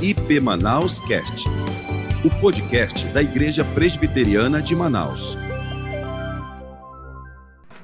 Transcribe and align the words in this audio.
IP 0.00 0.38
Manaus 0.38 1.00
Cast, 1.00 1.48
o 2.24 2.30
podcast 2.40 3.04
da 3.08 3.20
Igreja 3.20 3.64
Presbiteriana 3.64 4.62
de 4.62 4.76
Manaus. 4.76 5.36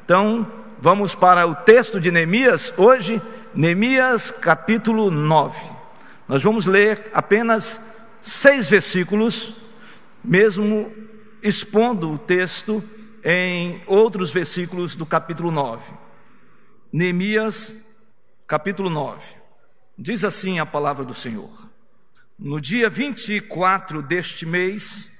Então, 0.04 0.46
vamos 0.80 1.16
para 1.16 1.44
o 1.44 1.56
texto 1.56 2.00
de 2.00 2.12
Neemias 2.12 2.72
hoje, 2.76 3.20
Neemias 3.52 4.30
capítulo 4.30 5.10
9. 5.10 5.58
Nós 6.28 6.40
vamos 6.40 6.66
ler 6.66 7.10
apenas 7.12 7.80
seis 8.22 8.70
versículos, 8.70 9.52
mesmo 10.22 10.92
expondo 11.42 12.12
o 12.12 12.18
texto 12.18 12.80
em 13.24 13.82
outros 13.88 14.30
versículos 14.30 14.94
do 14.94 15.04
capítulo 15.04 15.50
9. 15.50 15.82
Neemias, 16.92 17.74
capítulo 18.46 18.88
9. 18.88 19.20
Diz 19.98 20.24
assim 20.24 20.60
a 20.60 20.66
palavra 20.66 21.04
do 21.04 21.12
Senhor: 21.12 21.73
No 22.44 22.60
dia 22.60 22.90
24 22.90 24.02
deste 24.02 24.44
mês, 24.44 25.10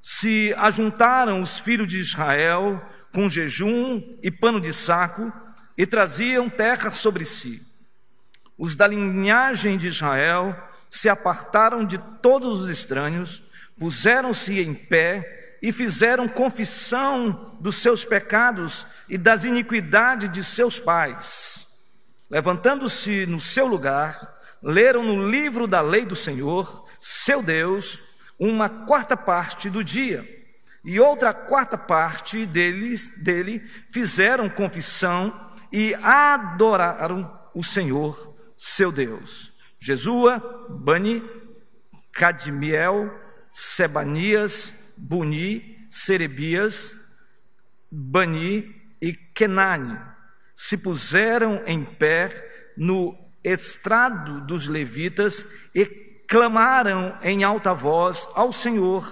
se 0.00 0.54
ajuntaram 0.56 1.42
os 1.42 1.58
filhos 1.58 1.86
de 1.86 1.98
Israel 1.98 2.82
com 3.12 3.28
jejum 3.28 4.16
e 4.22 4.30
pano 4.30 4.58
de 4.58 4.72
saco 4.72 5.30
e 5.76 5.84
traziam 5.86 6.48
terra 6.48 6.90
sobre 6.90 7.26
si. 7.26 7.60
Os 8.56 8.74
da 8.74 8.86
linhagem 8.86 9.76
de 9.76 9.88
Israel 9.88 10.56
se 10.88 11.06
apartaram 11.06 11.84
de 11.84 11.98
todos 12.22 12.62
os 12.62 12.70
estranhos, 12.70 13.42
puseram-se 13.78 14.58
em 14.58 14.72
pé 14.72 15.58
e 15.60 15.70
fizeram 15.70 16.26
confissão 16.26 17.58
dos 17.60 17.76
seus 17.76 18.06
pecados 18.06 18.86
e 19.06 19.18
das 19.18 19.44
iniquidades 19.44 20.32
de 20.32 20.42
seus 20.42 20.80
pais. 20.80 21.66
Levantando-se 22.30 23.26
no 23.26 23.38
seu 23.38 23.66
lugar, 23.66 24.32
leram 24.64 25.02
no 25.02 25.28
livro 25.28 25.66
da 25.66 25.82
lei 25.82 26.06
do 26.06 26.16
Senhor, 26.16 26.86
seu 26.98 27.42
Deus, 27.42 28.02
uma 28.38 28.68
quarta 28.68 29.16
parte 29.16 29.68
do 29.68 29.84
dia, 29.84 30.26
e 30.82 30.98
outra 30.98 31.32
quarta 31.34 31.76
parte 31.76 32.46
deles, 32.46 33.08
dele 33.16 33.60
fizeram 33.92 34.48
confissão 34.48 35.50
e 35.70 35.94
adoraram 36.02 37.30
o 37.54 37.62
Senhor, 37.62 38.34
seu 38.56 38.90
Deus. 38.90 39.52
Jesua, 39.78 40.66
Bani, 40.68 41.22
Cadmiel, 42.12 43.12
Sebanias, 43.50 44.74
Buni, 44.96 45.86
Serebias, 45.90 46.94
Bani 47.90 48.74
e 49.00 49.12
Kenani 49.12 49.98
se 50.54 50.76
puseram 50.76 51.62
em 51.66 51.84
pé 51.84 52.72
no 52.76 53.23
estrado 53.44 54.40
dos 54.40 54.66
levitas 54.66 55.46
e 55.74 55.84
clamaram 56.26 57.16
em 57.22 57.44
alta 57.44 57.74
voz 57.74 58.26
ao 58.34 58.52
Senhor, 58.52 59.06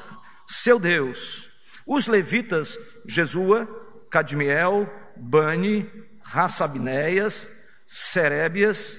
seu 0.47 0.79
Deus. 0.79 1.51
Os 1.87 2.07
levitas, 2.07 2.79
Jesua, 3.07 3.69
Cadmiel, 4.11 4.91
Bani, 5.17 5.89
Rassabineias, 6.23 7.49
Serébias, 7.87 8.97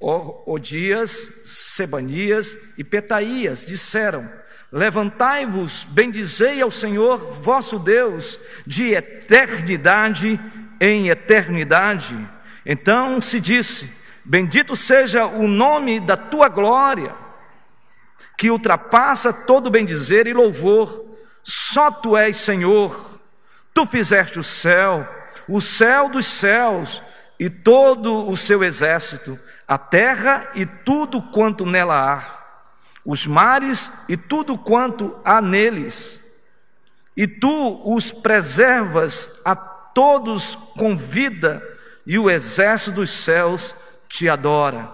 Odias, 0.00 1.28
Sebanias 1.44 2.58
e 2.76 2.82
Petaías 2.82 3.64
disseram: 3.64 4.28
Levantai-vos, 4.72 5.84
bendizei 5.84 6.62
ao 6.62 6.70
Senhor 6.70 7.32
vosso 7.32 7.78
Deus, 7.78 8.38
de 8.66 8.94
eternidade 8.94 10.40
em 10.80 11.10
eternidade. 11.10 12.18
Então 12.64 13.20
se 13.20 13.38
disse: 13.38 13.88
Bendito 14.24 14.76
seja 14.76 15.26
o 15.26 15.48
nome 15.48 15.98
da 15.98 16.16
tua 16.16 16.48
glória, 16.48 17.14
que 18.38 18.50
ultrapassa 18.50 19.32
todo 19.32 19.70
bendizer 19.70 20.26
e 20.26 20.32
louvor. 20.32 21.04
Só 21.42 21.90
tu 21.90 22.16
és 22.16 22.36
Senhor. 22.36 23.20
Tu 23.74 23.86
fizeste 23.86 24.38
o 24.38 24.44
céu, 24.44 25.08
o 25.48 25.60
céu 25.60 26.08
dos 26.08 26.26
céus 26.26 27.02
e 27.38 27.50
todo 27.50 28.28
o 28.28 28.36
seu 28.36 28.62
exército, 28.62 29.38
a 29.66 29.76
terra 29.76 30.50
e 30.54 30.64
tudo 30.64 31.20
quanto 31.20 31.66
nela 31.66 32.14
há, 32.14 32.42
os 33.04 33.26
mares 33.26 33.90
e 34.08 34.16
tudo 34.16 34.56
quanto 34.56 35.18
há 35.24 35.40
neles. 35.40 36.20
E 37.16 37.26
tu 37.26 37.82
os 37.84 38.12
preservas 38.12 39.28
a 39.44 39.56
todos 39.56 40.54
com 40.76 40.96
vida, 40.96 41.66
e 42.06 42.18
o 42.18 42.30
exército 42.30 42.96
dos 42.96 43.10
céus 43.10 43.74
te 44.12 44.28
adora. 44.28 44.92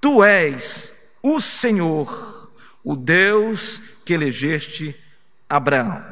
Tu 0.00 0.24
és 0.24 0.92
o 1.22 1.40
Senhor, 1.40 2.50
o 2.82 2.96
Deus 2.96 3.80
que 4.04 4.12
elegeste 4.12 4.96
Abraão. 5.48 6.04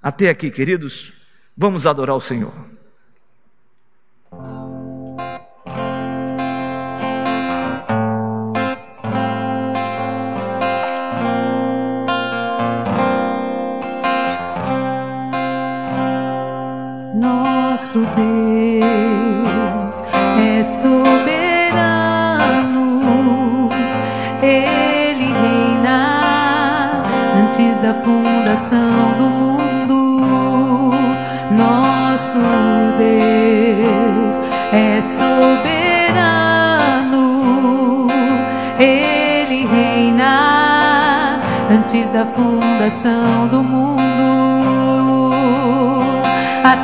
Até 0.00 0.30
aqui, 0.30 0.48
queridos, 0.48 1.12
vamos 1.56 1.88
adorar 1.88 2.14
o 2.14 2.20
Senhor. 2.20 2.54
Nosso 17.16 17.98
Deus 18.14 18.88
é 20.38 20.62
soberano, 20.62 21.37
antes 27.78 27.82
da 27.82 27.94
fundação 27.94 29.14
do 29.18 29.30
mundo. 29.30 30.94
Nosso 31.50 32.38
Deus 32.98 34.40
é 34.72 35.00
soberano, 35.00 36.06
Ele 38.78 39.66
reina 39.66 41.40
antes 41.70 42.08
da 42.10 42.26
fundação 42.26 43.48
do 43.48 43.62
mundo. 43.62 45.32
A 46.64 46.76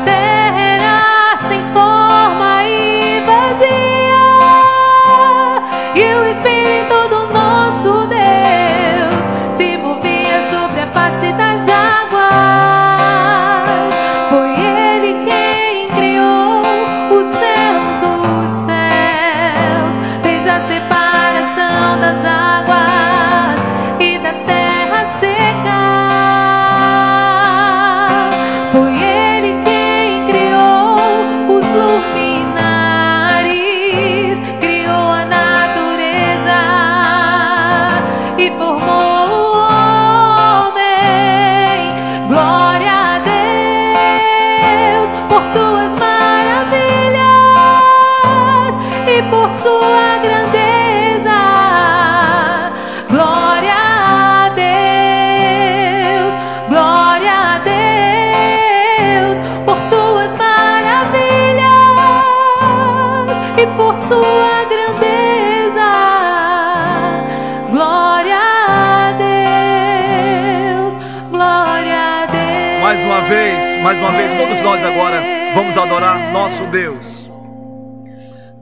Deus. 76.75 77.31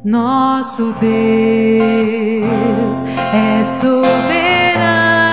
Nosso 0.04 0.92
Deus 1.00 2.98
é 3.32 3.64
soberano, 3.80 5.32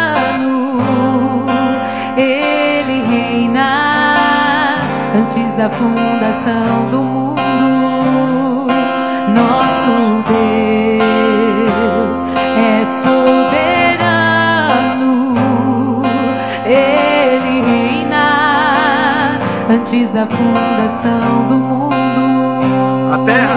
Ele 2.15 3.03
reina 3.09 4.15
antes 5.13 5.51
da 5.57 5.69
fundação 5.69 6.89
do 6.89 7.03
mundo. 7.03 7.41
Nosso 9.35 10.23
Deus 10.29 12.17
é 12.55 12.85
soberano, 13.03 15.03
Ele 16.65 17.61
reina 17.61 19.37
antes 19.69 20.07
da 20.13 20.25
fundação 20.25 21.49
do 21.49 21.55
mundo 21.55 21.68
a 23.11 23.48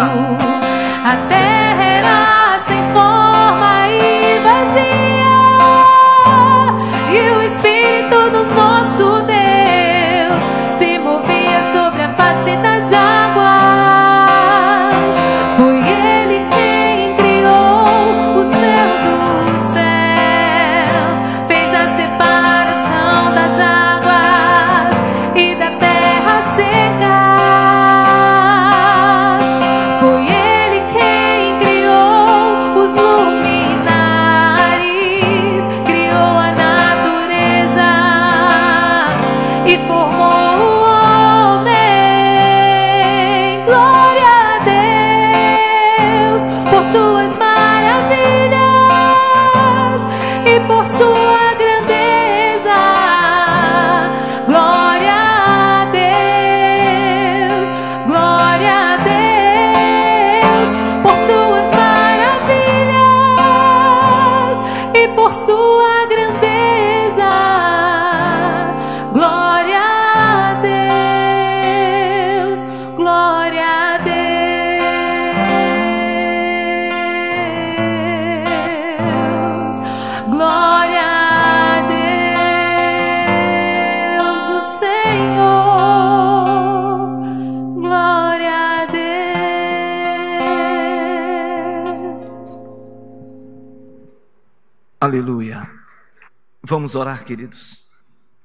Vamos 96.82 96.96
orar, 96.96 97.24
queridos. 97.24 97.80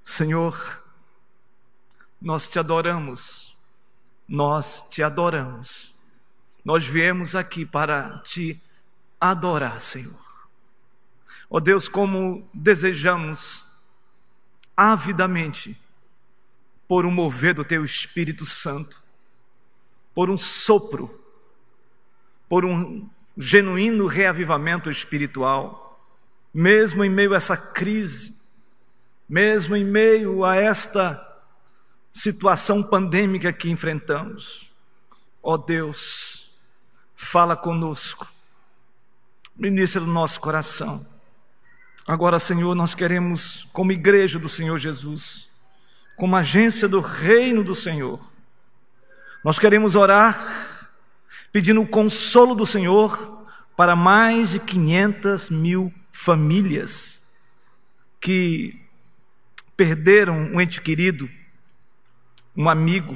Senhor, 0.04 0.84
nós 2.22 2.48
te 2.48 2.60
adoramos, 2.60 3.58
nós 4.28 4.86
te 4.92 5.02
adoramos. 5.02 5.92
Nós 6.64 6.86
viemos 6.86 7.34
aqui 7.34 7.66
para 7.66 8.20
te 8.20 8.62
adorar, 9.20 9.82
Senhor. 9.82 10.22
Ó 11.50 11.60
Deus, 11.60 11.90
como 11.90 12.48
desejamos 12.54 13.66
avidamente 14.78 15.76
por 16.88 17.08
um 17.08 17.12
mover 17.12 17.56
do 17.56 17.66
teu 17.66 17.84
Espírito 17.84 18.46
Santo, 18.46 19.02
por 20.14 20.30
um 20.30 20.38
sopro, 20.38 21.20
por 22.48 22.64
um 22.64 23.10
genuíno 23.36 24.06
reavivamento 24.06 24.92
espiritual, 24.92 25.87
mesmo 26.60 27.04
em 27.04 27.10
meio 27.10 27.36
a 27.36 27.38
essa 27.38 27.56
crise, 27.56 28.36
mesmo 29.30 29.76
em 29.76 29.86
meio 29.86 30.44
a 30.44 30.56
esta 30.56 31.24
situação 32.12 32.82
pandêmica 32.82 33.54
que 33.54 33.70
enfrentamos. 33.70 34.68
Ó 35.44 35.56
Deus, 35.56 36.52
fala 37.16 37.56
conosco, 37.56 38.26
ministra 39.56 40.02
no 40.02 40.12
nosso 40.12 40.42
coração. 40.42 41.06
Agora, 42.08 42.40
Senhor, 42.40 42.74
nós 42.74 42.96
queremos, 42.96 43.68
como 43.72 43.92
igreja 43.92 44.40
do 44.40 44.50
Senhor 44.50 44.80
Jesus, 44.80 45.48
como 46.16 46.36
agência 46.36 46.88
do 46.88 47.02
reino 47.02 47.64
do 47.64 47.76
Senhor, 47.76 48.20
nós 49.44 49.60
queremos 49.60 49.94
orar 49.94 50.90
pedindo 51.52 51.84
o 51.84 51.88
consolo 51.88 52.56
do 52.56 52.66
Senhor 52.66 53.46
para 53.76 53.96
mais 53.96 54.50
de 54.50 54.60
500 54.60 55.52
mil 55.52 55.94
famílias 56.18 57.22
que 58.20 58.82
perderam 59.78 60.36
um 60.36 60.60
ente 60.60 60.82
querido, 60.82 61.30
um 62.56 62.68
amigo, 62.68 63.16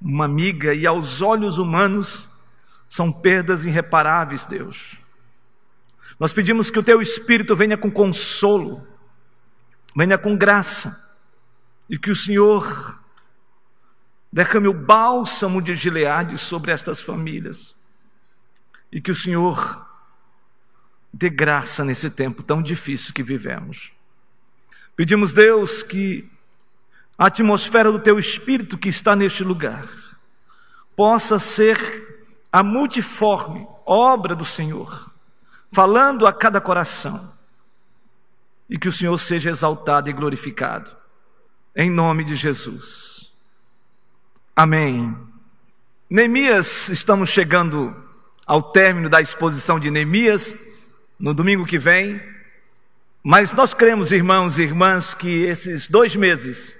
uma 0.00 0.24
amiga, 0.24 0.72
e 0.72 0.86
aos 0.86 1.20
olhos 1.20 1.58
humanos 1.58 2.26
são 2.88 3.12
perdas 3.12 3.66
irreparáveis, 3.66 4.46
Deus. 4.46 4.96
Nós 6.18 6.32
pedimos 6.32 6.70
que 6.70 6.78
o 6.78 6.82
teu 6.82 7.02
Espírito 7.02 7.54
venha 7.54 7.76
com 7.76 7.90
consolo, 7.90 8.84
venha 9.94 10.16
com 10.16 10.34
graça, 10.34 10.98
e 11.88 11.98
que 11.98 12.10
o 12.10 12.16
Senhor 12.16 12.98
derrame 14.32 14.68
o 14.68 14.74
bálsamo 14.74 15.60
de 15.60 15.76
Gileade 15.76 16.38
sobre 16.38 16.72
estas 16.72 17.02
famílias, 17.02 17.76
e 18.90 19.02
que 19.02 19.10
o 19.10 19.14
Senhor 19.14 19.83
dê 21.16 21.30
graça 21.30 21.84
nesse 21.84 22.10
tempo 22.10 22.42
tão 22.42 22.60
difícil 22.60 23.14
que 23.14 23.22
vivemos. 23.22 23.92
Pedimos, 24.96 25.32
Deus, 25.32 25.84
que 25.84 26.28
a 27.16 27.26
atmosfera 27.26 27.92
do 27.92 28.00
teu 28.00 28.18
Espírito 28.18 28.76
que 28.76 28.88
está 28.88 29.14
neste 29.14 29.44
lugar 29.44 29.88
possa 30.96 31.38
ser 31.38 32.26
a 32.50 32.64
multiforme 32.64 33.64
obra 33.86 34.34
do 34.34 34.44
Senhor, 34.44 35.12
falando 35.72 36.26
a 36.26 36.32
cada 36.32 36.60
coração, 36.60 37.32
e 38.68 38.76
que 38.76 38.88
o 38.88 38.92
Senhor 38.92 39.16
seja 39.18 39.50
exaltado 39.50 40.10
e 40.10 40.12
glorificado, 40.12 40.90
em 41.76 41.90
nome 41.90 42.24
de 42.24 42.34
Jesus. 42.34 43.32
Amém. 44.56 45.16
Neemias, 46.10 46.88
estamos 46.88 47.28
chegando 47.28 47.94
ao 48.46 48.62
término 48.62 49.08
da 49.08 49.20
exposição 49.20 49.78
de 49.78 49.90
Neemias, 49.90 50.56
no 51.18 51.32
domingo 51.32 51.64
que 51.64 51.78
vem, 51.78 52.20
mas 53.22 53.52
nós 53.52 53.72
cremos, 53.72 54.12
irmãos 54.12 54.58
e 54.58 54.62
irmãs, 54.62 55.14
que 55.14 55.44
esses 55.44 55.88
dois 55.88 56.14
meses 56.14 56.76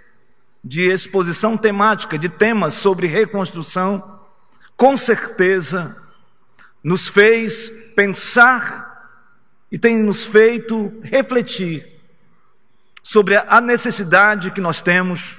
de 0.62 0.90
exposição 0.90 1.56
temática, 1.56 2.18
de 2.18 2.28
temas 2.28 2.74
sobre 2.74 3.06
reconstrução, 3.06 4.20
com 4.76 4.96
certeza 4.96 5.96
nos 6.82 7.08
fez 7.08 7.70
pensar 7.94 9.08
e 9.70 9.78
tem 9.78 9.98
nos 9.98 10.24
feito 10.24 10.92
refletir 11.02 12.00
sobre 13.02 13.36
a 13.36 13.60
necessidade 13.60 14.50
que 14.50 14.60
nós 14.60 14.82
temos 14.82 15.38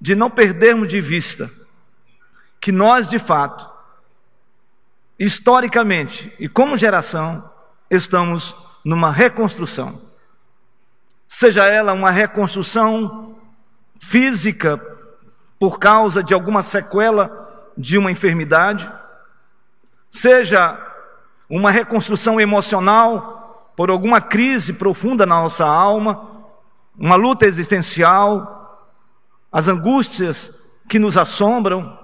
de 0.00 0.14
não 0.14 0.30
perdermos 0.30 0.88
de 0.88 1.00
vista 1.00 1.50
que 2.60 2.72
nós, 2.72 3.08
de 3.08 3.18
fato, 3.18 3.68
historicamente 5.18 6.32
e 6.38 6.48
como 6.48 6.76
geração, 6.76 7.50
estamos 7.90 8.54
numa 8.84 9.10
reconstrução. 9.10 10.00
Seja 11.28 11.66
ela 11.66 11.92
uma 11.92 12.10
reconstrução 12.10 13.36
física 14.00 14.80
por 15.58 15.78
causa 15.78 16.22
de 16.22 16.34
alguma 16.34 16.62
sequela 16.62 17.70
de 17.76 17.98
uma 17.98 18.10
enfermidade, 18.10 18.90
seja 20.10 20.78
uma 21.48 21.70
reconstrução 21.70 22.40
emocional 22.40 23.72
por 23.76 23.90
alguma 23.90 24.20
crise 24.20 24.72
profunda 24.72 25.26
na 25.26 25.42
nossa 25.42 25.66
alma, 25.66 26.30
uma 26.98 27.16
luta 27.16 27.46
existencial, 27.46 28.88
as 29.52 29.68
angústias 29.68 30.52
que 30.88 30.98
nos 30.98 31.16
assombram, 31.16 31.98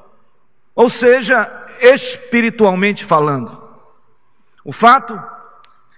ou 0.75 0.91
seja, 0.91 1.51
espiritualmente 1.81 3.05
falando. 3.05 3.63
O 4.65 4.73
fato 4.73 5.21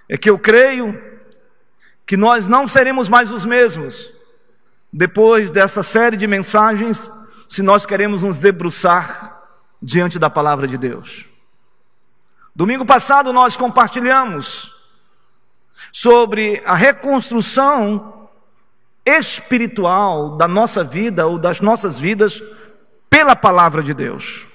é 0.08 0.16
que 0.18 0.28
eu 0.28 0.38
creio 0.38 1.00
que 2.06 2.16
nós 2.16 2.46
não 2.46 2.68
seremos 2.68 3.08
mais 3.08 3.30
os 3.30 3.44
mesmos 3.46 4.12
depois 4.92 5.50
dessa 5.50 5.82
série 5.82 6.16
de 6.16 6.26
mensagens, 6.26 7.10
se 7.48 7.62
nós 7.62 7.84
queremos 7.84 8.22
nos 8.22 8.38
debruçar 8.38 9.42
diante 9.82 10.20
da 10.20 10.30
palavra 10.30 10.68
de 10.68 10.78
Deus. 10.78 11.26
Domingo 12.54 12.86
passado 12.86 13.32
nós 13.32 13.56
compartilhamos 13.56 14.72
sobre 15.90 16.62
a 16.64 16.76
reconstrução 16.76 18.28
espiritual 19.04 20.36
da 20.36 20.46
nossa 20.46 20.84
vida 20.84 21.26
ou 21.26 21.38
das 21.38 21.60
nossas 21.60 21.98
vidas 21.98 22.40
pela 23.10 23.34
palavra 23.34 23.82
de 23.82 23.92
Deus. 23.92 24.46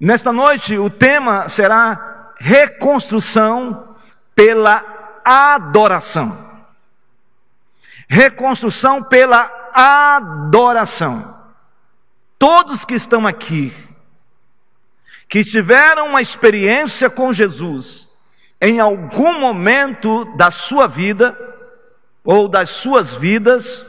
Nesta 0.00 0.32
noite, 0.32 0.78
o 0.78 0.88
tema 0.90 1.48
será 1.48 2.32
reconstrução 2.38 3.85
pela 4.36 4.84
adoração. 5.24 6.46
Reconstrução 8.06 9.02
pela 9.02 9.50
adoração. 9.72 11.34
Todos 12.38 12.84
que 12.84 12.94
estão 12.94 13.26
aqui, 13.26 13.74
que 15.28 15.42
tiveram 15.42 16.06
uma 16.08 16.22
experiência 16.22 17.10
com 17.10 17.32
Jesus, 17.32 18.06
em 18.60 18.78
algum 18.78 19.40
momento 19.40 20.24
da 20.36 20.50
sua 20.50 20.86
vida, 20.86 21.36
ou 22.22 22.46
das 22.46 22.70
suas 22.70 23.14
vidas, 23.14 23.84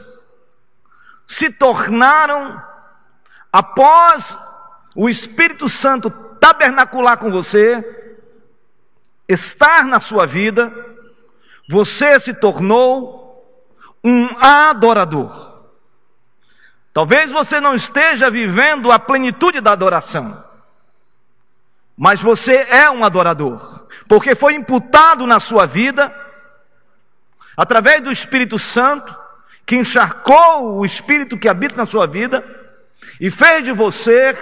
se 1.26 1.50
tornaram, 1.50 2.60
após 3.52 4.36
o 4.94 5.08
Espírito 5.08 5.68
Santo 5.68 6.10
tabernacular 6.10 7.18
com 7.18 7.30
você, 7.30 8.07
estar 9.28 9.84
na 9.84 10.00
sua 10.00 10.26
vida, 10.26 10.72
você 11.68 12.18
se 12.18 12.32
tornou 12.32 13.28
um 14.02 14.26
adorador. 14.40 15.48
Talvez 16.92 17.30
você 17.30 17.60
não 17.60 17.74
esteja 17.74 18.30
vivendo 18.30 18.90
a 18.90 18.98
plenitude 18.98 19.60
da 19.60 19.72
adoração, 19.72 20.42
mas 21.96 22.20
você 22.20 22.66
é 22.70 22.90
um 22.90 23.04
adorador, 23.04 23.86
porque 24.08 24.34
foi 24.34 24.54
imputado 24.54 25.26
na 25.26 25.38
sua 25.38 25.66
vida, 25.66 26.14
através 27.56 28.02
do 28.02 28.10
Espírito 28.10 28.58
Santo, 28.58 29.14
que 29.66 29.76
encharcou 29.76 30.78
o 30.78 30.86
Espírito 30.86 31.36
que 31.36 31.48
habita 31.48 31.76
na 31.76 31.84
sua 31.84 32.06
vida 32.06 32.42
e 33.20 33.30
fez 33.30 33.64
de 33.64 33.72
você 33.72 34.36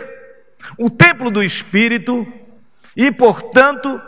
o 0.79 0.89
templo 0.89 1.31
do 1.31 1.43
Espírito, 1.43 2.27
e 2.97 3.11
portanto, 3.11 4.01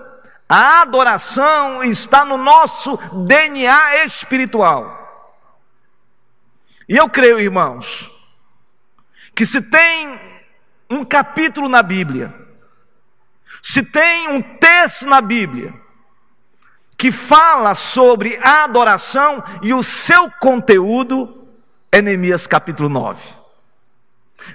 a 0.49 0.81
adoração 0.81 1.85
está 1.85 2.25
no 2.25 2.38
nosso 2.38 2.97
DNA 3.26 4.05
espiritual. 4.05 4.97
E 6.88 6.97
eu 6.97 7.09
creio, 7.11 7.38
irmãos, 7.38 8.11
que 9.35 9.45
se 9.45 9.61
tem 9.61 10.19
um 10.88 11.05
capítulo 11.05 11.69
na 11.69 11.83
Bíblia, 11.83 12.35
se 13.61 13.83
tem 13.83 14.28
um 14.28 14.40
texto 14.40 15.05
na 15.05 15.21
Bíblia, 15.21 15.75
que 16.97 17.12
fala 17.12 17.75
sobre 17.75 18.38
a 18.43 18.64
adoração 18.64 19.45
e 19.62 19.75
o 19.75 19.83
seu 19.83 20.31
conteúdo, 20.40 21.47
é 21.93 22.00
Neemias 22.00 22.47
capítulo 22.47 22.88
9. 22.88 23.35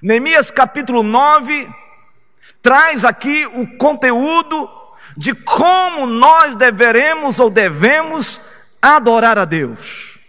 Neemias 0.01 0.49
capítulo 0.49 1.03
9 1.03 1.69
traz 2.63 3.05
aqui 3.05 3.45
o 3.45 3.77
conteúdo 3.77 4.82
de 5.15 5.33
como 5.33 6.05
nós 6.05 6.55
deveremos 6.55 7.39
ou 7.39 7.49
devemos 7.49 8.39
adorar 8.81 9.37
a 9.37 9.45
Deus. 9.45 10.19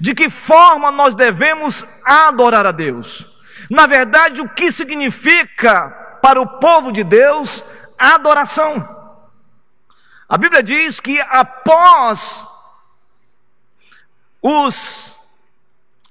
De 0.00 0.14
que 0.14 0.30
forma 0.30 0.90
nós 0.90 1.14
devemos 1.14 1.86
adorar 2.04 2.66
a 2.66 2.72
Deus? 2.72 3.26
Na 3.70 3.86
verdade, 3.86 4.40
o 4.40 4.48
que 4.48 4.72
significa 4.72 5.90
para 6.22 6.40
o 6.40 6.46
povo 6.58 6.90
de 6.90 7.04
Deus 7.04 7.64
adoração? 7.98 8.88
A 10.28 10.38
Bíblia 10.38 10.62
diz 10.62 11.00
que 11.00 11.20
após 11.20 12.46
os 14.40 15.14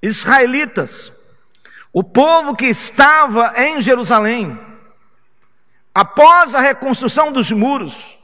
israelitas, 0.02 1.12
o 1.92 2.04
povo 2.04 2.56
que 2.56 2.66
estava 2.66 3.54
em 3.56 3.82
Jerusalém, 3.82 4.60
após 5.94 6.56
a 6.56 6.62
reconstrução 6.62 7.32
dos 7.32 7.52
muros, 7.52 8.18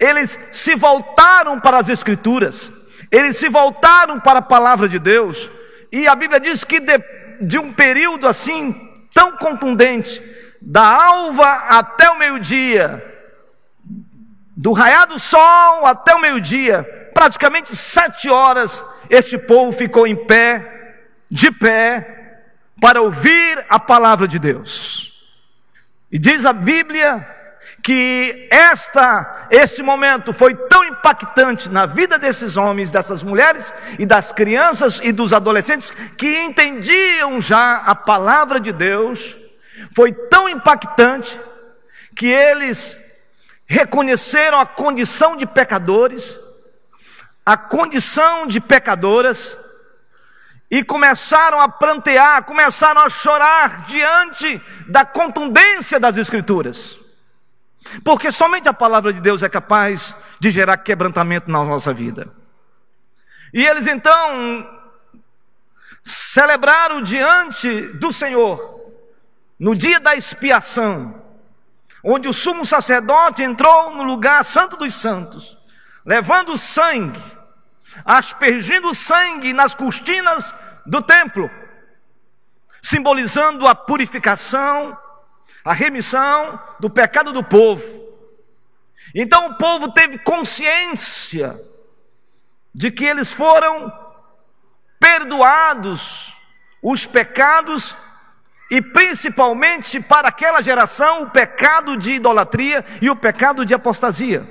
eles 0.00 0.38
se 0.50 0.74
voltaram 0.74 1.60
para 1.60 1.78
as 1.78 1.88
Escrituras 1.88 2.70
eles 3.10 3.36
se 3.36 3.48
voltaram 3.48 4.18
para 4.18 4.40
a 4.40 4.42
palavra 4.42 4.88
de 4.88 4.98
Deus, 4.98 5.50
e 5.92 6.06
a 6.08 6.14
Bíblia 6.14 6.40
diz 6.40 6.64
que 6.64 6.80
de, 6.80 6.98
de 7.40 7.58
um 7.58 7.72
período 7.72 8.26
assim 8.26 8.74
tão 9.14 9.36
contundente, 9.36 10.22
da 10.60 10.82
alva 10.82 11.46
até 11.46 12.10
o 12.10 12.18
meio-dia, 12.18 13.02
do 14.56 14.72
raiar 14.72 15.06
do 15.06 15.18
sol 15.18 15.86
até 15.86 16.14
o 16.14 16.20
meio-dia, 16.20 17.10
praticamente 17.14 17.74
sete 17.76 18.28
horas, 18.28 18.84
este 19.08 19.38
povo 19.38 19.72
ficou 19.72 20.06
em 20.06 20.16
pé, 20.16 21.04
de 21.30 21.50
pé, 21.50 22.42
para 22.80 23.00
ouvir 23.00 23.64
a 23.68 23.78
palavra 23.78 24.26
de 24.26 24.38
Deus. 24.38 25.15
E 26.16 26.18
diz 26.18 26.46
a 26.46 26.52
Bíblia 26.54 27.28
que 27.82 28.48
esta, 28.50 29.48
este 29.50 29.82
momento 29.82 30.32
foi 30.32 30.54
tão 30.54 30.82
impactante 30.82 31.68
na 31.68 31.84
vida 31.84 32.18
desses 32.18 32.56
homens, 32.56 32.90
dessas 32.90 33.22
mulheres 33.22 33.70
e 33.98 34.06
das 34.06 34.32
crianças 34.32 34.98
e 35.04 35.12
dos 35.12 35.34
adolescentes 35.34 35.90
que 36.16 36.38
entendiam 36.38 37.38
já 37.38 37.82
a 37.84 37.94
palavra 37.94 38.58
de 38.58 38.72
Deus, 38.72 39.36
foi 39.94 40.10
tão 40.10 40.48
impactante 40.48 41.38
que 42.16 42.28
eles 42.28 42.98
reconheceram 43.66 44.58
a 44.58 44.64
condição 44.64 45.36
de 45.36 45.44
pecadores, 45.44 46.40
a 47.44 47.58
condição 47.58 48.46
de 48.46 48.58
pecadoras, 48.58 49.58
e 50.70 50.82
começaram 50.82 51.60
a 51.60 51.68
prantear, 51.68 52.44
começaram 52.44 53.02
a 53.02 53.10
chorar 53.10 53.86
diante 53.86 54.60
da 54.88 55.04
contundência 55.04 56.00
das 56.00 56.16
Escrituras. 56.16 56.98
Porque 58.04 58.32
somente 58.32 58.68
a 58.68 58.72
palavra 58.72 59.12
de 59.12 59.20
Deus 59.20 59.42
é 59.42 59.48
capaz 59.48 60.14
de 60.40 60.50
gerar 60.50 60.76
quebrantamento 60.78 61.50
na 61.50 61.64
nossa 61.64 61.92
vida. 61.92 62.32
E 63.54 63.64
eles 63.64 63.86
então 63.86 64.68
celebraram 66.02 67.00
diante 67.00 67.82
do 67.94 68.12
Senhor, 68.12 68.60
no 69.58 69.74
dia 69.74 69.98
da 70.00 70.14
expiação, 70.14 71.22
onde 72.04 72.28
o 72.28 72.32
sumo 72.32 72.64
sacerdote 72.64 73.42
entrou 73.42 73.94
no 73.94 74.02
lugar 74.02 74.44
santo 74.44 74.76
dos 74.76 74.94
santos, 74.94 75.56
levando 76.04 76.56
sangue, 76.56 77.20
aspergindo 78.04 78.94
sangue 78.94 79.52
nas 79.52 79.74
cortinas 79.74 80.54
do 80.84 81.02
templo, 81.02 81.50
simbolizando 82.80 83.66
a 83.66 83.74
purificação 83.74 84.96
a 85.66 85.72
remissão 85.72 86.60
do 86.78 86.88
pecado 86.88 87.32
do 87.32 87.42
povo. 87.42 87.82
Então 89.12 89.48
o 89.48 89.54
povo 89.54 89.90
teve 89.90 90.16
consciência 90.18 91.60
de 92.72 92.88
que 92.92 93.04
eles 93.04 93.32
foram 93.32 93.92
perdoados 95.00 96.32
os 96.80 97.04
pecados 97.04 97.96
e 98.70 98.80
principalmente 98.80 99.98
para 99.98 100.28
aquela 100.28 100.62
geração 100.62 101.24
o 101.24 101.30
pecado 101.30 101.96
de 101.96 102.12
idolatria 102.12 102.84
e 103.02 103.10
o 103.10 103.16
pecado 103.16 103.66
de 103.66 103.74
apostasia. 103.74 104.48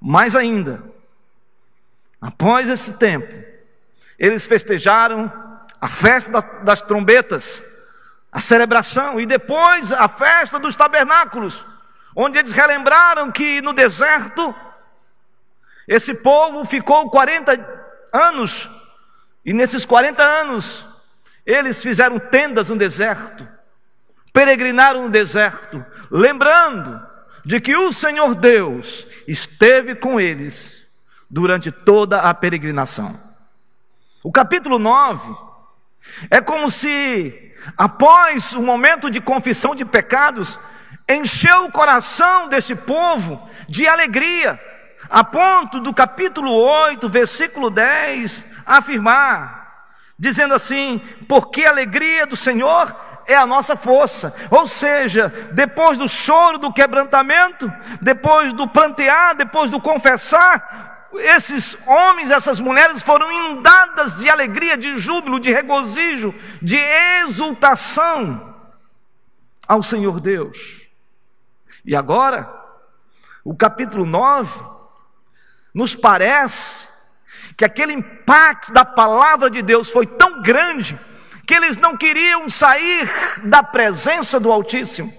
Mais 0.00 0.34
ainda, 0.34 0.82
após 2.24 2.70
esse 2.70 2.94
tempo, 2.94 3.44
eles 4.18 4.46
festejaram 4.46 5.30
a 5.78 5.88
festa 5.88 6.40
das 6.62 6.80
trombetas 6.80 7.62
a 8.32 8.40
celebração 8.40 9.20
e 9.20 9.26
depois 9.26 9.92
a 9.92 10.08
festa 10.08 10.58
dos 10.58 10.74
tabernáculos, 10.74 11.64
onde 12.16 12.38
eles 12.38 12.50
relembraram 12.50 13.30
que 13.30 13.60
no 13.60 13.74
deserto 13.74 14.52
esse 15.86 16.14
povo 16.14 16.64
ficou 16.64 17.10
40 17.10 17.52
anos 18.10 18.70
e 19.44 19.52
nesses 19.52 19.84
40 19.84 20.20
anos 20.20 20.88
eles 21.44 21.82
fizeram 21.82 22.18
tendas 22.18 22.70
no 22.70 22.76
deserto, 22.76 23.46
peregrinaram 24.32 25.02
no 25.02 25.10
deserto, 25.10 25.84
lembrando 26.10 27.06
de 27.44 27.60
que 27.60 27.76
o 27.76 27.92
Senhor 27.92 28.34
Deus 28.34 29.06
esteve 29.28 29.94
com 29.94 30.18
eles 30.18 30.83
durante 31.34 31.72
toda 31.72 32.20
a 32.20 32.32
peregrinação. 32.32 33.18
O 34.22 34.30
capítulo 34.30 34.78
9 34.78 35.34
é 36.30 36.40
como 36.40 36.70
se 36.70 37.52
após 37.76 38.52
o 38.52 38.62
momento 38.62 39.10
de 39.10 39.20
confissão 39.20 39.74
de 39.74 39.84
pecados, 39.84 40.60
encheu 41.08 41.64
o 41.64 41.72
coração 41.72 42.48
desse 42.48 42.76
povo 42.76 43.50
de 43.68 43.84
alegria, 43.84 44.60
a 45.10 45.24
ponto 45.24 45.80
do 45.80 45.92
capítulo 45.92 46.52
8, 46.52 47.08
versículo 47.08 47.68
10, 47.68 48.46
afirmar, 48.64 49.88
dizendo 50.16 50.54
assim: 50.54 51.02
porque 51.26 51.64
a 51.64 51.70
alegria 51.70 52.28
do 52.28 52.36
Senhor 52.36 52.94
é 53.26 53.34
a 53.34 53.44
nossa 53.44 53.74
força. 53.74 54.32
Ou 54.52 54.68
seja, 54.68 55.32
depois 55.50 55.98
do 55.98 56.08
choro, 56.08 56.58
do 56.58 56.72
quebrantamento, 56.72 57.72
depois 58.00 58.52
do 58.52 58.68
plantear, 58.68 59.34
depois 59.34 59.68
do 59.68 59.80
confessar, 59.80 60.93
esses 61.18 61.76
homens, 61.86 62.30
essas 62.30 62.60
mulheres 62.60 63.02
foram 63.02 63.30
inundadas 63.30 64.16
de 64.16 64.28
alegria, 64.28 64.76
de 64.76 64.98
júbilo, 64.98 65.40
de 65.40 65.52
regozijo, 65.52 66.34
de 66.60 66.76
exultação 67.22 68.54
ao 69.66 69.82
Senhor 69.82 70.20
Deus. 70.20 70.82
E 71.84 71.94
agora, 71.94 72.50
o 73.44 73.54
capítulo 73.54 74.06
9 74.06 74.74
nos 75.74 75.94
parece 75.94 76.88
que 77.56 77.64
aquele 77.64 77.92
impacto 77.92 78.72
da 78.72 78.84
palavra 78.84 79.50
de 79.50 79.62
Deus 79.62 79.90
foi 79.90 80.06
tão 80.06 80.40
grande 80.42 80.98
que 81.46 81.54
eles 81.54 81.76
não 81.76 81.96
queriam 81.96 82.48
sair 82.48 83.08
da 83.44 83.62
presença 83.62 84.40
do 84.40 84.50
Altíssimo. 84.50 85.12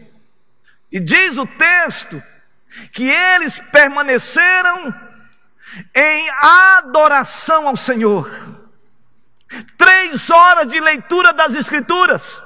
E 0.91 0.99
diz 0.99 1.37
o 1.37 1.45
texto 1.45 2.21
que 2.91 3.09
eles 3.09 3.59
permaneceram 3.71 4.93
em 5.93 6.29
adoração 6.29 7.67
ao 7.67 7.77
Senhor. 7.77 8.29
Três 9.77 10.29
horas 10.29 10.67
de 10.67 10.79
leitura 10.79 11.33
das 11.33 11.53
Escrituras, 11.53 12.41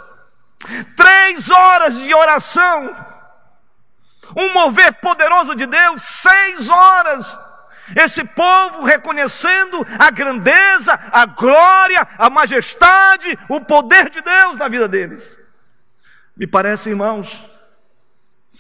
três 0.96 1.50
horas 1.50 1.98
de 1.98 2.14
oração, 2.14 2.96
um 4.36 4.54
mover 4.54 4.94
poderoso 4.96 5.56
de 5.56 5.66
Deus, 5.66 6.02
seis 6.04 6.70
horas. 6.70 7.38
Esse 7.96 8.24
povo 8.24 8.84
reconhecendo 8.84 9.86
a 9.98 10.12
grandeza, 10.12 11.00
a 11.12 11.26
glória, 11.26 12.08
a 12.20 12.30
majestade, 12.30 13.38
o 13.50 13.62
poder 13.62 14.12
de 14.12 14.22
Deus 14.22 14.60
na 14.60 14.68
vida 14.68 14.88
deles. 14.88 15.40
Me 16.38 16.46
parece, 16.46 16.90
irmãos, 16.90 17.50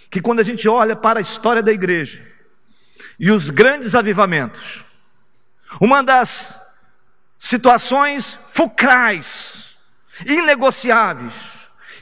que 0.09 0.19
quando 0.19 0.39
a 0.39 0.43
gente 0.43 0.67
olha 0.67 0.95
para 0.95 1.19
a 1.19 1.21
história 1.21 1.61
da 1.61 1.71
igreja 1.71 2.28
e 3.19 3.31
os 3.31 3.49
grandes 3.49 3.95
avivamentos, 3.95 4.85
uma 5.79 6.01
das 6.01 6.53
situações 7.37 8.39
fulcrais, 8.51 9.75
inegociáveis, 10.25 11.33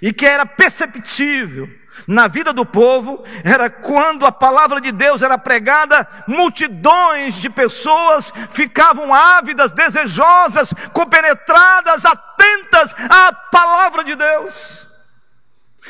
e 0.01 0.13
que 0.13 0.25
era 0.25 0.45
perceptível 0.45 1.69
na 2.07 2.27
vida 2.27 2.53
do 2.53 2.65
povo, 2.65 3.23
era 3.43 3.69
quando 3.69 4.25
a 4.25 4.31
palavra 4.31 4.79
de 4.79 4.91
Deus 4.91 5.21
era 5.21 5.37
pregada, 5.37 6.07
multidões 6.27 7.35
de 7.35 7.49
pessoas 7.49 8.31
ficavam 8.51 9.11
ávidas, 9.13 9.71
desejosas, 9.71 10.71
compenetradas, 10.93 12.05
atentas 12.05 12.93
à 13.09 13.33
palavra 13.33 14.03
de 14.03 14.15
Deus 14.15 14.87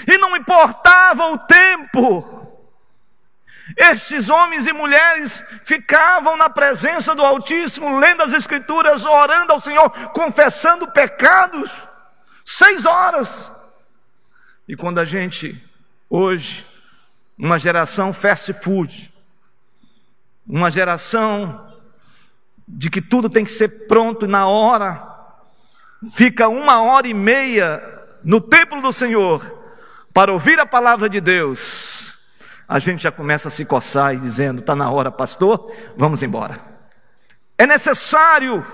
e 0.05 0.17
não 0.17 0.35
importava 0.35 1.31
o 1.31 1.37
tempo. 1.39 2.36
Estes 3.77 4.27
homens 4.27 4.65
e 4.65 4.73
mulheres 4.73 5.43
ficavam 5.63 6.35
na 6.35 6.49
presença 6.49 7.13
do 7.13 7.21
Altíssimo, 7.21 7.99
lendo 7.99 8.23
as 8.23 8.33
Escrituras, 8.33 9.05
orando 9.05 9.53
ao 9.53 9.61
Senhor, 9.61 9.91
confessando 10.09 10.87
pecados, 10.87 11.71
seis 12.43 12.87
horas. 12.87 13.51
E 14.67 14.75
quando 14.75 14.97
a 14.97 15.05
gente, 15.05 15.63
hoje, 16.09 16.65
uma 17.37 17.59
geração 17.59 18.11
fast 18.11 18.51
food, 18.51 19.13
uma 20.47 20.71
geração 20.71 21.71
de 22.67 22.89
que 22.89 22.99
tudo 22.99 23.29
tem 23.29 23.45
que 23.45 23.51
ser 23.51 23.85
pronto 23.87 24.25
na 24.25 24.47
hora, 24.47 25.07
fica 26.15 26.47
uma 26.47 26.81
hora 26.81 27.07
e 27.07 27.13
meia 27.13 27.79
no 28.23 28.41
templo 28.41 28.81
do 28.81 28.91
Senhor, 28.91 29.55
para 30.11 30.33
ouvir 30.33 30.59
a 30.59 30.65
palavra 30.65 31.07
de 31.07 31.21
Deus, 31.21 32.06
a 32.67 32.79
gente 32.79 33.03
já 33.03 33.11
começa 33.11 33.47
a 33.47 33.51
se 33.51 33.63
coçar 33.63 34.13
e 34.13 34.17
dizendo: 34.17 34.59
está 34.59 34.75
na 34.75 34.89
hora, 34.89 35.11
pastor, 35.11 35.71
vamos 35.95 36.21
embora. 36.21 36.59
É 37.57 37.65
necessário 37.65 38.65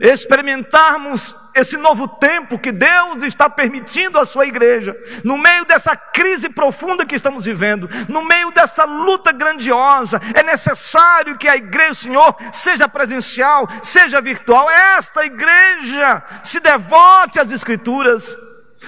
experimentarmos 0.00 1.34
esse 1.54 1.76
novo 1.76 2.08
tempo 2.08 2.58
que 2.58 2.72
Deus 2.72 3.22
está 3.22 3.48
permitindo 3.48 4.18
à 4.18 4.26
sua 4.26 4.44
igreja, 4.44 4.96
no 5.22 5.38
meio 5.38 5.64
dessa 5.64 5.94
crise 5.94 6.48
profunda 6.48 7.06
que 7.06 7.14
estamos 7.14 7.44
vivendo, 7.44 7.88
no 8.08 8.24
meio 8.24 8.50
dessa 8.50 8.84
luta 8.84 9.30
grandiosa, 9.30 10.20
é 10.34 10.42
necessário 10.42 11.38
que 11.38 11.46
a 11.46 11.56
igreja, 11.56 11.94
Senhor, 11.94 12.34
seja 12.52 12.88
presencial, 12.88 13.68
seja 13.82 14.20
virtual. 14.20 14.68
Esta 14.68 15.24
igreja 15.24 16.24
se 16.42 16.58
devote 16.58 17.38
às 17.38 17.52
Escrituras. 17.52 18.36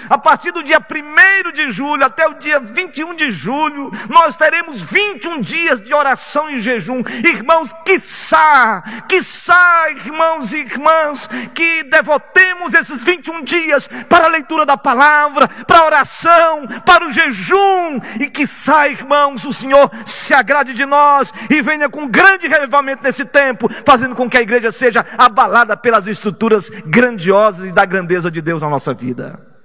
A 0.08 0.18
partir 0.18 0.52
do 0.52 0.62
dia 0.62 0.78
1 0.78 1.52
de 1.52 1.70
julho 1.70 2.04
até 2.04 2.26
o 2.26 2.34
dia 2.34 2.60
21 2.60 3.14
de 3.14 3.30
julho, 3.30 3.90
nós 4.08 4.36
teremos 4.36 4.80
21 4.80 5.40
dias 5.40 5.80
de 5.80 5.94
oração 5.94 6.50
e 6.50 6.60
jejum. 6.60 7.02
Irmãos, 7.24 7.70
quiçá, 7.84 8.82
quiçá, 9.08 9.90
irmãos 9.90 10.52
e 10.52 10.58
irmãs, 10.58 11.28
que 11.54 11.82
devotemos 11.84 12.74
esses 12.74 13.02
21 13.02 13.42
dias 13.42 13.88
para 14.08 14.26
a 14.26 14.28
leitura 14.28 14.66
da 14.66 14.76
palavra, 14.76 15.48
para 15.48 15.80
a 15.80 15.86
oração, 15.86 16.66
para 16.84 17.06
o 17.06 17.12
jejum. 17.12 18.00
E 18.20 18.28
quiçá, 18.28 18.88
irmãos, 18.88 19.44
o 19.44 19.52
Senhor 19.52 19.90
se 20.04 20.34
agrade 20.34 20.74
de 20.74 20.84
nós 20.84 21.32
e 21.50 21.60
venha 21.62 21.88
com 21.88 22.08
grande 22.08 22.46
relevamento 22.46 23.02
nesse 23.02 23.24
tempo, 23.24 23.68
fazendo 23.84 24.14
com 24.14 24.28
que 24.28 24.38
a 24.38 24.42
igreja 24.42 24.70
seja 24.70 25.04
abalada 25.16 25.76
pelas 25.76 26.06
estruturas 26.06 26.68
grandiosas 26.86 27.68
e 27.68 27.72
da 27.72 27.84
grandeza 27.84 28.30
de 28.30 28.40
Deus 28.40 28.60
na 28.60 28.68
nossa 28.68 28.92
vida. 28.92 29.55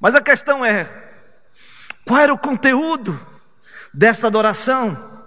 Mas 0.00 0.14
a 0.14 0.20
questão 0.20 0.64
é: 0.64 0.88
qual 2.04 2.20
era 2.20 2.32
o 2.32 2.38
conteúdo 2.38 3.18
desta 3.92 4.26
adoração? 4.26 5.26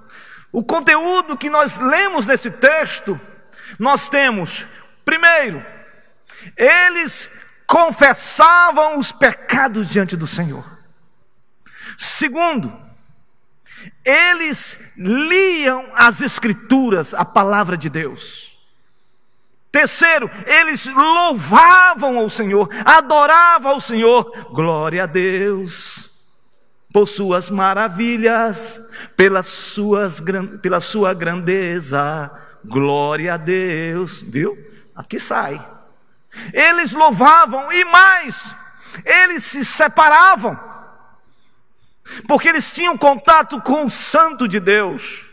O 0.52 0.64
conteúdo 0.64 1.38
que 1.38 1.50
nós 1.50 1.78
lemos 1.78 2.28
nesse 2.28 2.52
texto, 2.52 3.20
nós 3.80 4.10
temos, 4.10 4.66
primeiro, 5.06 5.66
eles 6.58 7.30
confessavam 7.66 8.98
os 8.98 9.12
pecados 9.12 9.88
diante 9.88 10.18
do 10.18 10.28
Senhor. 10.28 10.80
Segundo, 11.98 12.78
eles 14.04 14.78
liam 14.98 15.90
as 15.96 16.22
Escrituras, 16.22 17.14
a 17.14 17.24
palavra 17.24 17.78
de 17.78 17.90
Deus. 17.90 18.51
Terceiro, 19.72 20.30
eles 20.46 20.86
louvavam 20.86 22.20
ao 22.20 22.30
Senhor, 22.30 22.68
adoravam 22.84 23.72
ao 23.72 23.82
Senhor. 23.82 24.50
Glória 24.52 25.04
a 25.04 25.08
Deus 25.08 26.12
por 26.92 27.08
suas 27.08 27.50
maravilhas, 27.50 28.82
suas, 29.46 30.22
pela 30.62 30.82
sua 30.82 31.14
grandeza. 31.14 32.30
Glória 32.66 33.36
a 33.36 33.38
Deus, 33.38 34.22
viu? 34.22 34.58
Aqui 34.96 35.20
sai. 35.20 35.66
Eles 36.54 36.94
louvavam 36.94 37.72
e 37.72 37.84
mais, 37.86 38.56
eles 39.04 39.44
se 39.44 39.66
separavam, 39.66 40.58
porque 42.28 42.48
eles 42.48 42.72
tinham 42.72 42.98
contato 42.98 43.62
com 43.62 43.86
o 43.86 43.90
Santo 43.90 44.48
de 44.48 44.60
Deus. 44.60 45.30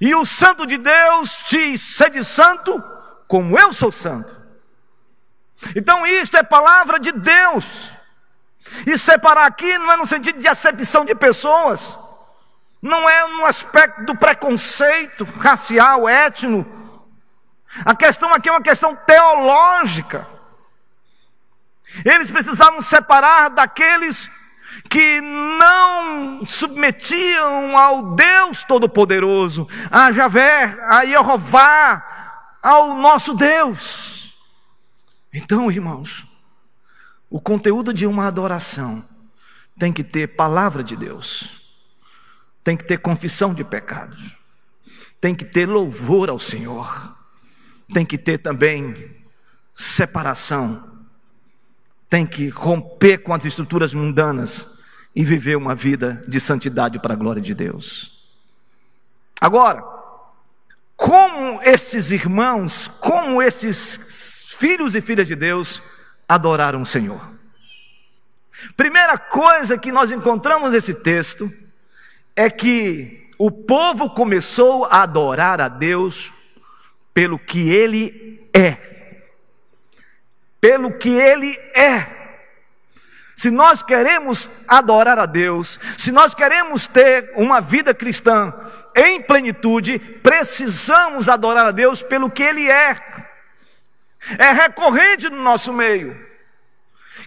E 0.00 0.14
o 0.14 0.24
Santo 0.24 0.64
de 0.66 0.78
Deus 0.78 1.42
diz: 1.48 1.80
sede 1.80 2.22
santo, 2.24 2.82
como 3.28 3.58
eu 3.58 3.72
sou 3.72 3.92
santo. 3.92 4.34
Então, 5.76 6.06
isto 6.06 6.36
é 6.36 6.42
palavra 6.42 6.98
de 6.98 7.12
Deus. 7.12 7.66
E 8.86 8.98
separar 8.98 9.46
aqui 9.46 9.78
não 9.78 9.92
é 9.92 9.96
no 9.96 10.06
sentido 10.06 10.40
de 10.40 10.48
acepção 10.48 11.04
de 11.04 11.14
pessoas, 11.14 11.98
não 12.82 13.08
é 13.08 13.28
no 13.28 13.44
aspecto 13.44 14.04
do 14.04 14.16
preconceito 14.16 15.24
racial, 15.24 16.08
étnico. 16.08 16.76
A 17.84 17.94
questão 17.94 18.32
aqui 18.32 18.48
é 18.48 18.52
uma 18.52 18.62
questão 18.62 18.94
teológica. 18.94 20.26
Eles 22.04 22.30
precisavam 22.30 22.80
separar 22.80 23.50
daqueles 23.50 24.30
que 24.88 25.20
não 25.20 26.44
submetiam 26.44 27.76
ao 27.76 28.14
Deus 28.14 28.62
Todo-Poderoso, 28.64 29.66
a 29.90 30.12
Javé, 30.12 30.78
a 30.88 31.04
Jeová, 31.04 32.17
ao 32.62 32.96
nosso 32.96 33.34
Deus. 33.34 34.36
Então, 35.32 35.70
irmãos, 35.70 36.26
o 37.30 37.40
conteúdo 37.40 37.92
de 37.92 38.06
uma 38.06 38.26
adoração 38.26 39.04
tem 39.78 39.92
que 39.92 40.02
ter 40.02 40.28
palavra 40.28 40.82
de 40.82 40.96
Deus, 40.96 41.62
tem 42.64 42.76
que 42.76 42.84
ter 42.84 42.98
confissão 42.98 43.54
de 43.54 43.62
pecados, 43.62 44.36
tem 45.20 45.34
que 45.34 45.44
ter 45.44 45.66
louvor 45.66 46.28
ao 46.28 46.38
Senhor, 46.38 47.16
tem 47.92 48.04
que 48.04 48.18
ter 48.18 48.38
também 48.38 49.16
separação, 49.72 51.06
tem 52.08 52.26
que 52.26 52.48
romper 52.48 53.18
com 53.18 53.34
as 53.34 53.44
estruturas 53.44 53.94
mundanas 53.94 54.66
e 55.14 55.24
viver 55.24 55.56
uma 55.56 55.74
vida 55.74 56.22
de 56.26 56.40
santidade 56.40 56.98
para 56.98 57.14
a 57.14 57.16
glória 57.16 57.42
de 57.42 57.54
Deus. 57.54 58.18
Agora, 59.40 59.97
como 60.98 61.62
esses 61.62 62.10
irmãos, 62.10 62.88
como 63.00 63.40
esses 63.40 64.42
filhos 64.58 64.96
e 64.96 65.00
filhas 65.00 65.28
de 65.28 65.36
Deus 65.36 65.80
adoraram 66.28 66.82
o 66.82 66.86
Senhor. 66.86 67.30
Primeira 68.76 69.16
coisa 69.16 69.78
que 69.78 69.92
nós 69.92 70.10
encontramos 70.10 70.72
nesse 70.72 70.92
texto 70.92 71.50
é 72.34 72.50
que 72.50 73.30
o 73.38 73.48
povo 73.48 74.10
começou 74.10 74.86
a 74.86 75.04
adorar 75.04 75.60
a 75.60 75.68
Deus 75.68 76.32
pelo 77.14 77.38
que 77.38 77.70
ele 77.70 78.50
é. 78.52 78.76
Pelo 80.60 80.98
que 80.98 81.10
ele 81.10 81.56
é. 81.76 82.18
Se 83.36 83.52
nós 83.52 83.84
queremos 83.84 84.50
adorar 84.66 85.16
a 85.16 85.26
Deus, 85.26 85.78
se 85.96 86.10
nós 86.10 86.34
queremos 86.34 86.88
ter 86.88 87.32
uma 87.36 87.60
vida 87.60 87.94
cristã 87.94 88.52
em 88.98 89.22
plenitude, 89.22 89.98
precisamos 89.98 91.28
adorar 91.28 91.66
a 91.66 91.70
Deus 91.70 92.02
pelo 92.02 92.30
que 92.30 92.42
Ele 92.42 92.70
é. 92.70 92.96
É 94.38 94.50
recorrente 94.52 95.28
no 95.28 95.42
nosso 95.42 95.72
meio 95.72 96.28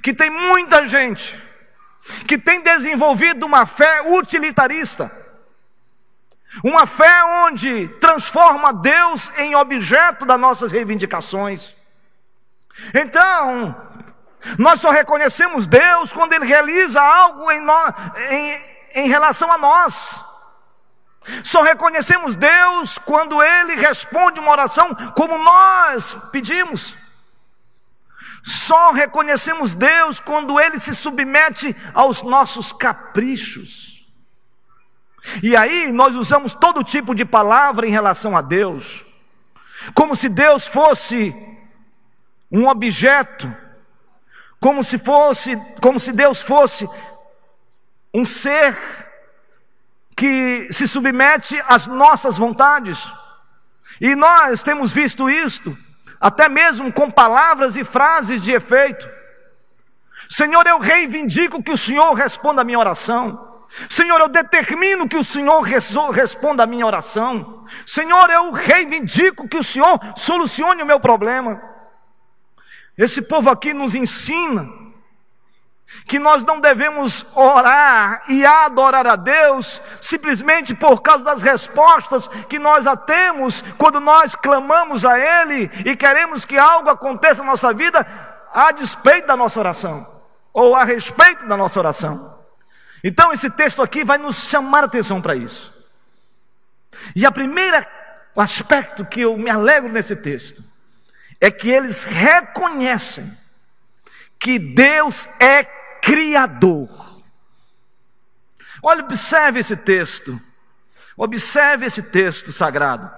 que 0.01 0.13
tem 0.13 0.29
muita 0.29 0.87
gente 0.87 1.39
que 2.27 2.37
tem 2.37 2.61
desenvolvido 2.61 3.45
uma 3.45 3.65
fé 3.65 4.01
utilitarista, 4.01 5.11
uma 6.63 6.85
fé 6.87 7.23
onde 7.45 7.87
transforma 7.99 8.73
Deus 8.73 9.31
em 9.37 9.55
objeto 9.55 10.25
das 10.25 10.39
nossas 10.39 10.71
reivindicações. 10.71 11.75
Então, 12.93 13.75
nós 14.57 14.81
só 14.81 14.89
reconhecemos 14.89 15.67
Deus 15.67 16.11
quando 16.11 16.33
Ele 16.33 16.45
realiza 16.45 16.99
algo 16.99 17.51
em, 17.51 17.61
nós, 17.61 17.93
em, 18.31 18.61
em 18.95 19.07
relação 19.07 19.51
a 19.51 19.57
nós. 19.57 20.30
Só 21.43 21.61
reconhecemos 21.61 22.35
Deus 22.35 22.97
quando 22.97 23.41
Ele 23.41 23.75
responde 23.75 24.39
uma 24.39 24.51
oração 24.51 24.93
como 25.15 25.37
nós 25.37 26.17
pedimos. 26.31 26.95
Só 28.43 28.91
reconhecemos 28.91 29.75
Deus 29.75 30.19
quando 30.19 30.59
Ele 30.59 30.79
se 30.79 30.95
submete 30.95 31.75
aos 31.93 32.21
nossos 32.23 32.73
caprichos. 32.73 34.05
E 35.43 35.55
aí 35.55 35.91
nós 35.91 36.15
usamos 36.15 36.53
todo 36.53 36.83
tipo 36.83 37.13
de 37.13 37.23
palavra 37.23 37.85
em 37.85 37.91
relação 37.91 38.35
a 38.35 38.41
Deus, 38.41 39.05
como 39.93 40.15
se 40.15 40.27
Deus 40.27 40.65
fosse 40.65 41.35
um 42.51 42.67
objeto 42.67 43.55
como 44.61 44.83
se 44.83 44.99
fosse, 44.99 45.55
como 45.81 45.99
se 45.99 46.13
Deus 46.13 46.39
fosse 46.39 46.87
um 48.13 48.23
ser 48.23 48.77
que 50.21 50.71
se 50.71 50.87
submete 50.87 51.59
às 51.67 51.87
nossas 51.87 52.37
vontades. 52.37 53.03
E 53.99 54.15
nós 54.15 54.61
temos 54.61 54.93
visto 54.93 55.27
isto, 55.27 55.75
até 56.19 56.47
mesmo 56.47 56.93
com 56.93 57.09
palavras 57.09 57.75
e 57.75 57.83
frases 57.83 58.39
de 58.39 58.51
efeito. 58.51 59.09
Senhor, 60.29 60.67
eu 60.67 60.77
reivindico 60.77 61.63
que 61.63 61.71
o 61.71 61.77
Senhor 61.77 62.13
responda 62.13 62.61
a 62.61 62.63
minha 62.63 62.77
oração. 62.77 63.63
Senhor, 63.89 64.19
eu 64.19 64.29
determino 64.29 65.09
que 65.09 65.17
o 65.17 65.23
Senhor 65.23 65.59
responda 66.11 66.61
a 66.61 66.67
minha 66.67 66.85
oração. 66.85 67.65
Senhor, 67.83 68.29
eu 68.29 68.51
reivindico 68.51 69.47
que 69.47 69.57
o 69.57 69.63
Senhor 69.63 69.99
solucione 70.15 70.83
o 70.83 70.85
meu 70.85 70.99
problema. 70.99 71.59
Esse 72.95 73.23
povo 73.23 73.49
aqui 73.49 73.73
nos 73.73 73.95
ensina 73.95 74.69
que 76.05 76.19
nós 76.19 76.43
não 76.43 76.59
devemos 76.59 77.25
orar 77.33 78.23
e 78.27 78.45
adorar 78.45 79.07
a 79.07 79.15
Deus 79.15 79.81
simplesmente 79.99 80.73
por 80.73 81.01
causa 81.01 81.23
das 81.23 81.41
respostas 81.41 82.27
que 82.49 82.59
nós 82.59 82.87
a 82.87 82.95
temos 82.97 83.63
quando 83.77 83.99
nós 83.99 84.35
clamamos 84.35 85.05
a 85.05 85.17
Ele 85.17 85.69
e 85.85 85.95
queremos 85.95 86.45
que 86.45 86.57
algo 86.57 86.89
aconteça 86.89 87.43
na 87.43 87.51
nossa 87.51 87.73
vida 87.73 88.05
a 88.53 88.71
despeito 88.71 89.27
da 89.27 89.37
nossa 89.37 89.59
oração 89.59 90.05
ou 90.53 90.75
a 90.75 90.83
respeito 90.83 91.47
da 91.47 91.55
nossa 91.55 91.79
oração. 91.79 92.37
Então 93.03 93.31
esse 93.31 93.49
texto 93.49 93.81
aqui 93.81 94.03
vai 94.03 94.17
nos 94.17 94.35
chamar 94.35 94.83
a 94.83 94.85
atenção 94.87 95.21
para 95.21 95.35
isso. 95.35 95.73
E 97.15 97.25
a 97.25 97.31
primeira 97.31 97.87
aspecto 98.35 99.05
que 99.05 99.21
eu 99.21 99.37
me 99.37 99.49
alegro 99.49 99.91
nesse 99.91 100.15
texto 100.15 100.63
é 101.39 101.49
que 101.49 101.69
eles 101.69 102.03
reconhecem 102.03 103.37
que 104.39 104.57
Deus 104.57 105.29
é 105.39 105.63
Criador. 106.01 107.21
Olha, 108.81 109.03
observe 109.03 109.59
esse 109.59 109.75
texto. 109.75 110.39
Observe 111.15 111.85
esse 111.85 112.01
texto 112.01 112.51
sagrado, 112.51 113.09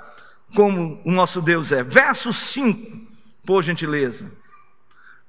como 0.55 1.01
o 1.05 1.11
nosso 1.11 1.41
Deus 1.41 1.71
é. 1.71 1.83
Verso 1.83 2.33
5, 2.33 3.07
por 3.45 3.63
gentileza. 3.63 4.29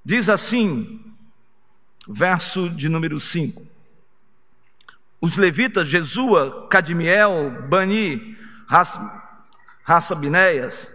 Diz 0.04 0.28
assim, 0.28 1.00
verso 2.08 2.68
de 2.68 2.88
número 2.88 3.20
5. 3.20 3.64
Os 5.20 5.36
levitas 5.36 5.88
Jesua, 5.88 6.66
Cadmiel, 6.68 7.62
Bani, 7.68 8.36
Rassabinéias, 9.84 10.90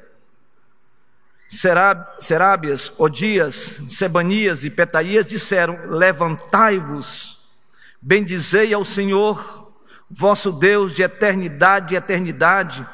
Serábias, 1.50 2.94
Odias, 2.96 3.82
Sebanias 3.90 4.64
e 4.64 4.70
Petaías 4.70 5.26
disseram: 5.26 5.80
Levantai-vos, 5.88 7.40
bendizei 8.00 8.72
ao 8.72 8.86
Senhor, 8.86 9.74
vosso 10.08 10.52
Deus 10.52 10.94
de 10.94 11.02
eternidade 11.02 11.96
e 11.96 11.98
eternidade. 11.98 12.88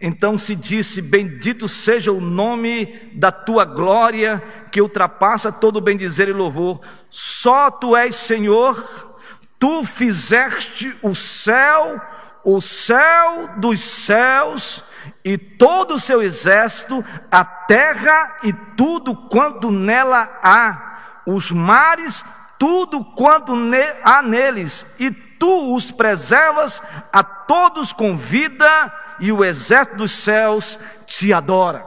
Então 0.00 0.38
se 0.38 0.56
disse: 0.56 1.02
Bendito 1.02 1.68
seja 1.68 2.10
o 2.10 2.22
nome 2.22 3.10
da 3.12 3.30
tua 3.30 3.66
glória, 3.66 4.42
que 4.72 4.80
ultrapassa 4.80 5.52
todo 5.52 5.78
bendizer 5.78 6.26
e 6.26 6.32
louvor. 6.32 6.80
Só 7.10 7.70
tu 7.70 7.94
és 7.94 8.16
Senhor, 8.16 9.18
tu 9.58 9.84
fizeste 9.84 10.96
o 11.02 11.14
céu, 11.14 12.00
o 12.42 12.62
céu 12.62 13.50
dos 13.58 13.78
céus 13.78 14.82
e 15.24 15.36
todo 15.36 15.94
o 15.94 15.98
seu 15.98 16.22
exército, 16.22 17.04
a 17.30 17.44
terra 17.44 18.38
e 18.42 18.52
tudo 18.52 19.14
quanto 19.14 19.70
nela 19.70 20.38
há, 20.42 21.22
os 21.26 21.50
mares, 21.50 22.24
tudo 22.58 23.04
quanto 23.04 23.54
ne 23.56 23.84
há 24.02 24.22
neles, 24.22 24.86
e 24.98 25.10
tu 25.10 25.74
os 25.74 25.90
preservas 25.90 26.82
a 27.12 27.22
todos 27.22 27.92
com 27.92 28.16
vida, 28.16 28.92
e 29.18 29.32
o 29.32 29.44
exército 29.44 29.96
dos 29.96 30.12
céus 30.12 30.78
te 31.06 31.32
adora. 31.32 31.86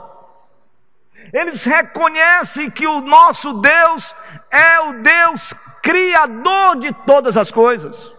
Eles 1.32 1.64
reconhecem 1.64 2.70
que 2.70 2.86
o 2.86 3.00
nosso 3.00 3.54
Deus 3.54 4.14
é 4.50 4.80
o 4.80 4.92
Deus 5.02 5.54
criador 5.82 6.76
de 6.76 6.92
todas 7.04 7.36
as 7.36 7.50
coisas. 7.50 8.12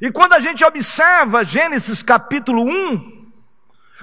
E 0.00 0.10
quando 0.10 0.34
a 0.34 0.40
gente 0.40 0.64
observa 0.64 1.44
Gênesis 1.44 2.02
capítulo 2.02 2.62
1, 2.64 3.21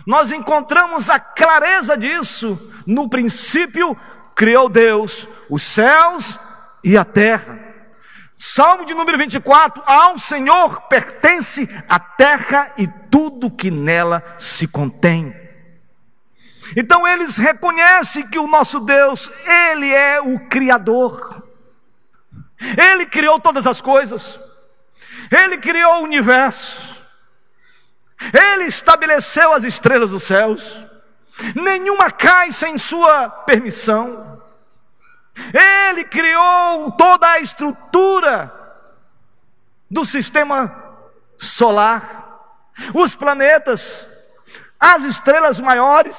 nós 0.06 0.32
encontramos 0.32 1.10
a 1.10 1.20
clareza 1.20 1.98
disso. 1.98 2.72
No 2.86 3.10
princípio, 3.10 3.98
criou 4.36 4.70
Deus 4.70 5.28
os 5.50 5.64
céus 5.64 6.40
e 6.84 6.98
a 6.98 7.04
terra. 7.04 7.60
Salmo 8.36 8.86
de 8.86 8.94
número 8.94 9.18
24: 9.18 9.84
Ao 9.86 10.18
Senhor 10.18 10.84
pertence 10.84 11.68
a 11.88 12.00
terra 12.00 12.72
e 12.78 12.88
tudo 13.12 13.52
que 13.52 13.70
nela 13.70 14.24
se 14.38 14.66
contém. 14.66 15.36
Então 16.76 17.08
eles 17.08 17.38
reconhecem 17.38 18.28
que 18.28 18.40
o 18.40 18.48
nosso 18.48 18.80
Deus, 18.80 19.30
Ele 19.46 19.92
é 19.92 20.22
o 20.22 20.40
Criador. 20.48 21.44
Ele 22.78 23.06
criou 23.06 23.40
todas 23.40 23.66
as 23.66 23.82
coisas. 23.82 24.40
Ele 25.32 25.58
criou 25.58 26.02
o 26.02 26.04
universo. 26.04 26.99
Ele 28.20 28.66
estabeleceu 28.66 29.54
as 29.54 29.64
estrelas 29.64 30.12
dos 30.12 30.24
céus, 30.24 30.86
nenhuma 31.56 32.12
cai 32.12 32.52
sem 32.52 32.78
sua 32.78 33.30
permissão. 33.30 34.42
Ele 35.54 36.04
criou 36.04 36.92
toda 36.92 37.28
a 37.28 37.40
estrutura 37.40 38.54
do 39.90 40.04
sistema 40.04 40.84
solar, 41.38 42.28
os 42.94 43.16
planetas, 43.16 44.06
as 44.80 45.04
estrelas 45.04 45.60
maiores, 45.60 46.18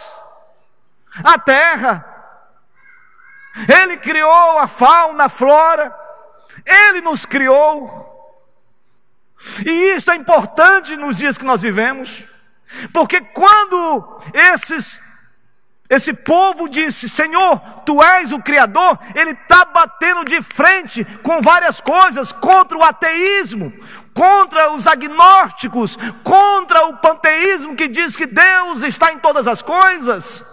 a 1.23 1.39
Terra. 1.39 2.07
Ele 3.83 3.99
criou 3.99 4.59
a 4.59 4.67
fauna, 4.67 5.25
a 5.25 5.29
flora, 5.29 5.95
ele 6.65 7.01
nos 7.01 7.27
criou. 7.27 8.10
E 9.65 9.97
isso 9.97 10.11
é 10.11 10.17
importante 10.17 10.97
nos 10.97 11.17
dias 11.17 11.39
que 11.39 11.45
nós 11.45 11.61
vivemos, 11.61 12.23
porque 12.93 13.21
quando 13.21 14.21
esses 14.33 14.99
esse 15.91 16.13
povo 16.13 16.69
disse: 16.69 17.09
Senhor, 17.09 17.59
tu 17.85 18.01
és 18.01 18.31
o 18.31 18.39
Criador, 18.39 18.97
ele 19.13 19.33
está 19.33 19.65
batendo 19.65 20.25
de 20.25 20.41
frente 20.41 21.05
com 21.25 21.43
várias 21.43 21.81
coisas 21.81 22.31
contra 22.31 22.79
o 22.79 22.85
ateísmo, 22.85 23.73
contra 24.15 24.71
os 24.71 24.87
agnósticos, 24.87 25.99
contra 26.23 26.87
o 26.87 26.99
panteísmo 26.99 27.75
que 27.75 27.89
diz 27.89 28.15
que 28.15 28.27
Deus 28.27 28.85
está 28.85 29.13
em 29.13 29.19
todas 29.19 29.49
as 29.49 29.63
coisas. 29.63 30.45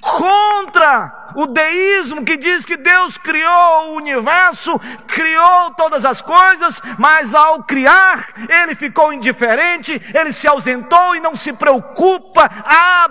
Contra 0.00 1.32
o 1.34 1.46
deísmo 1.46 2.24
que 2.24 2.36
diz 2.36 2.64
que 2.64 2.76
Deus 2.76 3.18
criou 3.18 3.88
o 3.88 3.96
universo, 3.96 4.78
criou 5.06 5.72
todas 5.72 6.04
as 6.04 6.22
coisas, 6.22 6.80
mas 6.98 7.34
ao 7.34 7.64
criar, 7.64 8.28
ele 8.48 8.74
ficou 8.74 9.12
indiferente, 9.12 10.00
ele 10.14 10.32
se 10.32 10.46
ausentou 10.46 11.16
e 11.16 11.20
não 11.20 11.34
se 11.34 11.52
preocupa 11.52 12.48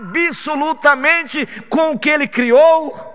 absolutamente 0.05 1.45
com 1.69 1.91
o 1.91 1.99
que 1.99 2.09
ele 2.09 2.27
criou. 2.27 3.11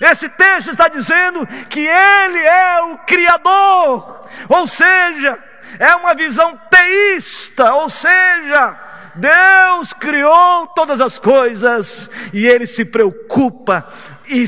Esse 0.00 0.28
texto 0.28 0.70
está 0.70 0.88
dizendo 0.88 1.46
que 1.68 1.80
ele 1.80 2.38
é 2.38 2.82
o 2.82 2.98
Criador, 2.98 4.26
ou 4.48 4.66
seja, 4.66 5.38
é 5.78 5.94
uma 5.94 6.14
visão 6.14 6.56
teísta, 6.70 7.74
ou 7.74 7.88
seja, 7.88 8.89
Deus 9.20 9.92
criou 9.92 10.66
todas 10.68 11.00
as 11.00 11.18
coisas 11.18 12.08
e 12.32 12.46
Ele 12.46 12.66
se 12.66 12.84
preocupa 12.84 13.86
e 14.26 14.46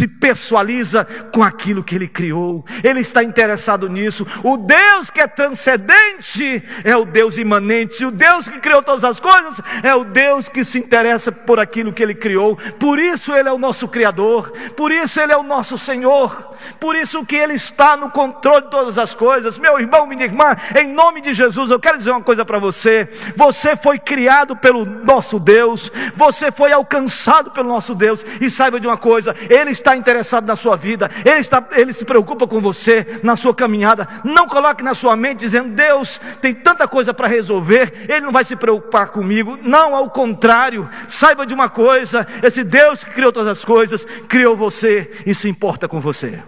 se 0.00 0.08
pessoaliza 0.08 1.04
com 1.30 1.42
aquilo 1.42 1.84
que 1.84 1.94
ele 1.94 2.08
criou, 2.08 2.64
ele 2.82 3.00
está 3.00 3.22
interessado 3.22 3.86
nisso. 3.86 4.26
O 4.42 4.56
Deus 4.56 5.10
que 5.10 5.20
é 5.20 5.26
transcendente 5.26 6.62
é 6.82 6.96
o 6.96 7.04
Deus 7.04 7.36
imanente, 7.36 8.06
o 8.06 8.10
Deus 8.10 8.48
que 8.48 8.58
criou 8.60 8.82
todas 8.82 9.04
as 9.04 9.20
coisas 9.20 9.60
é 9.82 9.94
o 9.94 10.04
Deus 10.04 10.48
que 10.48 10.64
se 10.64 10.78
interessa 10.78 11.30
por 11.30 11.60
aquilo 11.60 11.92
que 11.92 12.02
ele 12.02 12.14
criou. 12.14 12.56
Por 12.78 12.98
isso 12.98 13.34
ele 13.34 13.50
é 13.50 13.52
o 13.52 13.58
nosso 13.58 13.86
Criador, 13.88 14.50
por 14.74 14.90
isso 14.90 15.20
ele 15.20 15.32
é 15.32 15.36
o 15.36 15.42
nosso 15.42 15.76
Senhor, 15.76 16.56
por 16.78 16.96
isso 16.96 17.22
que 17.26 17.36
ele 17.36 17.54
está 17.54 17.94
no 17.94 18.10
controle 18.10 18.62
de 18.62 18.70
todas 18.70 18.98
as 18.98 19.14
coisas. 19.14 19.58
Meu 19.58 19.78
irmão, 19.78 20.06
minha 20.06 20.24
irmã, 20.24 20.56
em 20.80 20.88
nome 20.88 21.20
de 21.20 21.34
Jesus, 21.34 21.70
eu 21.70 21.78
quero 21.78 21.98
dizer 21.98 22.10
uma 22.10 22.22
coisa 22.22 22.42
para 22.42 22.58
você: 22.58 23.06
você 23.36 23.76
foi 23.76 23.98
criado 23.98 24.56
pelo 24.56 24.86
nosso 24.86 25.38
Deus, 25.38 25.92
você 26.16 26.50
foi 26.50 26.72
alcançado 26.72 27.50
pelo 27.50 27.68
nosso 27.68 27.94
Deus, 27.94 28.24
e 28.40 28.48
saiba 28.48 28.80
de 28.80 28.86
uma 28.86 28.96
coisa, 28.96 29.36
ele 29.50 29.72
está 29.72 29.89
interessado 29.96 30.46
na 30.46 30.56
sua 30.56 30.76
vida, 30.76 31.10
Ele, 31.24 31.40
está, 31.40 31.64
Ele 31.72 31.92
se 31.92 32.04
preocupa 32.04 32.46
com 32.46 32.60
você, 32.60 33.20
na 33.22 33.36
sua 33.36 33.54
caminhada. 33.54 34.08
Não 34.24 34.46
coloque 34.46 34.82
na 34.82 34.94
sua 34.94 35.16
mente 35.16 35.40
dizendo, 35.40 35.74
Deus 35.74 36.20
tem 36.40 36.54
tanta 36.54 36.86
coisa 36.88 37.12
para 37.14 37.28
resolver, 37.28 38.06
Ele 38.08 38.20
não 38.20 38.32
vai 38.32 38.44
se 38.44 38.56
preocupar 38.56 39.08
comigo. 39.08 39.58
Não, 39.62 39.94
ao 39.94 40.10
contrário, 40.10 40.88
saiba 41.08 41.46
de 41.46 41.54
uma 41.54 41.68
coisa: 41.68 42.26
esse 42.42 42.64
Deus 42.64 43.04
que 43.04 43.10
criou 43.10 43.32
todas 43.32 43.58
as 43.58 43.64
coisas, 43.64 44.04
criou 44.28 44.56
você 44.56 45.10
e 45.26 45.34
se 45.34 45.48
importa 45.48 45.88
com 45.88 46.00
você. 46.00 46.42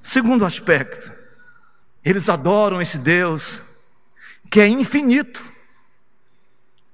Segundo 0.00 0.44
aspecto, 0.44 1.12
eles 2.04 2.28
adoram 2.28 2.80
esse 2.80 2.98
Deus 2.98 3.62
que 4.50 4.60
é 4.60 4.66
infinito. 4.66 5.42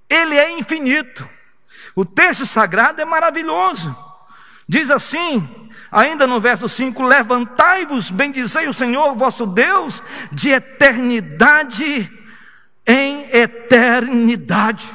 Ele 0.09 0.37
é 0.37 0.51
infinito. 0.59 1.29
O 1.95 2.05
texto 2.05 2.45
sagrado 2.45 3.01
é 3.01 3.05
maravilhoso. 3.05 3.97
Diz 4.69 4.91
assim: 4.91 5.64
Ainda 5.95 6.27
no 6.27 6.41
verso 6.41 6.69
5: 6.69 7.01
Levantai-vos, 7.05 8.11
bendizei 8.11 8.67
o 8.67 8.75
Senhor 8.75 9.15
vosso 9.15 9.47
Deus, 9.47 10.03
de 10.33 10.51
eternidade 10.51 12.11
em 12.85 13.31
eternidade. 13.31 14.93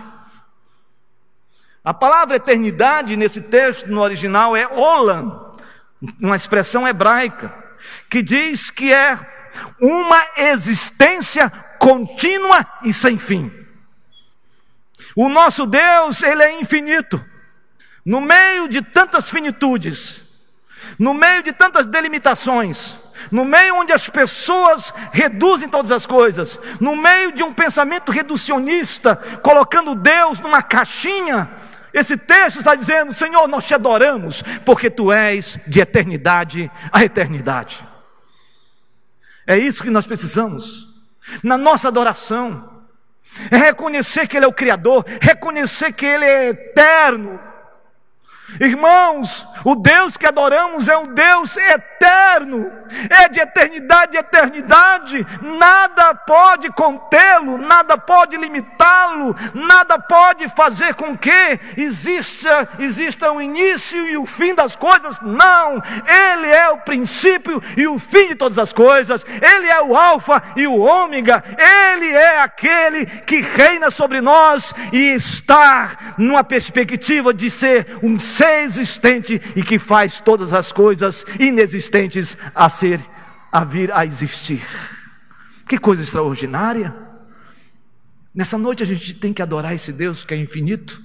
A 1.86 1.94
palavra 1.94 2.36
eternidade 2.36 3.16
nesse 3.16 3.40
texto, 3.40 3.88
no 3.88 4.02
original, 4.02 4.58
é 4.58 4.68
olam, 4.68 5.54
uma 6.22 6.36
expressão 6.36 6.86
hebraica, 6.86 7.54
que 8.10 8.22
diz 8.22 8.70
que 8.70 8.92
é 8.92 9.18
uma 9.80 10.22
existência 10.36 11.50
contínua 11.80 12.68
e 12.84 12.92
sem 12.92 13.18
fim. 13.18 13.50
O 15.16 15.30
nosso 15.30 15.66
Deus, 15.66 16.22
ele 16.24 16.44
é 16.44 16.60
infinito. 16.60 17.24
No 18.06 18.20
meio 18.20 18.68
de 18.68 18.82
tantas 18.82 19.30
finitudes, 19.30 20.29
no 20.98 21.14
meio 21.14 21.44
de 21.44 21.52
tantas 21.52 21.86
delimitações, 21.86 22.96
no 23.32 23.44
meio 23.44 23.76
onde 23.76 23.92
as 23.92 24.10
pessoas 24.10 24.94
reduzem 25.12 25.68
todas 25.68 25.92
as 25.92 26.06
coisas, 26.06 26.60
no 26.80 26.96
meio 26.96 27.32
de 27.32 27.44
um 27.44 27.54
pensamento 27.54 28.12
reducionista, 28.12 29.16
colocando 29.42 29.96
Deus 29.96 30.40
numa 30.40 30.62
caixinha, 30.62 31.50
esse 31.94 32.16
texto 32.16 32.60
está 32.60 32.76
dizendo: 32.76 33.14
Senhor, 33.14 33.48
nós 33.48 33.66
te 33.66 33.74
adoramos, 33.74 34.44
porque 34.66 34.90
tu 34.90 35.12
és 35.12 35.60
de 35.68 35.80
eternidade 35.82 36.72
a 36.92 37.04
eternidade. 37.04 37.84
É 39.48 39.58
isso 39.58 39.84
que 39.84 39.90
nós 39.90 40.06
precisamos, 40.06 40.88
na 41.42 41.58
nossa 41.58 41.88
adoração, 41.88 42.84
é 43.50 43.58
reconhecer 43.58 44.28
que 44.28 44.38
Ele 44.38 44.46
é 44.46 44.50
o 44.50 44.54
Criador, 44.54 45.06
reconhecer 45.20 45.92
que 45.94 46.06
Ele 46.06 46.26
é 46.26 46.50
eterno, 46.50 47.40
Irmãos, 48.60 49.48
o 49.64 49.74
Deus 49.74 50.18
que 50.18 50.26
adoramos 50.26 50.90
é 50.90 50.98
um 50.98 51.14
Deus 51.14 51.56
eterno, 51.56 52.70
é 53.10 53.30
de 53.30 53.40
eternidade 53.40 54.18
a 54.18 54.20
eternidade, 54.20 55.26
nada 55.42 56.14
pode 56.14 56.70
contê-lo, 56.72 57.58
nada 57.58 57.98
pode 57.98 58.36
limitá-lo, 58.36 59.34
nada 59.54 59.98
pode 59.98 60.50
fazer 60.50 60.94
com 60.96 61.18
que 61.18 61.60
exista, 61.78 62.68
exista 62.80 63.32
o 63.32 63.42
início 63.42 64.08
e 64.10 64.18
o 64.18 64.26
fim 64.26 64.54
das 64.54 64.76
coisas, 64.76 65.18
não, 65.22 65.82
Ele 66.06 66.48
é 66.48 66.70
o 66.70 66.80
princípio 66.80 67.64
e 67.78 67.88
o 67.88 67.98
fim 67.98 68.30
de 68.30 68.36
todas 68.36 68.60
as 68.60 68.74
coisas, 68.74 69.26
Ele 69.42 69.68
é 69.68 69.82
o 69.82 69.96
Alfa 69.96 70.44
e 70.58 70.68
o 70.68 70.80
Ômega, 70.80 71.44
Ele 71.58 72.12
é 72.12 72.42
aquele 72.42 73.06
que 73.06 73.40
reina 73.40 73.90
sobre 73.90 74.20
nós 74.20 74.74
e 74.92 75.14
está 75.14 76.16
numa 76.18 76.44
perspectiva 76.44 77.34
de 77.34 77.50
ser 77.50 77.98
um 78.04 78.20
ser 78.20 78.49
existente 78.64 79.42
e 79.56 79.64
que 79.64 79.80
faz 79.80 80.20
todas 80.20 80.54
as 80.54 80.72
coisas 80.72 81.26
inexistentes 81.40 82.38
a 82.54 82.70
ser, 82.70 83.02
a 83.52 83.64
vir 83.64 83.92
a 83.92 84.06
existir. 84.06 84.66
Que 85.68 85.78
coisa 85.78 86.04
extraordinária! 86.04 86.96
Nessa 88.34 88.58
noite 88.58 88.84
a 88.84 88.86
gente 88.86 89.14
tem 89.14 89.34
que 89.34 89.42
adorar 89.42 89.74
esse 89.74 89.92
Deus 89.92 90.24
que 90.24 90.34
é 90.34 90.38
infinito, 90.38 91.02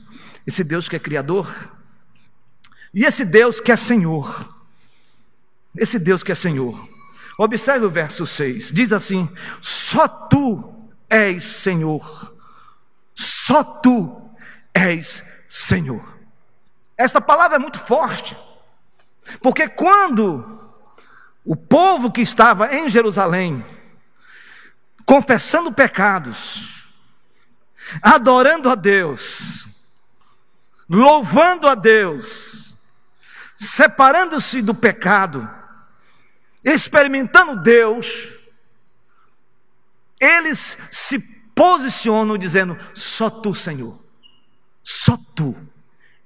esse 0.46 0.62
Deus 0.62 0.88
que 0.88 0.96
é 0.96 0.98
criador, 0.98 1.52
e 2.94 3.04
esse 3.04 3.24
Deus 3.24 3.61
que 3.61 3.72
é 3.72 3.76
Senhor. 3.76 4.54
Esse 5.76 5.98
Deus 5.98 6.22
que 6.22 6.30
é 6.30 6.35
Senhor. 6.35 6.88
Observe 7.37 7.87
o 7.87 7.90
verso 7.90 8.24
6. 8.24 8.72
Diz 8.72 8.92
assim: 8.92 9.28
Só 9.61 10.07
tu 10.07 10.72
és 11.11 11.42
Senhor. 11.42 12.33
Só 13.12 13.64
tu 13.64 14.30
és 14.72 15.24
Senhor. 15.48 16.13
Esta 16.96 17.20
palavra 17.20 17.57
é 17.57 17.59
muito 17.59 17.78
forte, 17.78 18.37
porque 19.42 19.68
quando 19.68 20.61
o 21.44 21.57
povo 21.57 22.11
que 22.11 22.20
estava 22.20 22.74
em 22.74 22.88
Jerusalém, 22.88 23.64
confessando 25.04 25.72
pecados, 25.72 26.87
adorando 28.00 28.70
a 28.70 28.74
Deus, 28.74 29.66
louvando 30.88 31.66
a 31.66 31.74
Deus, 31.74 32.76
separando-se 33.57 34.62
do 34.62 34.74
pecado, 34.74 35.48
experimentando 36.62 37.61
Deus, 37.61 38.33
eles 40.20 40.78
se 40.90 41.18
posicionam 41.18 42.38
dizendo: 42.38 42.78
só 42.94 43.28
tu, 43.28 43.54
Senhor, 43.54 43.98
só 44.83 45.18
tu 45.35 45.57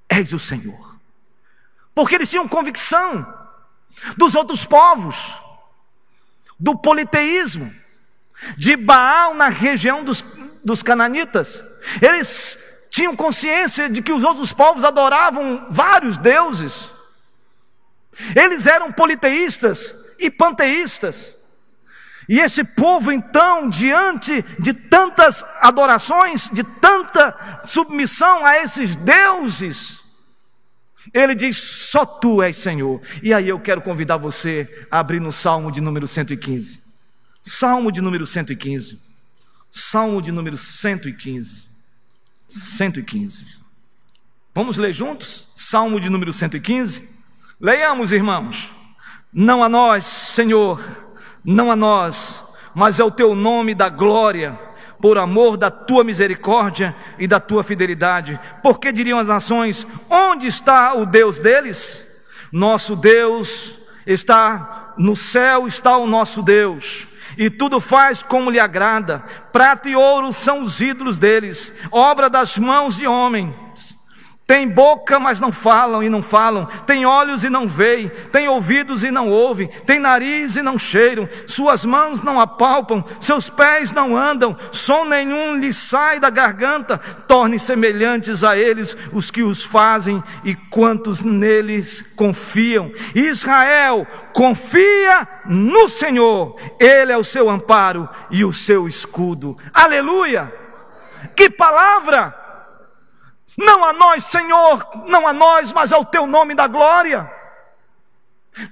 és 0.09 0.33
o 0.33 0.39
Senhor. 0.39 0.97
Porque 1.93 2.15
eles 2.15 2.29
tinham 2.29 2.47
convicção 2.47 3.25
dos 4.17 4.33
outros 4.35 4.65
povos, 4.65 5.15
do 6.59 6.75
politeísmo, 6.77 7.73
de 8.57 8.75
Baal 8.75 9.33
na 9.33 9.49
região 9.49 10.03
dos, 10.03 10.25
dos 10.63 10.81
cananitas. 10.81 11.63
Eles 12.01 12.57
tinham 12.89 13.15
consciência 13.15 13.89
de 13.89 14.01
que 14.01 14.11
os 14.11 14.23
outros 14.23 14.51
povos 14.51 14.83
adoravam 14.83 15.67
vários 15.69 16.17
deuses. 16.17 16.89
Eles 18.35 18.65
eram 18.65 18.91
politeístas 18.91 19.93
e 20.17 20.29
panteístas. 20.29 21.33
E 22.27 22.39
esse 22.39 22.63
povo, 22.63 23.11
então, 23.11 23.69
diante 23.69 24.43
de 24.59 24.73
tantas 24.73 25.43
adorações, 25.59 26.49
de 26.51 26.63
tanta 26.63 27.61
submissão 27.63 28.45
a 28.45 28.59
esses 28.59 28.95
deuses, 28.95 29.98
ele 31.13 31.35
diz: 31.35 31.57
Só 31.57 32.05
tu 32.05 32.41
és 32.41 32.57
Senhor. 32.57 33.01
E 33.23 33.33
aí 33.33 33.47
eu 33.49 33.59
quero 33.59 33.81
convidar 33.81 34.17
você 34.17 34.87
a 34.91 34.99
abrir 34.99 35.19
no 35.19 35.31
Salmo 35.31 35.71
de 35.71 35.81
número 35.81 36.07
115. 36.07 36.81
Salmo 37.41 37.91
de 37.91 38.01
número 38.01 38.25
115. 38.25 38.99
Salmo 39.71 40.21
de 40.21 40.31
número 40.31 40.57
115. 40.57 41.63
115. 42.47 43.45
Vamos 44.53 44.77
ler 44.77 44.93
juntos? 44.93 45.47
Salmo 45.55 45.99
de 45.99 46.09
número 46.09 46.33
115. 46.33 47.07
Leiamos, 47.59 48.11
irmãos. 48.11 48.69
Não 49.31 49.63
a 49.63 49.69
nós, 49.69 50.05
Senhor, 50.05 50.81
não 51.43 51.71
a 51.71 51.75
nós, 51.75 52.43
mas 52.73 52.99
ao 52.99 53.11
teu 53.11 53.35
nome 53.35 53.75
da 53.75 53.87
glória 53.87 54.59
por 55.01 55.17
amor 55.17 55.57
da 55.57 55.71
tua 55.71 56.03
misericórdia 56.03 56.95
e 57.17 57.27
da 57.27 57.39
tua 57.39 57.63
fidelidade. 57.63 58.39
Porque 58.61 58.91
diriam 58.91 59.19
as 59.19 59.27
nações: 59.27 59.85
onde 60.09 60.47
está 60.47 60.93
o 60.93 61.05
Deus 61.05 61.39
deles? 61.39 62.05
Nosso 62.51 62.95
Deus 62.95 63.79
está 64.05 64.93
no 64.97 65.15
céu, 65.15 65.67
está 65.67 65.97
o 65.97 66.07
nosso 66.07 66.41
Deus. 66.41 67.07
E 67.37 67.49
tudo 67.49 67.79
faz 67.79 68.23
como 68.23 68.49
lhe 68.49 68.59
agrada. 68.59 69.19
Prata 69.51 69.87
e 69.87 69.95
ouro 69.95 70.33
são 70.33 70.61
os 70.61 70.81
ídolos 70.81 71.17
deles, 71.17 71.73
obra 71.91 72.29
das 72.29 72.57
mãos 72.57 72.97
de 72.97 73.07
homens. 73.07 73.98
Tem 74.49 74.67
boca, 74.67 75.19
mas 75.19 75.39
não 75.39 75.51
falam 75.51 76.01
e 76.01 76.09
não 76.09 76.23
falam. 76.23 76.65
Tem 76.87 77.05
olhos 77.05 77.43
e 77.43 77.51
não 77.51 77.67
veem. 77.67 78.09
Tem 78.31 78.47
ouvidos 78.47 79.03
e 79.03 79.11
não 79.11 79.29
ouvem. 79.29 79.67
Tem 79.85 79.99
nariz 79.99 80.55
e 80.55 80.63
não 80.63 80.79
cheiram. 80.79 81.29
Suas 81.45 81.85
mãos 81.85 82.23
não 82.23 82.41
apalpam. 82.41 83.05
Seus 83.19 83.47
pés 83.47 83.91
não 83.91 84.17
andam. 84.17 84.57
Som 84.71 85.05
nenhum 85.05 85.55
lhe 85.55 85.71
sai 85.71 86.19
da 86.19 86.31
garganta. 86.31 86.97
Torne 87.27 87.59
semelhantes 87.59 88.43
a 88.43 88.57
eles 88.57 88.97
os 89.13 89.29
que 89.29 89.43
os 89.43 89.63
fazem 89.63 90.23
e 90.43 90.55
quantos 90.55 91.21
neles 91.21 92.01
confiam. 92.15 92.91
Israel, 93.13 94.07
confia 94.33 95.27
no 95.45 95.87
Senhor. 95.87 96.59
Ele 96.79 97.11
é 97.11 97.17
o 97.19 97.23
seu 97.23 97.51
amparo 97.51 98.09
e 98.31 98.43
o 98.43 98.51
seu 98.51 98.87
escudo. 98.87 99.55
Aleluia! 99.71 100.51
Que 101.35 101.51
palavra! 101.51 102.48
Não 103.59 103.83
a 103.83 103.91
nós, 103.91 104.23
Senhor, 104.23 104.87
não 105.05 105.27
a 105.27 105.33
nós, 105.33 105.73
mas 105.73 105.91
ao 105.91 106.05
teu 106.05 106.25
nome 106.25 106.55
da 106.55 106.65
glória. 106.65 107.29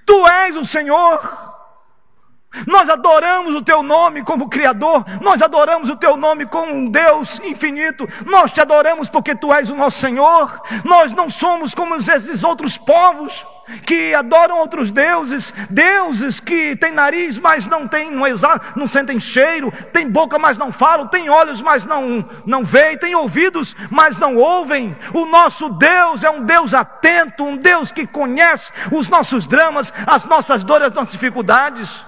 Tu 0.05 0.27
és 0.27 0.55
o 0.55 0.63
Senhor. 0.63 1.56
Nós 2.65 2.89
adoramos 2.89 3.55
o 3.55 3.61
teu 3.61 3.83
nome 3.83 4.23
como 4.23 4.49
Criador, 4.49 5.05
nós 5.21 5.41
adoramos 5.41 5.89
o 5.89 5.95
teu 5.95 6.17
nome 6.17 6.45
como 6.45 6.71
um 6.71 6.89
Deus 6.89 7.39
infinito, 7.43 8.07
nós 8.25 8.51
te 8.51 8.61
adoramos 8.61 9.09
porque 9.09 9.35
tu 9.35 9.53
és 9.53 9.69
o 9.69 9.75
nosso 9.75 9.99
Senhor, 9.99 10.61
nós 10.83 11.13
não 11.13 11.29
somos 11.29 11.75
como 11.75 11.95
esses 11.95 12.43
outros 12.43 12.77
povos 12.77 13.45
que 13.85 14.13
adoram 14.13 14.59
outros 14.59 14.91
deuses, 14.91 15.53
deuses 15.69 16.39
que 16.39 16.75
têm 16.77 16.91
nariz, 16.91 17.37
mas 17.37 17.67
não 17.67 17.87
têm, 17.87 18.11
não, 18.11 18.25
não 18.75 18.87
sentem 18.87 19.19
cheiro, 19.19 19.71
têm 19.91 20.09
boca, 20.09 20.39
mas 20.39 20.57
não 20.57 20.71
falam, 20.71 21.07
têm 21.07 21.29
olhos, 21.29 21.61
mas 21.61 21.85
não, 21.85 22.27
não 22.45 22.63
veem, 22.63 22.97
têm 22.97 23.15
ouvidos, 23.15 23.75
mas 23.89 24.17
não 24.17 24.35
ouvem. 24.37 24.95
O 25.13 25.25
nosso 25.25 25.69
Deus 25.69 26.23
é 26.23 26.29
um 26.29 26.43
Deus 26.43 26.73
atento, 26.73 27.43
um 27.43 27.57
Deus 27.57 27.91
que 27.91 28.07
conhece 28.07 28.71
os 28.91 29.09
nossos 29.09 29.45
dramas, 29.45 29.93
as 30.05 30.23
nossas 30.23 30.63
dores, 30.63 30.87
as 30.87 30.93
nossas 30.93 31.11
dificuldades. 31.11 32.07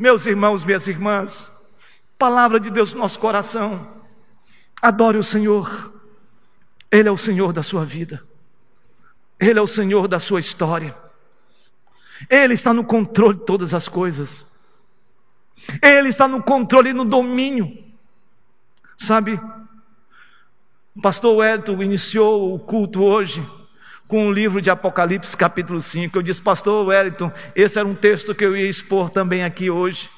Meus 0.00 0.24
irmãos, 0.24 0.64
minhas 0.64 0.86
irmãs, 0.86 1.52
palavra 2.16 2.58
de 2.58 2.70
Deus 2.70 2.94
no 2.94 3.00
nosso 3.00 3.20
coração. 3.20 4.00
Adore 4.80 5.18
o 5.18 5.22
Senhor, 5.22 5.92
Ele 6.90 7.06
é 7.06 7.12
o 7.12 7.18
Senhor 7.18 7.52
da 7.52 7.62
sua 7.62 7.84
vida. 7.84 8.26
Ele 9.38 9.58
é 9.58 9.62
o 9.62 9.66
Senhor 9.66 10.08
da 10.08 10.18
sua 10.18 10.40
história. 10.40 10.96
Ele 12.30 12.54
está 12.54 12.72
no 12.72 12.82
controle 12.82 13.36
de 13.36 13.44
todas 13.44 13.74
as 13.74 13.90
coisas. 13.90 14.42
Ele 15.82 16.08
está 16.08 16.26
no 16.26 16.42
controle 16.42 16.88
e 16.88 16.94
no 16.94 17.04
domínio. 17.04 17.84
Sabe, 18.96 19.38
o 20.96 21.02
pastor 21.02 21.36
Wellington 21.36 21.82
iniciou 21.82 22.54
o 22.54 22.58
culto 22.58 23.02
hoje 23.02 23.46
com 24.10 24.26
o 24.26 24.32
livro 24.32 24.60
de 24.60 24.68
Apocalipse, 24.68 25.36
capítulo 25.36 25.80
5. 25.80 26.18
Eu 26.18 26.22
disse, 26.22 26.42
pastor 26.42 26.84
Wellington, 26.84 27.30
esse 27.54 27.78
era 27.78 27.86
um 27.86 27.94
texto 27.94 28.34
que 28.34 28.44
eu 28.44 28.56
ia 28.56 28.68
expor 28.68 29.08
também 29.08 29.44
aqui 29.44 29.70
hoje. 29.70 30.10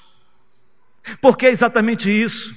Porque 1.20 1.44
é 1.44 1.50
exatamente 1.50 2.10
isso. 2.10 2.54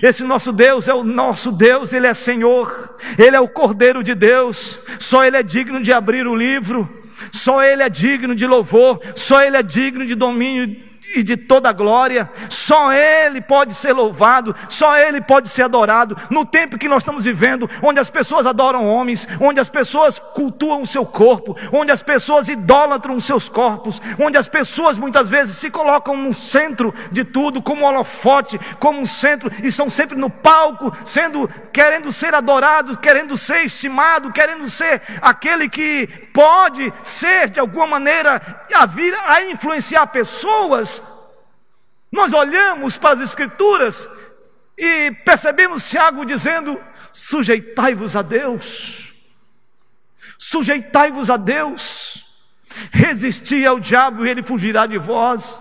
Esse 0.00 0.22
nosso 0.22 0.52
Deus 0.52 0.86
é 0.86 0.94
o 0.94 1.02
nosso 1.02 1.50
Deus, 1.50 1.92
Ele 1.92 2.06
é 2.06 2.14
Senhor, 2.14 2.96
Ele 3.18 3.34
é 3.34 3.40
o 3.40 3.48
Cordeiro 3.48 4.00
de 4.00 4.14
Deus, 4.14 4.78
só 5.00 5.24
Ele 5.24 5.36
é 5.36 5.42
digno 5.42 5.82
de 5.82 5.92
abrir 5.92 6.24
o 6.24 6.36
livro, 6.36 6.88
só 7.32 7.64
Ele 7.64 7.82
é 7.82 7.88
digno 7.88 8.32
de 8.32 8.46
louvor, 8.46 9.00
só 9.16 9.42
Ele 9.42 9.56
é 9.56 9.64
digno 9.64 10.06
de 10.06 10.14
domínio 10.14 10.85
e 11.14 11.22
de 11.22 11.36
toda 11.36 11.72
glória, 11.72 12.30
só 12.48 12.92
Ele 12.92 13.40
pode 13.40 13.74
ser 13.74 13.92
louvado, 13.92 14.54
só 14.68 14.96
Ele 14.96 15.20
pode 15.20 15.48
ser 15.48 15.62
adorado. 15.62 16.16
No 16.30 16.44
tempo 16.44 16.78
que 16.78 16.88
nós 16.88 16.98
estamos 16.98 17.24
vivendo, 17.24 17.68
onde 17.82 18.00
as 18.00 18.10
pessoas 18.10 18.46
adoram 18.46 18.86
homens, 18.86 19.26
onde 19.40 19.60
as 19.60 19.68
pessoas 19.68 20.18
cultuam 20.18 20.82
o 20.82 20.86
seu 20.86 21.04
corpo, 21.06 21.56
onde 21.72 21.92
as 21.92 22.02
pessoas 22.02 22.48
idolatram 22.48 23.14
os 23.14 23.24
seus 23.24 23.48
corpos, 23.48 24.00
onde 24.18 24.36
as 24.36 24.48
pessoas 24.48 24.98
muitas 24.98 25.28
vezes 25.28 25.56
se 25.56 25.70
colocam 25.70 26.16
no 26.16 26.34
centro 26.34 26.94
de 27.10 27.24
tudo, 27.24 27.62
como 27.62 27.82
um 27.82 27.84
holofote, 27.86 28.58
como 28.78 29.00
um 29.00 29.06
centro, 29.06 29.50
e 29.62 29.68
estão 29.68 29.88
sempre 29.88 30.16
no 30.16 30.30
palco, 30.30 30.92
sendo, 31.04 31.48
querendo 31.72 32.12
ser 32.12 32.34
adorados, 32.34 32.96
querendo 32.96 33.36
ser 33.36 33.64
estimado, 33.64 34.32
querendo 34.32 34.68
ser 34.68 35.02
aquele 35.20 35.68
que 35.68 36.06
pode 36.32 36.92
ser 37.02 37.48
de 37.48 37.60
alguma 37.60 37.86
maneira 37.86 38.64
a 38.74 38.86
vir 38.86 39.14
a 39.26 39.42
influenciar 39.42 40.06
pessoas 40.08 40.95
nós 42.10 42.32
olhamos 42.32 42.96
para 42.96 43.14
as 43.14 43.20
Escrituras 43.20 44.08
e 44.76 45.10
percebemos 45.24 45.88
Tiago 45.88 46.24
dizendo: 46.24 46.80
sujeitai-vos 47.12 48.14
a 48.16 48.22
Deus, 48.22 49.14
sujeitai-vos 50.38 51.30
a 51.30 51.36
Deus, 51.36 52.26
resisti 52.90 53.64
ao 53.66 53.80
diabo 53.80 54.26
e 54.26 54.30
ele 54.30 54.42
fugirá 54.42 54.86
de 54.86 54.98
vós. 54.98 55.60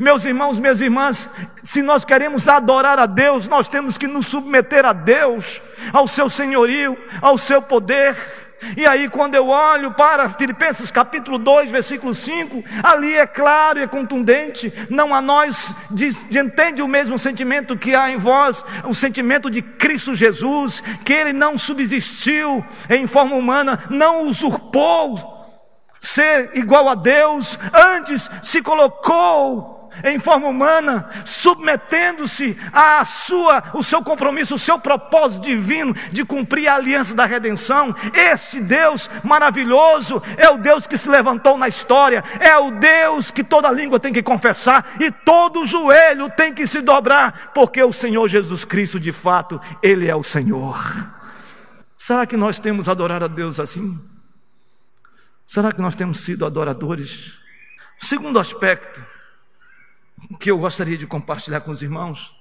Meus 0.00 0.24
irmãos, 0.24 0.58
minhas 0.58 0.80
irmãs, 0.80 1.28
se 1.62 1.82
nós 1.82 2.04
queremos 2.04 2.48
adorar 2.48 2.98
a 2.98 3.04
Deus, 3.04 3.46
nós 3.46 3.68
temos 3.68 3.98
que 3.98 4.06
nos 4.06 4.26
submeter 4.26 4.84
a 4.84 4.94
Deus, 4.94 5.60
ao 5.92 6.08
seu 6.08 6.30
senhorio, 6.30 6.96
ao 7.20 7.36
seu 7.36 7.60
poder. 7.60 8.43
E 8.76 8.86
aí, 8.86 9.08
quando 9.08 9.34
eu 9.34 9.48
olho 9.48 9.92
para 9.92 10.28
Filipenses 10.28 10.90
capítulo 10.90 11.38
2, 11.38 11.70
versículo 11.70 12.14
5, 12.14 12.64
ali 12.82 13.14
é 13.14 13.26
claro 13.26 13.78
e 13.78 13.82
é 13.82 13.86
contundente: 13.86 14.72
não 14.88 15.14
a 15.14 15.20
nós 15.20 15.74
de, 15.90 16.10
de, 16.28 16.38
entende 16.38 16.82
o 16.82 16.88
mesmo 16.88 17.18
sentimento 17.18 17.76
que 17.76 17.94
há 17.94 18.10
em 18.10 18.16
vós, 18.16 18.64
o 18.84 18.94
sentimento 18.94 19.50
de 19.50 19.62
Cristo 19.62 20.14
Jesus, 20.14 20.82
que 21.04 21.12
ele 21.12 21.32
não 21.32 21.58
subsistiu 21.58 22.64
em 22.88 23.06
forma 23.06 23.36
humana, 23.36 23.78
não 23.90 24.26
usurpou 24.26 25.32
ser 26.00 26.50
igual 26.54 26.88
a 26.88 26.94
Deus, 26.94 27.58
antes 27.72 28.30
se 28.42 28.60
colocou 28.60 29.73
em 30.02 30.18
forma 30.18 30.48
humana, 30.48 31.08
submetendo-se 31.24 32.56
à 32.72 33.04
sua, 33.04 33.62
o 33.74 33.82
seu 33.82 34.02
compromisso, 34.02 34.54
o 34.54 34.58
seu 34.58 34.78
propósito 34.78 35.42
divino 35.42 35.94
de 36.10 36.24
cumprir 36.24 36.68
a 36.68 36.74
aliança 36.74 37.14
da 37.14 37.26
redenção. 37.26 37.94
Este 38.12 38.60
Deus 38.60 39.08
maravilhoso 39.22 40.22
é 40.36 40.48
o 40.48 40.58
Deus 40.58 40.86
que 40.86 40.98
se 40.98 41.08
levantou 41.08 41.56
na 41.56 41.68
história, 41.68 42.24
é 42.40 42.56
o 42.58 42.70
Deus 42.72 43.30
que 43.30 43.44
toda 43.44 43.70
língua 43.70 44.00
tem 44.00 44.12
que 44.12 44.22
confessar 44.22 44.94
e 45.00 45.10
todo 45.10 45.66
joelho 45.66 46.30
tem 46.30 46.52
que 46.52 46.66
se 46.66 46.80
dobrar, 46.80 47.52
porque 47.54 47.82
o 47.82 47.92
Senhor 47.92 48.26
Jesus 48.28 48.64
Cristo, 48.64 48.98
de 48.98 49.12
fato, 49.12 49.60
ele 49.82 50.08
é 50.08 50.16
o 50.16 50.22
Senhor. 50.22 50.78
Será 51.96 52.26
que 52.26 52.36
nós 52.36 52.58
temos 52.58 52.88
adorado 52.88 53.24
a 53.24 53.28
Deus 53.28 53.58
assim? 53.58 53.98
Será 55.46 55.72
que 55.72 55.80
nós 55.80 55.94
temos 55.94 56.20
sido 56.20 56.44
adoradores? 56.44 57.38
Segundo 57.98 58.38
aspecto, 58.38 59.02
que 60.40 60.50
eu 60.50 60.58
gostaria 60.58 60.96
de 60.96 61.06
compartilhar 61.06 61.60
com 61.60 61.70
os 61.70 61.82
irmãos. 61.82 62.34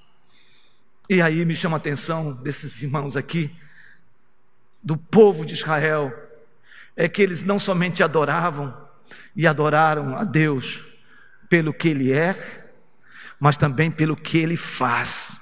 E 1.09 1.21
aí 1.21 1.43
me 1.43 1.55
chama 1.55 1.77
a 1.77 1.79
atenção 1.79 2.33
desses 2.33 2.81
irmãos 2.81 3.17
aqui, 3.17 3.53
do 4.81 4.97
povo 4.97 5.45
de 5.45 5.53
Israel, 5.53 6.11
é 6.95 7.07
que 7.07 7.21
eles 7.21 7.41
não 7.41 7.59
somente 7.59 8.03
adoravam 8.03 8.75
e 9.35 9.47
adoraram 9.47 10.15
a 10.15 10.23
Deus 10.23 10.81
pelo 11.49 11.73
que 11.73 11.89
Ele 11.89 12.11
é, 12.11 12.71
mas 13.39 13.57
também 13.57 13.91
pelo 13.91 14.15
que 14.15 14.37
Ele 14.37 14.57
faz. 14.57 15.35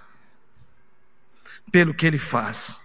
Pelo 1.72 1.94
que 1.94 2.06
Ele 2.06 2.18
faz. 2.18 2.80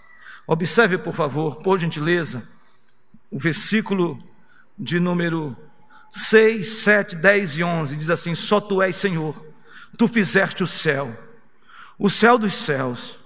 Observe, 0.47 0.99
por 0.99 1.15
favor, 1.15 1.57
por 1.57 1.79
gentileza, 1.79 2.47
o 3.31 3.39
versículo 3.39 4.23
de 4.79 5.01
número 5.01 5.57
6, 6.13 6.67
7, 6.83 7.17
10 7.17 7.57
e 7.57 7.65
11 7.65 7.97
diz 7.97 8.11
assim: 8.11 8.35
Só 8.35 8.61
tu 8.61 8.81
és 8.81 8.97
Senhor, 8.97 9.46
tu 9.97 10.07
fizeste 10.09 10.63
o 10.63 10.67
céu, 10.67 11.17
o 11.99 12.11
céu 12.11 12.39
dos 12.39 12.55
céus, 12.55 13.19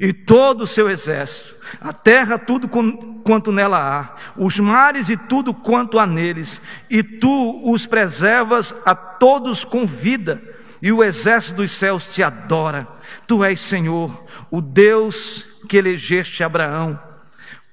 e 0.00 0.12
todo 0.12 0.62
o 0.62 0.66
seu 0.66 0.90
exército, 0.90 1.54
a 1.80 1.92
terra, 1.92 2.38
tudo 2.38 2.68
quanto 2.68 3.52
nela 3.52 3.78
há, 3.78 4.16
os 4.36 4.58
mares 4.58 5.08
e 5.08 5.16
tudo 5.16 5.54
quanto 5.54 5.98
há 5.98 6.06
neles, 6.06 6.60
e 6.90 7.02
tu 7.02 7.70
os 7.70 7.86
preservas 7.86 8.74
a 8.84 8.94
todos 8.94 9.64
com 9.64 9.86
vida, 9.86 10.42
e 10.82 10.90
o 10.92 11.02
exército 11.02 11.56
dos 11.56 11.70
céus 11.70 12.06
te 12.06 12.22
adora. 12.22 12.86
Tu 13.26 13.42
és 13.42 13.60
Senhor, 13.60 14.24
o 14.50 14.60
Deus 14.60 15.46
que 15.68 15.78
elegeste 15.78 16.44
Abraão 16.44 17.00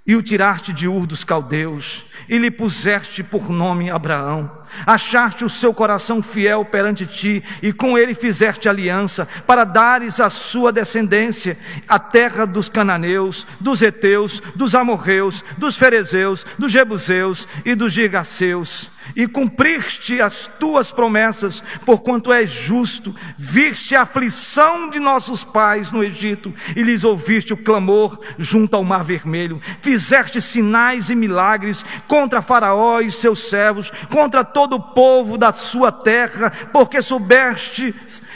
e 0.05 0.15
o 0.15 0.23
tiraste 0.23 0.73
de 0.73 0.87
Ur 0.87 1.05
dos 1.05 1.23
caldeus, 1.23 2.05
e 2.27 2.37
lhe 2.37 2.49
puseste 2.49 3.23
por 3.23 3.49
nome 3.49 3.89
Abraão. 3.89 4.60
Achaste 4.85 5.45
o 5.45 5.49
seu 5.49 5.73
coração 5.73 6.21
fiel 6.21 6.65
perante 6.65 7.05
ti, 7.05 7.43
e 7.61 7.71
com 7.71 7.97
ele 7.97 8.13
fizeste 8.13 8.67
aliança, 8.67 9.27
para 9.45 9.63
dares 9.63 10.19
à 10.19 10.29
sua 10.29 10.71
descendência 10.71 11.57
a 11.87 11.99
terra 11.99 12.45
dos 12.45 12.69
cananeus, 12.69 13.45
dos 13.59 13.81
heteus, 13.81 14.41
dos 14.55 14.75
amorreus, 14.75 15.43
dos 15.57 15.75
ferezeus, 15.75 16.45
dos 16.57 16.71
jebuseus 16.71 17.47
e 17.65 17.75
dos 17.75 17.93
gigaseus 17.93 18.91
e 19.15 19.27
cumpriste 19.27 20.21
as 20.21 20.47
tuas 20.47 20.91
promessas, 20.91 21.63
porquanto 21.85 22.31
és 22.31 22.49
justo, 22.49 23.15
viste 23.37 23.95
a 23.95 24.03
aflição 24.03 24.89
de 24.89 24.99
nossos 24.99 25.43
pais 25.43 25.91
no 25.91 26.03
Egito 26.03 26.53
e 26.75 26.83
lhes 26.83 27.03
ouviste 27.03 27.53
o 27.53 27.57
clamor 27.57 28.19
junto 28.37 28.75
ao 28.75 28.83
mar 28.83 29.03
vermelho, 29.03 29.61
fizeste 29.81 30.41
sinais 30.41 31.09
e 31.09 31.15
milagres 31.15 31.83
contra 32.07 32.41
Faraó 32.41 32.99
e 33.01 33.11
seus 33.11 33.49
servos, 33.49 33.91
contra 34.11 34.43
todo 34.61 34.75
o 34.75 34.79
povo 34.79 35.39
da 35.39 35.51
sua 35.51 35.91
terra, 35.91 36.51
porque 36.71 37.01
soubeste 37.01 37.95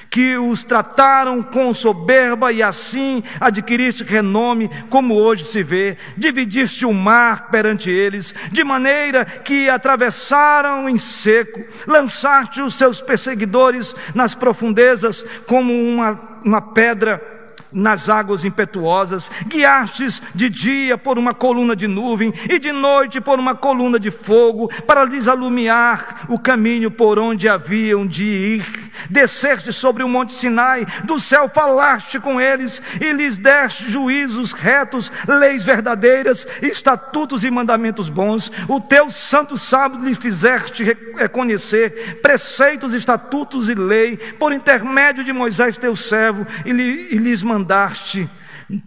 que 0.10 0.36
os 0.38 0.64
trataram 0.64 1.44
com 1.44 1.72
soberba 1.72 2.52
e 2.52 2.64
assim 2.64 3.22
adquiriste 3.40 4.04
renome, 4.04 4.72
como 4.90 5.14
hoje 5.14 5.46
se 5.46 5.62
vê, 5.62 5.98
dividiste 6.18 6.84
o 6.84 6.92
mar 6.92 7.52
perante 7.52 7.92
eles, 7.92 8.34
de 8.52 8.64
maneira 8.64 9.24
que 9.24 9.70
atravessaram 9.70 10.90
em 10.90 10.98
seco, 10.98 11.64
lançaste 11.86 12.60
os 12.60 12.74
seus 12.74 13.02
perseguidores 13.02 13.94
nas 14.16 14.34
profundezas 14.34 15.24
como 15.46 15.74
uma, 15.74 16.40
uma 16.44 16.62
pedra 16.62 17.35
nas 17.76 18.10
águas 18.10 18.46
impetuosas, 18.46 19.30
guiastes 19.46 20.22
de 20.34 20.50
dia 20.50 20.98
por 20.98 21.20
uma 21.20 21.34
coluna 21.34 21.76
de 21.76 21.88
nuvem 21.88 22.34
e 22.50 22.58
de 22.58 22.72
noite 22.72 23.20
por 23.20 23.38
uma 23.38 23.54
coluna 23.54 24.00
de 24.00 24.10
fogo, 24.10 24.70
para 24.88 25.04
lhes 25.04 25.28
alumiar 25.28 26.26
o 26.30 26.40
caminho 26.40 26.90
por 26.90 27.20
onde 27.20 27.50
haviam 27.50 28.08
de 28.08 28.24
ir. 28.24 28.92
Desceste 29.10 29.74
sobre 29.74 30.04
o 30.04 30.10
monte 30.10 30.32
Sinai, 30.32 30.88
do 31.04 31.20
céu 31.20 31.50
falaste 31.54 32.20
com 32.20 32.40
eles 32.40 32.82
e 33.00 33.12
lhes 33.12 33.38
deste 33.38 33.92
juízos 33.92 34.54
retos, 34.54 35.12
leis 35.28 35.64
verdadeiras, 35.64 36.48
estatutos 36.62 37.44
e 37.44 37.52
mandamentos 37.52 38.08
bons. 38.08 38.52
O 38.70 38.80
teu 38.80 39.10
santo 39.10 39.58
sábado 39.58 40.04
lhe 40.04 40.16
fizeste 40.16 40.84
reconhecer 41.16 42.20
preceitos, 42.22 42.94
estatutos 42.94 43.68
e 43.70 43.76
lei, 43.76 44.16
por 44.40 44.54
intermédio 44.54 45.24
de 45.24 45.34
Moisés 45.34 45.78
teu 45.78 45.96
servo, 45.96 46.48
e, 46.66 46.72
lhes 46.72 47.44
mandaste 47.44 47.65
mandaste, 47.66 48.30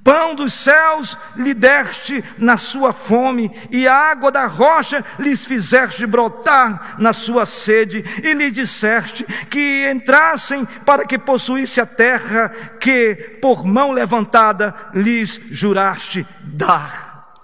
pão 0.05 0.35
dos 0.35 0.53
céus 0.53 1.19
lhe 1.37 1.53
deste 1.53 2.25
na 2.39 2.57
sua 2.57 2.93
fome, 2.93 3.51
e 3.71 3.89
a 3.89 3.95
água 3.95 4.31
da 4.31 4.47
rocha 4.47 5.05
lhes 5.19 5.45
fizeste 5.45 6.07
brotar 6.07 6.97
na 6.99 7.13
sua 7.13 7.45
sede, 7.45 8.05
e 8.23 8.33
lhe 8.33 8.51
disseste 8.51 9.25
que 9.51 9.91
entrassem 9.91 10.65
para 10.87 11.05
que 11.05 11.19
possuísse 11.19 11.81
a 11.81 11.87
terra 11.87 12.49
que, 12.81 13.39
por 13.43 13.65
mão 13.65 13.91
levantada, 13.91 14.75
lhes 14.95 15.41
juraste 15.51 16.27
dar. 16.41 17.35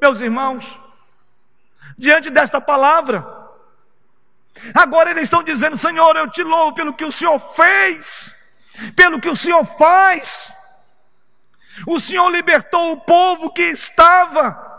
Meus 0.00 0.20
irmãos, 0.20 0.64
diante 1.98 2.30
desta 2.30 2.60
palavra, 2.60 3.26
agora 4.74 5.10
eles 5.10 5.24
estão 5.24 5.42
dizendo: 5.42 5.76
Senhor, 5.76 6.16
eu 6.16 6.28
te 6.28 6.42
louvo 6.42 6.74
pelo 6.74 6.92
que 6.92 7.04
o 7.04 7.12
Senhor 7.12 7.38
fez 7.38 8.32
pelo 8.94 9.20
que 9.20 9.28
o 9.28 9.36
Senhor 9.36 9.64
faz. 9.64 10.52
O 11.86 11.98
Senhor 11.98 12.28
libertou 12.28 12.92
o 12.92 13.00
povo 13.00 13.52
que 13.52 13.62
estava 13.62 14.70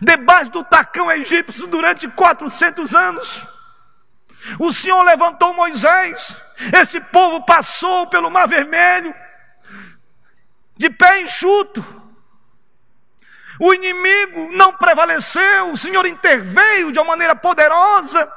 debaixo 0.00 0.50
do 0.50 0.64
tacão 0.64 1.10
egípcio 1.10 1.66
durante 1.66 2.08
400 2.08 2.94
anos. 2.94 3.46
O 4.58 4.72
Senhor 4.72 5.02
levantou 5.02 5.54
Moisés. 5.54 6.36
Este 6.80 7.00
povo 7.00 7.44
passou 7.44 8.06
pelo 8.08 8.30
Mar 8.30 8.48
Vermelho 8.48 9.14
de 10.76 10.90
pé 10.90 11.20
enxuto. 11.20 11.84
O 13.60 13.72
inimigo 13.72 14.50
não 14.52 14.72
prevaleceu, 14.72 15.70
o 15.70 15.76
Senhor 15.76 16.04
interveio 16.06 16.90
de 16.90 16.98
uma 16.98 17.04
maneira 17.04 17.36
poderosa, 17.36 18.30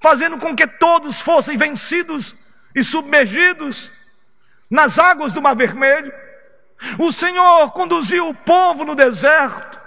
fazendo 0.00 0.38
com 0.38 0.56
que 0.56 0.66
todos 0.66 1.20
fossem 1.20 1.56
vencidos 1.56 2.34
e 2.76 2.84
submergidos 2.84 3.90
nas 4.70 4.98
águas 4.98 5.32
do 5.32 5.40
Mar 5.40 5.56
Vermelho. 5.56 6.12
O 6.98 7.10
Senhor 7.10 7.72
conduziu 7.72 8.28
o 8.28 8.34
povo 8.34 8.84
no 8.84 8.94
deserto. 8.94 9.80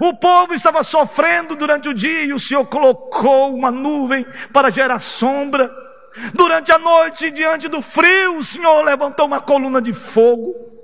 O 0.00 0.12
povo 0.14 0.52
estava 0.52 0.82
sofrendo 0.82 1.54
durante 1.54 1.88
o 1.88 1.94
dia 1.94 2.24
e 2.24 2.32
o 2.32 2.40
Senhor 2.40 2.66
colocou 2.66 3.54
uma 3.54 3.70
nuvem 3.70 4.26
para 4.52 4.70
gerar 4.70 4.98
sombra. 4.98 5.70
Durante 6.34 6.72
a 6.72 6.78
noite, 6.78 7.30
diante 7.30 7.68
do 7.68 7.80
frio, 7.80 8.38
o 8.38 8.44
Senhor 8.44 8.82
levantou 8.82 9.26
uma 9.26 9.40
coluna 9.40 9.80
de 9.80 9.92
fogo 9.92 10.77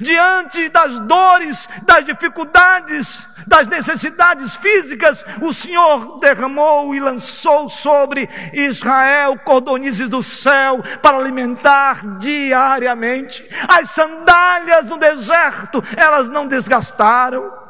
diante 0.00 0.68
das 0.68 0.98
dores, 1.00 1.68
das 1.84 2.04
dificuldades, 2.04 3.26
das 3.46 3.66
necessidades 3.68 4.56
físicas, 4.56 5.24
o 5.40 5.52
Senhor 5.52 6.18
derramou 6.20 6.94
e 6.94 7.00
lançou 7.00 7.68
sobre 7.68 8.28
Israel 8.52 9.38
cordonizes 9.38 10.08
do 10.08 10.22
céu 10.22 10.82
para 11.00 11.16
alimentar 11.16 12.18
diariamente. 12.18 13.46
As 13.68 13.90
sandálias 13.90 14.86
no 14.86 14.98
deserto, 14.98 15.82
elas 15.96 16.28
não 16.28 16.46
desgastaram. 16.46 17.62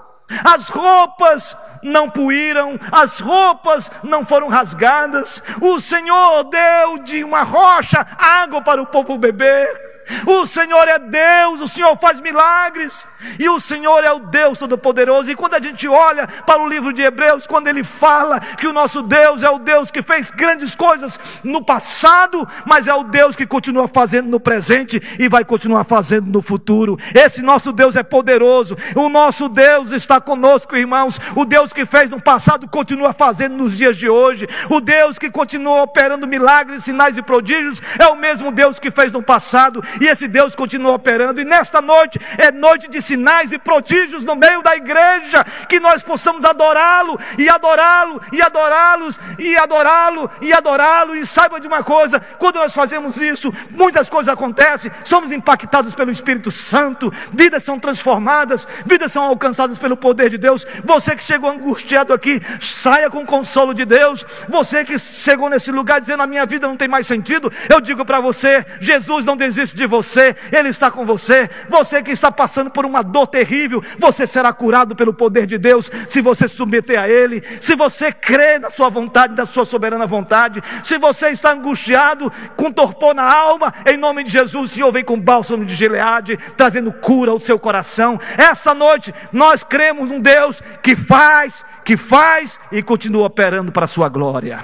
As 0.45 0.69
roupas 0.69 1.57
não 1.83 2.09
puíram, 2.09 2.79
as 2.91 3.21
roupas 3.21 3.91
não 4.03 4.25
foram 4.25 4.49
rasgadas. 4.49 5.43
O 5.61 5.79
Senhor 5.81 6.45
deu 6.45 6.99
de 6.99 7.23
uma 7.23 7.43
rocha 7.43 8.07
água 8.17 8.63
para 8.63 8.81
o 8.81 8.87
povo 8.87 9.19
beber. 9.19 9.92
O 10.27 10.47
Senhor 10.47 10.89
é 10.89 10.99
Deus, 10.99 11.61
o 11.61 11.69
Senhor 11.69 11.97
faz 11.99 12.21
milagres, 12.21 13.07
e 13.39 13.49
o 13.49 13.61
Senhor 13.61 14.05
é 14.05 14.13
o 14.13 14.21
Deus 14.21 14.59
Todo-Poderoso. 14.59 15.31
E 15.31 15.35
quando 15.35 15.55
a 15.55 15.61
gente 15.61 15.87
olha 15.89 16.27
para 16.27 16.63
o 16.63 16.69
livro 16.69 16.93
de 16.93 17.03
Hebreus, 17.03 17.47
quando 17.47 17.69
ele 17.69 17.85
fala 17.85 18.41
que 18.41 18.67
o 18.67 18.73
nosso 18.73 19.03
Deus 19.03 19.43
é 19.43 19.51
o 19.51 19.59
Deus 19.59 19.91
que 19.91 20.03
fez 20.03 20.31
grandes 20.31 20.75
coisas 20.75 21.19
no 21.43 21.65
passado, 21.65 22.47
mas 22.65 22.89
é 22.89 22.95
o 22.95 23.05
Deus 23.05 23.37
que 23.37 23.47
continua 23.47 23.89
fazendo 23.89 24.29
no 24.29 24.41
presente 24.41 25.01
e 25.19 25.29
vai 25.29 25.45
continuar 25.45 25.85
fazendo 25.85 26.31
no 26.31 26.43
futuro. 26.43 26.99
Esse 27.15 27.43
nosso 27.43 27.73
Deus 27.73 27.97
é 27.97 28.03
poderoso, 28.03 28.77
o 28.95 29.09
nosso 29.09 29.49
Deus 29.49 29.93
está 29.93 30.21
conosco, 30.21 30.77
irmãos. 30.77 31.19
O 31.37 31.45
Deus 31.45 31.73
que 31.73 31.87
fez 31.87 32.11
no 32.11 32.21
passado 32.21 32.69
continua 32.69 33.13
fazendo 33.13 33.57
nos 33.57 33.77
dias 33.77 33.97
de 33.97 34.09
hoje. 34.09 34.49
O 34.69 34.81
Deus 34.81 35.19
que 35.19 35.31
continua 35.31 35.83
operando 35.83 36.27
milagres, 36.27 36.85
sinais 36.85 37.17
e 37.17 37.23
prodígios 37.23 37.81
é 37.99 38.07
o 38.09 38.17
mesmo 38.17 38.51
Deus 38.51 38.79
que 38.79 38.91
fez 38.91 39.13
no 39.13 39.23
passado 39.23 39.83
e 40.01 40.07
esse 40.07 40.29
Deus 40.29 40.55
continua 40.55 40.93
operando. 40.93 41.41
E 41.41 41.45
nesta 41.45 41.81
noite 41.81 42.21
é 42.39 42.51
noite 42.51 42.89
de 42.89 43.01
sinais 43.01 43.53
e 43.53 43.59
prodígios 43.59 44.25
no 44.25 44.35
meio 44.35 44.63
da 44.63 44.77
igreja, 44.77 45.45
que 45.69 45.81
nós 45.81 46.03
possamos 46.03 46.45
adorá-lo 46.45 47.19
e 47.39 47.49
adorá-lo 47.49 48.21
e 48.33 48.41
adorá-los 48.41 49.19
e 49.39 49.57
adorá-lo 49.57 50.31
e 50.41 50.53
adorá-lo. 50.53 51.17
E 51.17 51.27
saiba 51.27 51.61
de 51.61 51.67
uma 51.67 51.83
coisa: 51.83 52.21
quando 52.39 52.57
nós 52.57 52.75
fazemos 52.75 53.17
isso, 53.17 53.53
muitas 53.71 54.09
coisas 54.09 54.33
acontecem, 54.33 54.91
somos 55.05 55.33
impactados 55.33 55.95
pelo 55.95 56.11
Espírito 56.11 56.51
Santo, 56.51 57.13
vidas 57.33 57.63
são 57.63 57.79
transformadas, 57.79 58.67
vidas 58.85 59.13
são 59.13 59.25
alcançadas 59.25 59.79
pelo 59.79 59.97
poder 59.97 60.31
de 60.31 60.39
Deus. 60.39 60.67
Você 60.85 61.17
que 61.17 61.25
chegou 61.25 61.51
angustiado 61.51 62.13
aqui, 62.13 62.41
saia 62.61 63.11
com 63.11 63.23
o 63.23 63.27
consolo 63.27 63.75
de 63.75 63.85
Deus. 63.85 64.25
Você 64.49 64.85
que 64.85 64.99
chegou 64.99 65.49
nesse 65.49 65.71
lugar 65.71 66.01
dizendo 66.01 66.23
a 66.23 66.27
minha 66.27 66.47
vida 66.47 66.67
não 66.67 66.77
tem 66.77 66.89
mais 66.89 67.07
sentido, 67.07 67.53
eu 67.69 67.81
digo 67.81 68.05
para 68.05 68.21
você: 68.21 68.65
Jesus 68.81 69.25
não 69.25 69.37
desiste 69.37 69.77
de 69.77 69.82
de 69.83 69.87
você, 69.87 70.37
Ele 70.51 70.69
está 70.69 70.91
com 70.91 71.05
você. 71.05 71.51
Você 71.69 72.03
que 72.03 72.11
está 72.11 72.31
passando 72.31 72.71
por 72.71 72.87
uma 72.87 73.03
dor 73.03 73.27
terrível, 73.27 73.83
você 73.99 74.27
será 74.27 74.53
curado 74.53 74.95
pelo 74.95 75.13
poder 75.13 75.47
de 75.47 75.59
Deus 75.59 75.91
se 76.09 76.21
você 76.21 76.47
se 76.47 76.57
submeter 76.57 76.99
a 76.99 77.09
Ele, 77.09 77.43
se 77.61 77.75
você 77.75 78.13
crê 78.13 78.59
na 78.59 78.71
Sua 78.71 78.89
vontade, 78.89 79.35
na 79.35 79.45
Sua 79.45 79.65
soberana 79.65 80.07
vontade. 80.07 80.63
Se 80.83 80.99
você 80.99 81.31
está 81.31 81.53
angustiado, 81.53 82.33
com 82.57 82.71
torpor 82.71 83.15
na 83.15 83.25
alma, 83.25 83.75
em 83.87 83.97
nome 83.97 84.25
de 84.25 84.31
Jesus, 84.31 84.71
o 84.71 84.75
Senhor 84.75 84.93
vem 84.93 85.05
com 85.05 85.21
bálsamo 85.21 85.65
de 85.65 85.75
Gileade, 85.75 86.39
trazendo 86.57 86.93
cura 86.93 87.33
ao 87.33 87.41
seu 87.41 87.59
coração. 87.59 88.19
Essa 88.39 88.73
noite, 88.73 89.13
nós 89.33 89.65
cremos 89.65 90.09
num 90.09 90.21
Deus 90.21 90.63
que 90.83 90.95
faz, 90.95 91.65
que 91.85 91.97
faz 91.97 92.59
e 92.71 92.83
continua 92.83 93.27
operando 93.27 93.73
para 93.73 93.85
a 93.85 93.89
Sua 93.89 94.09
glória. 94.09 94.61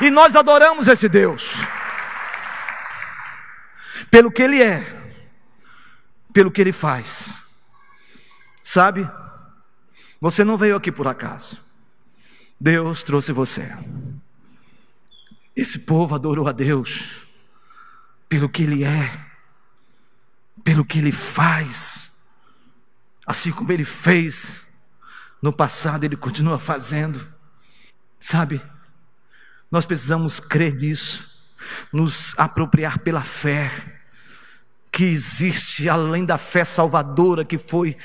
E 0.00 0.10
nós 0.10 0.34
adoramos 0.34 0.88
esse 0.88 1.08
Deus 1.08 1.54
pelo 4.14 4.30
que 4.30 4.42
Ele 4.42 4.62
é, 4.62 5.12
pelo 6.32 6.48
que 6.48 6.60
Ele 6.60 6.70
faz. 6.70 7.34
Sabe? 8.62 9.10
Você 10.20 10.44
não 10.44 10.56
veio 10.56 10.76
aqui 10.76 10.92
por 10.92 11.08
acaso. 11.08 11.60
Deus 12.60 13.02
trouxe 13.02 13.32
você. 13.32 13.76
Esse 15.56 15.80
povo 15.80 16.14
adorou 16.14 16.46
a 16.46 16.52
Deus 16.52 17.26
pelo 18.28 18.48
que 18.48 18.62
Ele 18.62 18.84
é, 18.84 19.26
pelo 20.62 20.84
que 20.84 21.00
Ele 21.00 21.10
faz, 21.10 22.08
assim 23.26 23.50
como 23.50 23.72
ele 23.72 23.84
fez 23.84 24.64
no 25.42 25.52
passado, 25.52 26.04
ele 26.04 26.16
continua 26.16 26.60
fazendo. 26.60 27.26
Sabe? 28.20 28.62
Nós 29.68 29.84
precisamos 29.84 30.38
crer 30.38 30.76
nisso, 30.76 31.28
nos 31.92 32.32
apropriar 32.38 33.00
pela 33.00 33.20
fé 33.20 33.93
que 34.94 35.04
existe 35.04 35.88
além 35.88 36.24
da 36.24 36.38
fé 36.38 36.64
salvadora 36.64 37.44
que 37.44 37.58
foi 37.58 37.96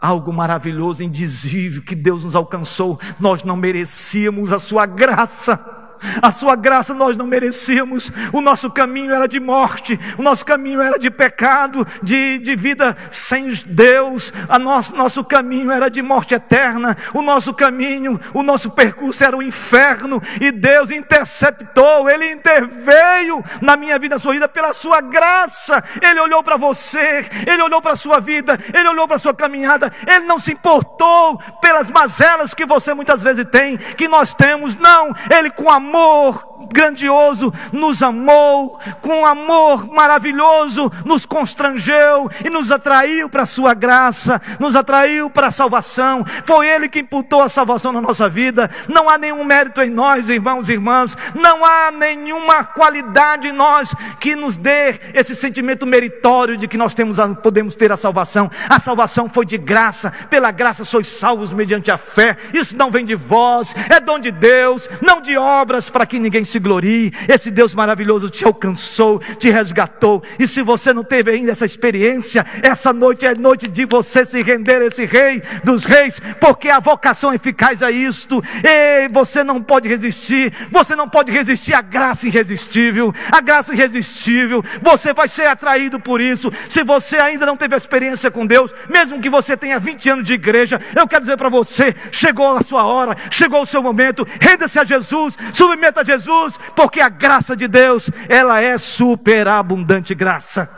algo 0.00 0.32
maravilhoso, 0.32 1.04
indizível, 1.04 1.80
que 1.80 1.94
Deus 1.94 2.24
nos 2.24 2.34
alcançou. 2.34 2.98
Nós 3.20 3.44
não 3.44 3.56
merecíamos 3.56 4.50
a 4.50 4.58
sua 4.58 4.84
graça 4.84 5.83
a 6.22 6.30
sua 6.30 6.56
graça 6.56 6.94
nós 6.94 7.16
não 7.16 7.26
merecíamos, 7.26 8.10
o 8.32 8.40
nosso 8.40 8.70
caminho 8.70 9.12
era 9.12 9.26
de 9.26 9.40
morte, 9.40 9.98
o 10.18 10.22
nosso 10.22 10.44
caminho 10.44 10.80
era 10.80 10.98
de 10.98 11.10
pecado, 11.10 11.86
de, 12.02 12.38
de 12.38 12.56
vida 12.56 12.96
sem 13.10 13.44
Deus, 13.66 14.32
a 14.48 14.58
nosso, 14.58 14.94
nosso 14.96 15.24
caminho 15.24 15.70
era 15.70 15.90
de 15.90 16.02
morte 16.02 16.34
eterna, 16.34 16.96
o 17.12 17.22
nosso 17.22 17.52
caminho, 17.52 18.20
o 18.32 18.42
nosso 18.42 18.70
percurso 18.70 19.24
era 19.24 19.36
o 19.36 19.42
inferno, 19.42 20.22
e 20.40 20.50
Deus 20.50 20.90
interceptou, 20.90 22.08
Ele 22.08 22.32
interveio 22.32 23.44
na 23.60 23.76
minha 23.76 23.98
vida, 23.98 24.16
na 24.16 24.18
sua 24.18 24.32
vida, 24.32 24.48
pela 24.48 24.72
sua 24.72 25.00
graça, 25.00 25.82
Ele 26.00 26.20
olhou 26.20 26.42
para 26.42 26.56
você, 26.56 27.26
Ele 27.46 27.62
olhou 27.62 27.82
para 27.82 27.92
a 27.92 27.96
sua 27.96 28.20
vida, 28.20 28.58
Ele 28.72 28.88
olhou 28.88 29.06
para 29.06 29.16
a 29.16 29.20
sua 29.20 29.34
caminhada, 29.34 29.92
Ele 30.06 30.26
não 30.26 30.38
se 30.38 30.52
importou 30.52 31.38
pelas 31.60 31.90
mazelas 31.90 32.54
que 32.54 32.64
você 32.64 32.94
muitas 32.94 33.22
vezes 33.22 33.44
tem, 33.50 33.76
que 33.76 34.08
nós 34.08 34.34
temos, 34.34 34.76
não, 34.76 35.14
Ele 35.30 35.50
com 35.50 35.70
amor 35.70 35.83
amor 35.84 36.53
grandioso 36.72 37.52
nos 37.72 38.02
amou, 38.02 38.78
com 39.00 39.24
amor 39.26 39.86
maravilhoso 39.92 40.90
nos 41.04 41.26
constrangeu 41.26 42.30
e 42.44 42.50
nos 42.50 42.70
atraiu 42.70 43.28
para 43.28 43.42
a 43.42 43.46
sua 43.46 43.74
graça, 43.74 44.40
nos 44.58 44.76
atraiu 44.76 45.28
para 45.30 45.48
a 45.48 45.50
salvação. 45.50 46.24
Foi 46.44 46.66
Ele 46.66 46.88
que 46.88 47.00
imputou 47.00 47.42
a 47.42 47.48
salvação 47.48 47.92
na 47.92 48.00
nossa 48.00 48.28
vida. 48.28 48.70
Não 48.88 49.08
há 49.08 49.18
nenhum 49.18 49.44
mérito 49.44 49.80
em 49.80 49.90
nós, 49.90 50.28
irmãos 50.28 50.68
e 50.68 50.72
irmãs, 50.72 51.16
não 51.34 51.64
há 51.64 51.90
nenhuma 51.90 52.64
qualidade 52.64 53.48
em 53.48 53.52
nós 53.52 53.94
que 54.20 54.34
nos 54.34 54.56
dê 54.56 55.00
esse 55.12 55.34
sentimento 55.34 55.86
meritório 55.86 56.56
de 56.56 56.68
que 56.68 56.76
nós 56.76 56.94
temos 56.94 57.18
a, 57.18 57.28
podemos 57.28 57.74
ter 57.74 57.90
a 57.92 57.96
salvação. 57.96 58.50
A 58.68 58.78
salvação 58.78 59.28
foi 59.28 59.46
de 59.46 59.58
graça, 59.58 60.12
pela 60.30 60.50
graça 60.50 60.84
sois 60.84 61.08
salvos 61.08 61.52
mediante 61.52 61.90
a 61.90 61.98
fé. 61.98 62.36
Isso 62.52 62.76
não 62.76 62.90
vem 62.90 63.04
de 63.04 63.14
vós, 63.14 63.74
é 63.88 64.00
dom 64.00 64.18
de 64.18 64.30
Deus, 64.30 64.88
não 65.00 65.20
de 65.20 65.36
obras 65.36 65.88
para 65.88 66.06
que 66.06 66.18
ninguém 66.18 66.44
se 66.44 66.53
glorie. 66.58 67.12
Esse 67.28 67.50
Deus 67.50 67.74
maravilhoso 67.74 68.30
te 68.30 68.44
alcançou, 68.44 69.18
te 69.38 69.50
resgatou. 69.50 70.22
E 70.38 70.46
se 70.46 70.62
você 70.62 70.92
não 70.92 71.04
teve 71.04 71.30
ainda 71.30 71.52
essa 71.52 71.66
experiência, 71.66 72.44
essa 72.62 72.92
noite 72.92 73.26
é 73.26 73.34
noite 73.34 73.68
de 73.68 73.84
você 73.84 74.24
se 74.24 74.42
render 74.42 74.82
a 74.82 74.86
esse 74.86 75.04
Rei 75.04 75.42
dos 75.62 75.84
Reis, 75.84 76.20
porque 76.40 76.68
a 76.68 76.80
vocação 76.80 77.32
eficaz 77.32 77.82
é 77.82 77.90
isto. 77.90 78.42
E 78.62 79.08
você 79.08 79.44
não 79.44 79.62
pode 79.62 79.88
resistir, 79.88 80.52
você 80.70 80.96
não 80.96 81.08
pode 81.08 81.30
resistir 81.30 81.74
à 81.74 81.80
graça 81.80 82.26
irresistível. 82.26 83.14
A 83.30 83.40
graça 83.40 83.72
irresistível, 83.72 84.62
você 84.82 85.12
vai 85.12 85.28
ser 85.28 85.46
atraído 85.46 85.98
por 86.00 86.20
isso. 86.20 86.50
Se 86.68 86.82
você 86.82 87.16
ainda 87.16 87.46
não 87.46 87.56
teve 87.56 87.76
experiência 87.76 88.30
com 88.30 88.46
Deus, 88.46 88.74
mesmo 88.88 89.20
que 89.20 89.30
você 89.30 89.56
tenha 89.56 89.78
20 89.78 90.10
anos 90.10 90.24
de 90.24 90.34
igreja, 90.34 90.80
eu 90.94 91.06
quero 91.06 91.22
dizer 91.22 91.36
para 91.36 91.48
você: 91.48 91.94
chegou 92.10 92.56
a 92.56 92.62
sua 92.62 92.84
hora, 92.84 93.16
chegou 93.30 93.62
o 93.62 93.66
seu 93.66 93.82
momento, 93.82 94.26
renda-se 94.40 94.78
a 94.78 94.84
Jesus, 94.84 95.36
submeta 95.52 96.00
a 96.00 96.04
Jesus, 96.04 96.43
porque 96.74 97.00
a 97.00 97.08
graça 97.08 97.56
de 97.56 97.66
Deus, 97.66 98.10
ela 98.28 98.60
é 98.60 98.76
superabundante 98.78 100.14
graça. 100.14 100.68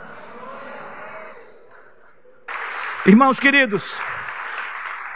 Irmãos 3.05 3.39
queridos, 3.39 3.97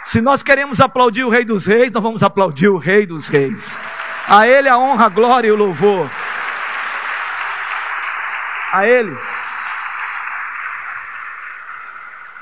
se 0.02 0.20
nós 0.20 0.42
queremos 0.42 0.80
aplaudir 0.80 1.24
o 1.24 1.28
Rei 1.28 1.44
dos 1.44 1.66
Reis, 1.66 1.90
nós 1.92 2.02
vamos 2.02 2.22
aplaudir 2.22 2.68
o 2.68 2.78
Rei 2.78 3.06
dos 3.06 3.26
Reis. 3.28 3.78
A 4.26 4.46
Ele 4.46 4.68
a 4.68 4.78
honra, 4.78 5.06
a 5.06 5.08
glória 5.08 5.48
e 5.48 5.52
o 5.52 5.56
louvor. 5.56 6.10
A 8.72 8.86
Ele. 8.86 9.16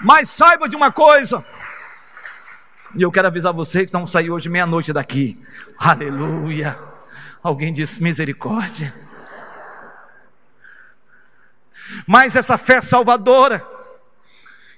Mas 0.01 0.31
saiba 0.31 0.69
de 0.69 0.77
uma 0.77 0.91
coisa. 0.91 1.45
E 2.95 3.03
eu 3.03 3.11
quero 3.11 3.29
avisar 3.29 3.53
vocês 3.53 3.91
que 3.91 3.93
não 3.93 4.07
sair 4.07 4.31
hoje 4.31 4.49
meia-noite 4.49 4.93
daqui. 4.93 5.41
Aleluia. 5.79 6.90
Alguém 7.43 7.73
diz 7.73 7.99
misericórdia. 7.99 8.95
Mas 12.07 12.37
essa 12.37 12.57
fé 12.57 12.81
salvadora, 12.81 13.67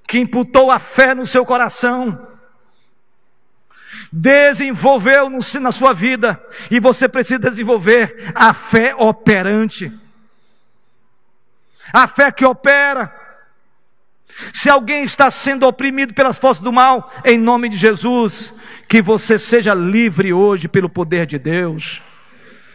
que 0.06 0.18
imputou 0.18 0.70
a 0.70 0.78
fé 0.78 1.14
no 1.14 1.26
seu 1.26 1.44
coração, 1.44 2.28
desenvolveu 4.10 5.30
na 5.60 5.72
sua 5.72 5.92
vida, 5.92 6.42
e 6.70 6.78
você 6.78 7.08
precisa 7.08 7.38
desenvolver 7.38 8.32
a 8.34 8.52
fé 8.52 8.94
operante. 8.94 9.92
A 11.92 12.06
fé 12.06 12.30
que 12.30 12.44
opera. 12.44 13.20
Se 14.52 14.70
alguém 14.70 15.04
está 15.04 15.30
sendo 15.30 15.66
oprimido 15.66 16.14
pelas 16.14 16.38
forças 16.38 16.62
do 16.62 16.72
mal, 16.72 17.12
em 17.24 17.38
nome 17.38 17.68
de 17.68 17.76
Jesus, 17.76 18.52
que 18.88 19.02
você 19.02 19.38
seja 19.38 19.74
livre 19.74 20.32
hoje 20.32 20.68
pelo 20.68 20.88
poder 20.88 21.26
de 21.26 21.38
Deus. 21.38 22.02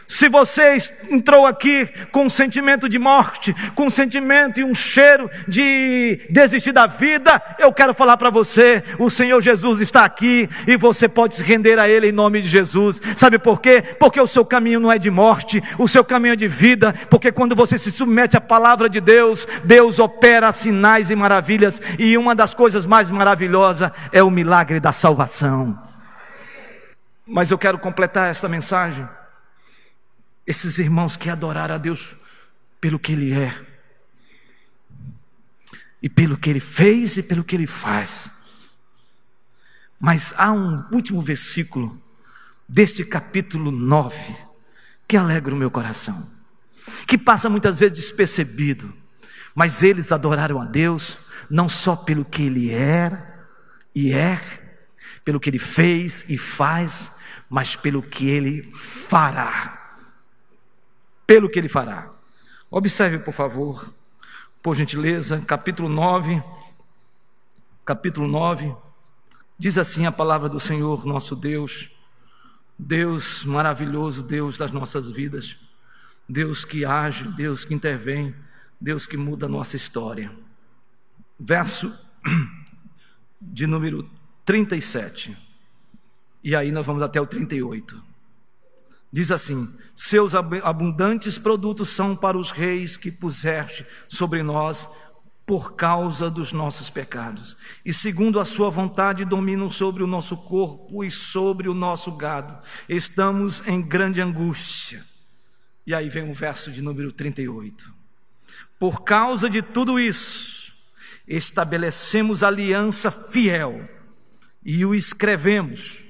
Se 0.08 0.26
você 0.26 0.78
entrou 1.10 1.44
aqui 1.44 1.86
com 2.10 2.24
um 2.24 2.30
sentimento 2.30 2.88
de 2.88 2.98
morte, 2.98 3.54
com 3.74 3.88
um 3.88 3.90
sentimento 3.90 4.58
e 4.58 4.64
um 4.64 4.74
cheiro 4.74 5.30
de 5.46 6.26
desistir 6.30 6.72
da 6.72 6.86
vida, 6.86 7.40
eu 7.58 7.70
quero 7.74 7.92
falar 7.92 8.16
para 8.16 8.30
você: 8.30 8.82
o 8.98 9.10
Senhor 9.10 9.38
Jesus 9.42 9.82
está 9.82 10.06
aqui 10.06 10.48
e 10.66 10.78
você 10.78 11.10
pode 11.10 11.34
se 11.34 11.44
render 11.44 11.78
a 11.78 11.86
Ele 11.86 12.08
em 12.08 12.12
nome 12.12 12.40
de 12.40 12.48
Jesus. 12.48 13.02
Sabe 13.16 13.38
por 13.38 13.60
quê? 13.60 13.82
Porque 14.00 14.18
o 14.18 14.26
seu 14.26 14.46
caminho 14.46 14.80
não 14.80 14.90
é 14.90 14.98
de 14.98 15.10
morte, 15.10 15.62
o 15.78 15.86
seu 15.86 16.02
caminho 16.02 16.32
é 16.32 16.36
de 16.36 16.48
vida. 16.48 16.94
Porque 17.10 17.30
quando 17.30 17.54
você 17.54 17.76
se 17.76 17.90
submete 17.90 18.34
à 18.34 18.40
palavra 18.40 18.88
de 18.88 19.02
Deus, 19.02 19.46
Deus 19.62 19.98
opera 19.98 20.50
sinais 20.52 21.10
e 21.10 21.14
maravilhas, 21.14 21.82
e 21.98 22.16
uma 22.16 22.34
das 22.34 22.54
coisas 22.54 22.86
mais 22.86 23.10
maravilhosas 23.10 23.92
é 24.10 24.22
o 24.22 24.30
milagre 24.30 24.80
da 24.80 24.90
salvação. 24.90 25.78
Mas 27.26 27.50
eu 27.50 27.58
quero 27.58 27.78
completar 27.78 28.30
esta 28.30 28.48
mensagem 28.48 29.06
esses 30.48 30.78
irmãos 30.78 31.14
que 31.14 31.28
adoraram 31.28 31.74
a 31.74 31.78
Deus 31.78 32.16
pelo 32.80 32.98
que 32.98 33.12
Ele 33.12 33.32
é, 33.34 33.54
e 36.02 36.08
pelo 36.08 36.38
que 36.38 36.48
Ele 36.48 36.58
fez 36.58 37.18
e 37.18 37.22
pelo 37.22 37.44
que 37.44 37.54
Ele 37.54 37.66
faz. 37.66 38.30
Mas 40.00 40.32
há 40.38 40.50
um 40.50 40.86
último 40.90 41.20
versículo 41.20 42.00
deste 42.66 43.04
capítulo 43.04 43.70
9 43.70 44.34
que 45.06 45.18
alegra 45.18 45.54
o 45.54 45.58
meu 45.58 45.70
coração, 45.70 46.26
que 47.06 47.18
passa 47.18 47.50
muitas 47.50 47.78
vezes 47.78 47.98
despercebido, 47.98 48.90
mas 49.54 49.82
eles 49.82 50.12
adoraram 50.12 50.62
a 50.62 50.64
Deus 50.64 51.18
não 51.50 51.68
só 51.68 51.94
pelo 51.94 52.24
que 52.24 52.44
Ele 52.44 52.70
era 52.70 53.46
e 53.94 54.14
é, 54.14 54.40
pelo 55.26 55.38
que 55.38 55.50
Ele 55.50 55.58
fez 55.58 56.24
e 56.26 56.38
faz, 56.38 57.12
mas 57.50 57.76
pelo 57.76 58.02
que 58.02 58.30
Ele 58.30 58.62
fará 58.72 59.77
pelo 61.28 61.50
que 61.50 61.58
ele 61.58 61.68
fará. 61.68 62.10
Observe, 62.70 63.18
por 63.18 63.34
favor, 63.34 63.92
por 64.62 64.74
gentileza, 64.74 65.42
capítulo 65.46 65.86
9. 65.86 66.42
Capítulo 67.84 68.26
9. 68.26 68.74
Diz 69.58 69.76
assim 69.76 70.06
a 70.06 70.12
palavra 70.12 70.48
do 70.48 70.58
Senhor, 70.58 71.04
nosso 71.04 71.36
Deus. 71.36 71.90
Deus 72.78 73.44
maravilhoso, 73.44 74.22
Deus 74.22 74.56
das 74.56 74.70
nossas 74.70 75.10
vidas. 75.10 75.54
Deus 76.26 76.64
que 76.64 76.86
age, 76.86 77.28
Deus 77.32 77.62
que 77.62 77.74
intervém, 77.74 78.34
Deus 78.80 79.06
que 79.06 79.18
muda 79.18 79.44
a 79.44 79.50
nossa 79.50 79.76
história. 79.76 80.32
Verso 81.38 81.94
de 83.38 83.66
número 83.66 84.08
37. 84.46 85.36
E 86.42 86.56
aí 86.56 86.72
nós 86.72 86.86
vamos 86.86 87.02
até 87.02 87.20
o 87.20 87.26
38. 87.26 88.02
Diz 89.12 89.30
assim: 89.30 89.68
Seus 89.94 90.34
abundantes 90.34 91.38
produtos 91.38 91.88
são 91.88 92.14
para 92.14 92.36
os 92.36 92.50
reis 92.50 92.96
que 92.96 93.10
puseste 93.10 93.86
sobre 94.08 94.42
nós 94.42 94.88
por 95.46 95.74
causa 95.74 96.28
dos 96.28 96.52
nossos 96.52 96.90
pecados, 96.90 97.56
e 97.82 97.90
segundo 97.90 98.38
a 98.38 98.44
sua 98.44 98.68
vontade 98.68 99.24
dominam 99.24 99.70
sobre 99.70 100.02
o 100.02 100.06
nosso 100.06 100.36
corpo 100.36 101.02
e 101.02 101.10
sobre 101.10 101.70
o 101.70 101.74
nosso 101.74 102.12
gado. 102.12 102.58
Estamos 102.86 103.62
em 103.66 103.80
grande 103.80 104.20
angústia. 104.20 105.06
E 105.86 105.94
aí 105.94 106.10
vem 106.10 106.30
o 106.30 106.34
verso 106.34 106.70
de 106.70 106.82
número 106.82 107.10
38. 107.10 107.94
Por 108.78 109.04
causa 109.04 109.48
de 109.48 109.62
tudo 109.62 109.98
isso, 109.98 110.70
estabelecemos 111.26 112.42
aliança 112.42 113.10
fiel 113.10 113.88
e 114.62 114.84
o 114.84 114.94
escrevemos 114.94 116.06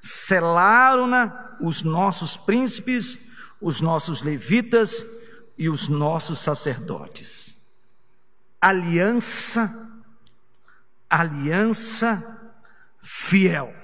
Selaram-na 0.00 1.47
os 1.60 1.82
nossos 1.82 2.36
príncipes, 2.36 3.18
os 3.60 3.80
nossos 3.80 4.22
levitas 4.22 5.04
e 5.56 5.68
os 5.68 5.88
nossos 5.88 6.38
sacerdotes. 6.38 7.54
Aliança 8.60 9.88
aliança 11.08 12.22
fiel. 13.00 13.74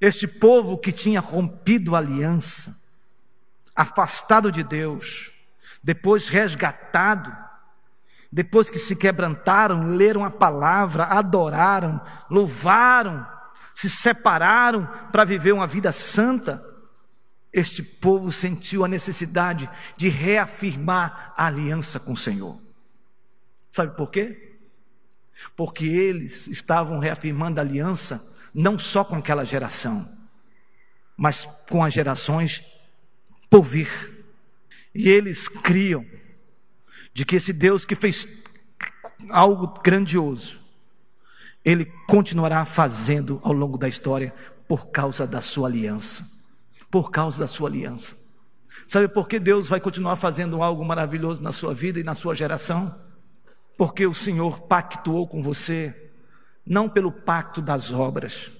Este 0.00 0.26
povo 0.26 0.78
que 0.78 0.92
tinha 0.92 1.20
rompido 1.20 1.94
a 1.94 1.98
aliança, 1.98 2.76
afastado 3.74 4.52
de 4.52 4.62
Deus, 4.62 5.32
depois 5.82 6.28
resgatado, 6.28 7.34
depois 8.30 8.68
que 8.68 8.78
se 8.78 8.94
quebrantaram, 8.94 9.94
leram 9.94 10.24
a 10.24 10.30
palavra, 10.30 11.04
adoraram, 11.04 12.00
louvaram, 12.30 13.26
se 13.74 13.90
separaram 13.90 14.86
para 15.10 15.24
viver 15.24 15.52
uma 15.52 15.66
vida 15.66 15.92
santa, 15.92 16.64
este 17.52 17.82
povo 17.82 18.32
sentiu 18.32 18.84
a 18.84 18.88
necessidade 18.88 19.68
de 19.96 20.08
reafirmar 20.08 21.34
a 21.36 21.46
aliança 21.46 22.00
com 22.00 22.12
o 22.12 22.16
Senhor. 22.16 22.60
Sabe 23.70 23.96
por 23.96 24.10
quê? 24.10 24.56
Porque 25.56 25.84
eles 25.84 26.46
estavam 26.46 26.98
reafirmando 26.98 27.60
a 27.60 27.62
aliança 27.62 28.24
não 28.54 28.78
só 28.78 29.04
com 29.04 29.16
aquela 29.16 29.44
geração, 29.44 30.08
mas 31.16 31.44
com 31.68 31.82
as 31.82 31.92
gerações 31.92 32.64
por 33.50 33.64
vir. 33.64 34.24
E 34.94 35.08
eles 35.08 35.48
criam 35.48 36.06
de 37.12 37.24
que 37.24 37.36
esse 37.36 37.52
Deus 37.52 37.84
que 37.84 37.96
fez 37.96 38.28
algo 39.30 39.80
grandioso, 39.80 40.63
ele 41.64 41.86
continuará 42.06 42.64
fazendo 42.64 43.40
ao 43.42 43.52
longo 43.52 43.78
da 43.78 43.88
história 43.88 44.34
por 44.68 44.88
causa 44.88 45.26
da 45.26 45.40
sua 45.40 45.68
aliança. 45.68 46.28
Por 46.90 47.10
causa 47.10 47.38
da 47.38 47.46
sua 47.46 47.68
aliança. 47.68 48.14
Sabe 48.86 49.08
por 49.08 49.26
que 49.26 49.38
Deus 49.38 49.68
vai 49.68 49.80
continuar 49.80 50.16
fazendo 50.16 50.62
algo 50.62 50.84
maravilhoso 50.84 51.42
na 51.42 51.52
sua 51.52 51.72
vida 51.72 51.98
e 51.98 52.04
na 52.04 52.14
sua 52.14 52.34
geração? 52.34 52.94
Porque 53.78 54.06
o 54.06 54.14
Senhor 54.14 54.60
pactuou 54.62 55.26
com 55.26 55.42
você, 55.42 56.12
não 56.66 56.88
pelo 56.88 57.10
pacto 57.10 57.62
das 57.62 57.90
obras, 57.90 58.50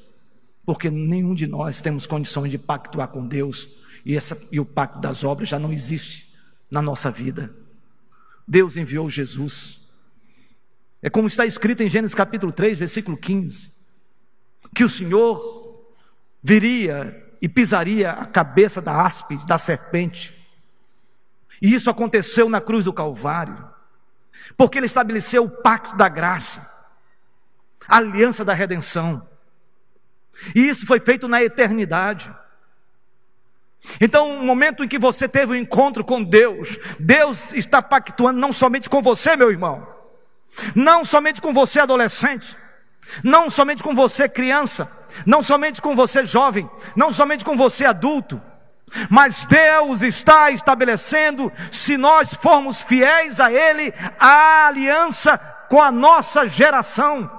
porque 0.64 0.90
nenhum 0.90 1.34
de 1.34 1.46
nós 1.46 1.82
temos 1.82 2.07
condições 2.07 2.50
de 2.50 2.59
pactuar 2.59 3.09
com 3.09 3.26
Deus, 3.26 3.68
e, 4.05 4.16
essa, 4.16 4.36
e 4.50 4.59
o 4.59 4.64
pacto 4.64 4.98
das 4.98 5.24
obras 5.24 5.48
já 5.48 5.59
não 5.59 5.72
existe 5.72 6.34
na 6.70 6.82
nossa 6.82 7.11
vida. 7.11 7.55
Deus 8.46 8.76
enviou 8.76 9.09
Jesus. 9.09 9.84
É 11.05 11.11
como 11.11 11.28
está 11.28 11.44
escrito 11.44 11.82
em 11.82 11.90
Gênesis 11.90 12.14
capítulo 12.14 12.50
3, 12.50 12.78
versículo 12.78 13.14
15: 13.14 13.70
que 14.74 14.82
o 14.82 14.88
Senhor 14.88 15.84
viria 16.42 17.22
e 17.42 17.46
pisaria 17.46 18.11
a 18.12 18.24
cabeça 18.24 18.80
da 18.80 19.02
áspide, 19.02 19.44
da 19.44 19.59
serpente. 19.59 20.34
E 21.61 21.74
isso 21.74 21.90
aconteceu 21.90 22.48
na 22.48 22.59
cruz 22.59 22.86
do 22.86 22.92
Calvário, 22.92 23.68
porque 24.57 24.78
ele 24.78 24.86
estabeleceu 24.86 25.44
o 25.44 25.50
pacto 25.50 25.94
da 25.94 26.09
graça, 26.09 26.66
a 27.86 27.98
aliança 27.98 28.42
da 28.42 28.55
redenção. 28.55 29.28
E 30.55 30.66
isso 30.66 30.86
foi 30.86 31.00
feito 31.00 31.28
na 31.28 31.44
eternidade. 31.44 32.34
Então, 34.00 34.38
no 34.38 34.44
momento 34.44 34.82
em 34.82 34.88
que 34.88 34.98
você 34.98 35.28
teve 35.28 35.52
o 35.52 35.55
um 35.55 35.59
encontro 35.59 36.02
com 36.02 36.24
Deus, 36.24 36.78
Deus 36.98 37.52
está 37.52 37.82
pactuando 37.82 38.40
não 38.40 38.55
somente 38.55 38.88
com 38.88 39.02
você, 39.02 39.36
meu 39.36 39.50
irmão, 39.50 39.93
não 40.74 41.05
somente 41.05 41.40
com 41.40 41.52
você, 41.52 41.80
adolescente, 41.80 42.57
não 43.22 43.50
somente 43.50 43.82
com 43.82 43.94
você, 43.94 44.28
criança, 44.28 44.88
não 45.26 45.42
somente 45.42 45.80
com 45.80 45.94
você, 45.94 46.24
jovem, 46.24 46.68
não 46.96 47.12
somente 47.12 47.44
com 47.44 47.57
você, 47.57 47.84
adulto, 47.84 48.40
mas 49.11 49.44
Deus 49.46 50.02
está 50.02 50.50
estabelecendo, 50.50 51.52
se 51.70 51.96
nós 51.96 52.34
formos 52.34 52.80
fiéis 52.80 53.40
a 53.40 53.52
Ele, 53.52 53.92
a 54.18 54.66
aliança 54.68 55.38
com 55.68 55.82
a 55.82 55.90
nossa 55.90 56.46
geração. 56.46 57.30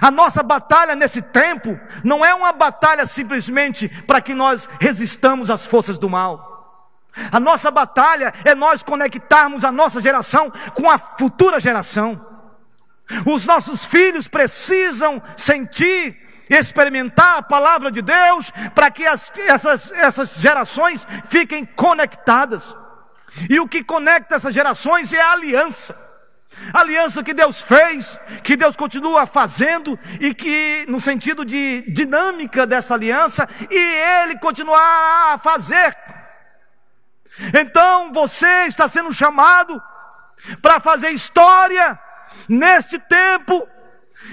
A 0.00 0.10
nossa 0.10 0.42
batalha 0.42 0.94
nesse 0.94 1.20
tempo 1.20 1.78
não 2.04 2.24
é 2.24 2.32
uma 2.32 2.52
batalha 2.52 3.04
simplesmente 3.04 3.88
para 4.06 4.20
que 4.20 4.32
nós 4.32 4.68
resistamos 4.80 5.50
às 5.50 5.66
forças 5.66 5.98
do 5.98 6.08
mal. 6.08 6.51
A 7.30 7.38
nossa 7.38 7.70
batalha 7.70 8.32
é 8.44 8.54
nós 8.54 8.82
conectarmos 8.82 9.64
a 9.64 9.72
nossa 9.72 10.00
geração 10.00 10.50
com 10.74 10.90
a 10.90 10.98
futura 10.98 11.60
geração. 11.60 12.20
Os 13.26 13.44
nossos 13.44 13.84
filhos 13.84 14.26
precisam 14.26 15.22
sentir, 15.36 16.16
experimentar 16.48 17.38
a 17.38 17.42
palavra 17.42 17.90
de 17.90 18.00
Deus 18.00 18.50
para 18.74 18.90
que 18.90 19.04
as, 19.04 19.30
essas, 19.36 19.92
essas 19.92 20.34
gerações 20.36 21.06
fiquem 21.28 21.64
conectadas. 21.64 22.74
E 23.48 23.60
o 23.60 23.68
que 23.68 23.82
conecta 23.82 24.36
essas 24.36 24.54
gerações 24.54 25.12
é 25.12 25.20
a 25.20 25.32
aliança. 25.32 25.96
Aliança 26.72 27.22
que 27.22 27.32
Deus 27.32 27.60
fez, 27.60 28.18
que 28.42 28.56
Deus 28.56 28.76
continua 28.76 29.26
fazendo 29.26 29.98
e 30.20 30.34
que, 30.34 30.84
no 30.86 31.00
sentido 31.00 31.44
de 31.44 31.82
dinâmica 31.88 32.66
dessa 32.66 32.94
aliança, 32.94 33.48
e 33.70 33.76
Ele 33.76 34.38
continuar 34.38 35.34
a 35.34 35.38
fazer. 35.38 35.96
Então 37.58 38.12
você 38.12 38.66
está 38.66 38.88
sendo 38.88 39.12
chamado 39.12 39.82
para 40.60 40.80
fazer 40.80 41.10
história 41.10 41.98
neste 42.48 42.98
tempo 42.98 43.66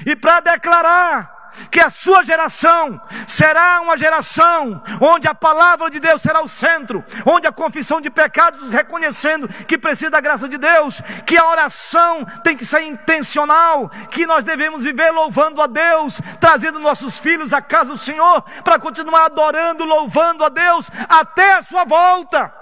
e 0.05 0.15
para 0.15 0.39
declarar 0.39 1.39
que 1.71 1.79
a 1.79 1.89
sua 1.89 2.23
geração 2.23 3.01
será 3.27 3.81
uma 3.81 3.97
geração 3.97 4.81
onde 5.01 5.27
a 5.27 5.35
palavra 5.35 5.89
de 5.89 5.99
Deus 5.99 6.21
será 6.21 6.41
o 6.41 6.47
centro, 6.47 7.03
onde 7.25 7.47
a 7.47 7.51
confissão 7.51 7.99
de 7.99 8.09
pecados 8.09 8.71
reconhecendo 8.71 9.47
que 9.65 9.77
precisa 9.77 10.11
da 10.11 10.21
graça 10.21 10.47
de 10.47 10.57
Deus, 10.57 11.01
que 11.25 11.37
a 11.37 11.47
oração 11.47 12.25
tem 12.43 12.55
que 12.55 12.65
ser 12.65 12.83
intencional, 12.83 13.89
que 14.11 14.25
nós 14.25 14.43
devemos 14.43 14.83
viver 14.83 15.11
louvando 15.11 15.61
a 15.61 15.67
Deus, 15.67 16.21
trazendo 16.39 16.79
nossos 16.79 17.17
filhos 17.17 17.53
à 17.53 17.61
casa 17.61 17.91
do 17.91 17.97
Senhor 17.97 18.41
para 18.63 18.79
continuar 18.79 19.25
adorando, 19.25 19.83
louvando 19.83 20.43
a 20.43 20.49
Deus 20.49 20.89
até 21.07 21.55
a 21.55 21.63
sua 21.63 21.83
volta. 21.83 22.53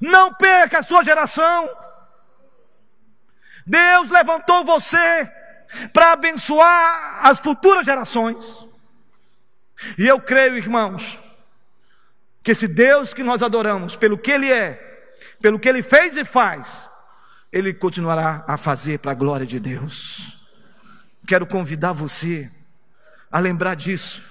Não 0.00 0.32
perca 0.34 0.78
a 0.78 0.82
sua 0.82 1.02
geração. 1.02 1.68
Deus 3.66 4.10
levantou 4.10 4.64
você 4.64 5.30
para 5.92 6.12
abençoar 6.12 7.26
as 7.26 7.38
futuras 7.38 7.84
gerações. 7.84 8.44
E 9.98 10.06
eu 10.06 10.20
creio, 10.20 10.56
irmãos, 10.56 11.18
que 12.42 12.52
esse 12.52 12.68
Deus 12.68 13.12
que 13.12 13.22
nós 13.22 13.42
adoramos, 13.42 13.96
pelo 13.96 14.16
que 14.16 14.30
Ele 14.30 14.50
é, 14.50 14.74
pelo 15.40 15.58
que 15.58 15.68
Ele 15.68 15.82
fez 15.82 16.16
e 16.16 16.24
faz, 16.24 16.68
Ele 17.52 17.74
continuará 17.74 18.44
a 18.46 18.56
fazer 18.56 18.98
para 18.98 19.12
a 19.12 19.14
glória 19.14 19.46
de 19.46 19.58
Deus. 19.58 20.38
Quero 21.26 21.46
convidar 21.46 21.92
você 21.92 22.50
a 23.30 23.40
lembrar 23.40 23.74
disso. 23.74 24.22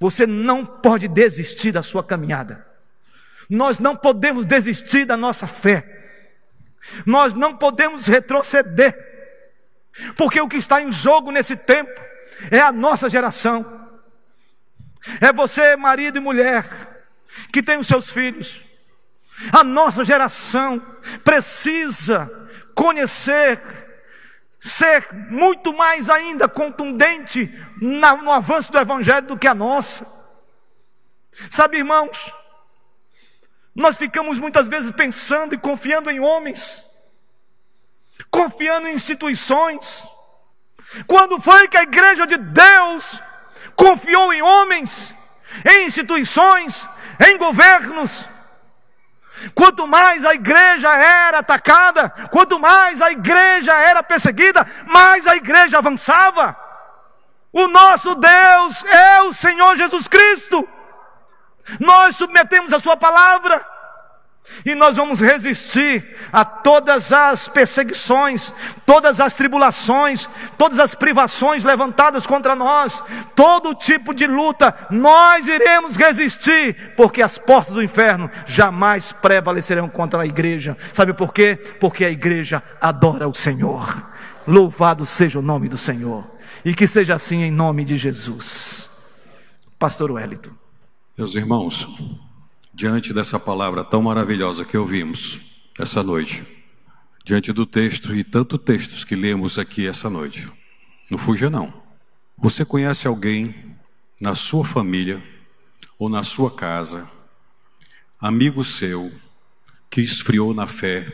Você 0.00 0.26
não 0.26 0.64
pode 0.64 1.06
desistir 1.06 1.72
da 1.72 1.82
sua 1.82 2.02
caminhada. 2.02 2.66
Nós 3.48 3.78
não 3.78 3.96
podemos 3.96 4.44
desistir 4.44 5.04
da 5.04 5.16
nossa 5.16 5.46
fé. 5.46 5.96
Nós 7.04 7.34
não 7.34 7.56
podemos 7.56 8.06
retroceder. 8.06 8.94
Porque 10.16 10.40
o 10.40 10.48
que 10.48 10.56
está 10.56 10.80
em 10.80 10.92
jogo 10.92 11.30
nesse 11.30 11.56
tempo 11.56 12.00
é 12.50 12.60
a 12.60 12.72
nossa 12.72 13.08
geração. 13.08 13.88
É 15.20 15.32
você, 15.32 15.76
marido 15.76 16.18
e 16.18 16.20
mulher, 16.20 16.66
que 17.52 17.62
tem 17.62 17.78
os 17.78 17.86
seus 17.86 18.10
filhos. 18.10 18.62
A 19.52 19.62
nossa 19.62 20.04
geração 20.04 20.80
precisa 21.22 22.30
conhecer, 22.74 23.60
ser 24.58 25.06
muito 25.30 25.72
mais 25.72 26.10
ainda 26.10 26.48
contundente 26.48 27.46
no 27.80 28.30
avanço 28.30 28.72
do 28.72 28.78
Evangelho 28.78 29.26
do 29.26 29.38
que 29.38 29.46
a 29.46 29.54
nossa. 29.54 30.06
Sabe, 31.50 31.78
irmãos, 31.78 32.18
nós 33.76 33.96
ficamos 33.96 34.38
muitas 34.38 34.66
vezes 34.66 34.90
pensando 34.90 35.54
e 35.54 35.58
confiando 35.58 36.10
em 36.10 36.18
homens 36.18 36.84
confiando 38.30 38.88
em 38.88 38.94
instituições. 38.94 40.04
Quando 41.06 41.40
foi 41.40 41.68
que 41.68 41.76
a 41.76 41.82
igreja 41.82 42.26
de 42.26 42.36
Deus 42.36 43.20
confiou 43.74 44.32
em 44.32 44.42
homens, 44.42 45.14
em 45.64 45.86
instituições, 45.86 46.88
em 47.26 47.36
governos? 47.36 48.24
Quanto 49.54 49.86
mais 49.86 50.24
a 50.24 50.34
igreja 50.34 50.88
era 50.88 51.38
atacada, 51.38 52.08
quanto 52.30 52.58
mais 52.58 53.02
a 53.02 53.10
igreja 53.10 53.72
era 53.72 54.02
perseguida, 54.02 54.66
mais 54.86 55.26
a 55.26 55.36
igreja 55.36 55.78
avançava. 55.78 56.56
O 57.52 57.68
nosso 57.68 58.14
Deus 58.14 58.84
é 58.84 59.22
o 59.22 59.32
Senhor 59.34 59.76
Jesus 59.76 60.08
Cristo. 60.08 60.66
Nós 61.80 62.16
submetemos 62.16 62.72
a 62.72 62.80
Sua 62.80 62.96
palavra. 62.96 63.76
E 64.64 64.74
nós 64.74 64.96
vamos 64.96 65.20
resistir 65.20 66.16
a 66.32 66.44
todas 66.44 67.12
as 67.12 67.48
perseguições, 67.48 68.52
todas 68.84 69.20
as 69.20 69.34
tribulações, 69.34 70.28
todas 70.56 70.78
as 70.78 70.94
privações 70.94 71.64
levantadas 71.64 72.26
contra 72.26 72.54
nós, 72.54 73.02
todo 73.34 73.74
tipo 73.74 74.14
de 74.14 74.26
luta, 74.26 74.74
nós 74.90 75.46
iremos 75.46 75.96
resistir, 75.96 76.94
porque 76.96 77.22
as 77.22 77.38
portas 77.38 77.74
do 77.74 77.82
inferno 77.82 78.30
jamais 78.46 79.12
prevalecerão 79.12 79.88
contra 79.88 80.22
a 80.22 80.26
igreja. 80.26 80.76
Sabe 80.92 81.12
por 81.12 81.32
quê? 81.32 81.56
Porque 81.80 82.04
a 82.04 82.10
igreja 82.10 82.62
adora 82.80 83.28
o 83.28 83.34
Senhor. 83.34 84.10
Louvado 84.46 85.04
seja 85.04 85.38
o 85.38 85.42
nome 85.42 85.68
do 85.68 85.78
Senhor. 85.78 86.24
E 86.64 86.74
que 86.74 86.86
seja 86.86 87.14
assim 87.14 87.42
em 87.42 87.50
nome 87.50 87.84
de 87.84 87.96
Jesus. 87.96 88.88
Pastor 89.78 90.10
Wellington. 90.12 90.65
Meus 91.18 91.34
irmãos, 91.34 91.88
diante 92.74 93.14
dessa 93.14 93.40
palavra 93.40 93.82
tão 93.82 94.02
maravilhosa 94.02 94.66
que 94.66 94.76
ouvimos 94.76 95.40
essa 95.78 96.02
noite, 96.02 96.44
diante 97.24 97.54
do 97.54 97.64
texto 97.64 98.14
e 98.14 98.22
tanto 98.22 98.58
textos 98.58 99.02
que 99.02 99.16
lemos 99.16 99.58
aqui 99.58 99.86
essa 99.86 100.10
noite, 100.10 100.46
não 101.10 101.16
fuja 101.16 101.48
não. 101.48 101.72
Você 102.36 102.66
conhece 102.66 103.08
alguém 103.08 103.54
na 104.20 104.34
sua 104.34 104.62
família 104.62 105.22
ou 105.98 106.10
na 106.10 106.22
sua 106.22 106.54
casa, 106.54 107.08
amigo 108.20 108.62
seu, 108.62 109.10
que 109.88 110.02
esfriou 110.02 110.52
na 110.52 110.66
fé, 110.66 111.06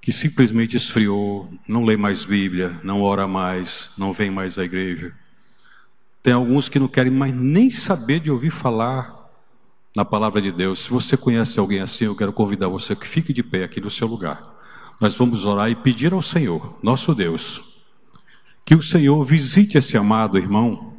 que 0.00 0.10
simplesmente 0.10 0.78
esfriou, 0.78 1.52
não 1.68 1.84
lê 1.84 1.94
mais 1.94 2.24
Bíblia, 2.24 2.80
não 2.82 3.02
ora 3.02 3.28
mais, 3.28 3.90
não 3.98 4.14
vem 4.14 4.30
mais 4.30 4.58
à 4.58 4.64
igreja. 4.64 5.14
Tem 6.26 6.32
alguns 6.32 6.68
que 6.68 6.80
não 6.80 6.88
querem 6.88 7.12
mais 7.12 7.32
nem 7.32 7.70
saber 7.70 8.18
de 8.18 8.32
ouvir 8.32 8.50
falar 8.50 9.30
na 9.94 10.04
palavra 10.04 10.42
de 10.42 10.50
Deus. 10.50 10.80
Se 10.80 10.90
você 10.90 11.16
conhece 11.16 11.56
alguém 11.56 11.78
assim, 11.78 12.06
eu 12.06 12.16
quero 12.16 12.32
convidar 12.32 12.66
você 12.66 12.96
que 12.96 13.06
fique 13.06 13.32
de 13.32 13.44
pé 13.44 13.62
aqui 13.62 13.80
no 13.80 13.88
seu 13.88 14.08
lugar. 14.08 14.42
Nós 15.00 15.14
vamos 15.14 15.44
orar 15.44 15.70
e 15.70 15.76
pedir 15.76 16.12
ao 16.12 16.20
Senhor, 16.20 16.80
nosso 16.82 17.14
Deus, 17.14 17.62
que 18.64 18.74
o 18.74 18.82
Senhor 18.82 19.22
visite 19.22 19.78
esse 19.78 19.96
amado 19.96 20.36
irmão. 20.36 20.94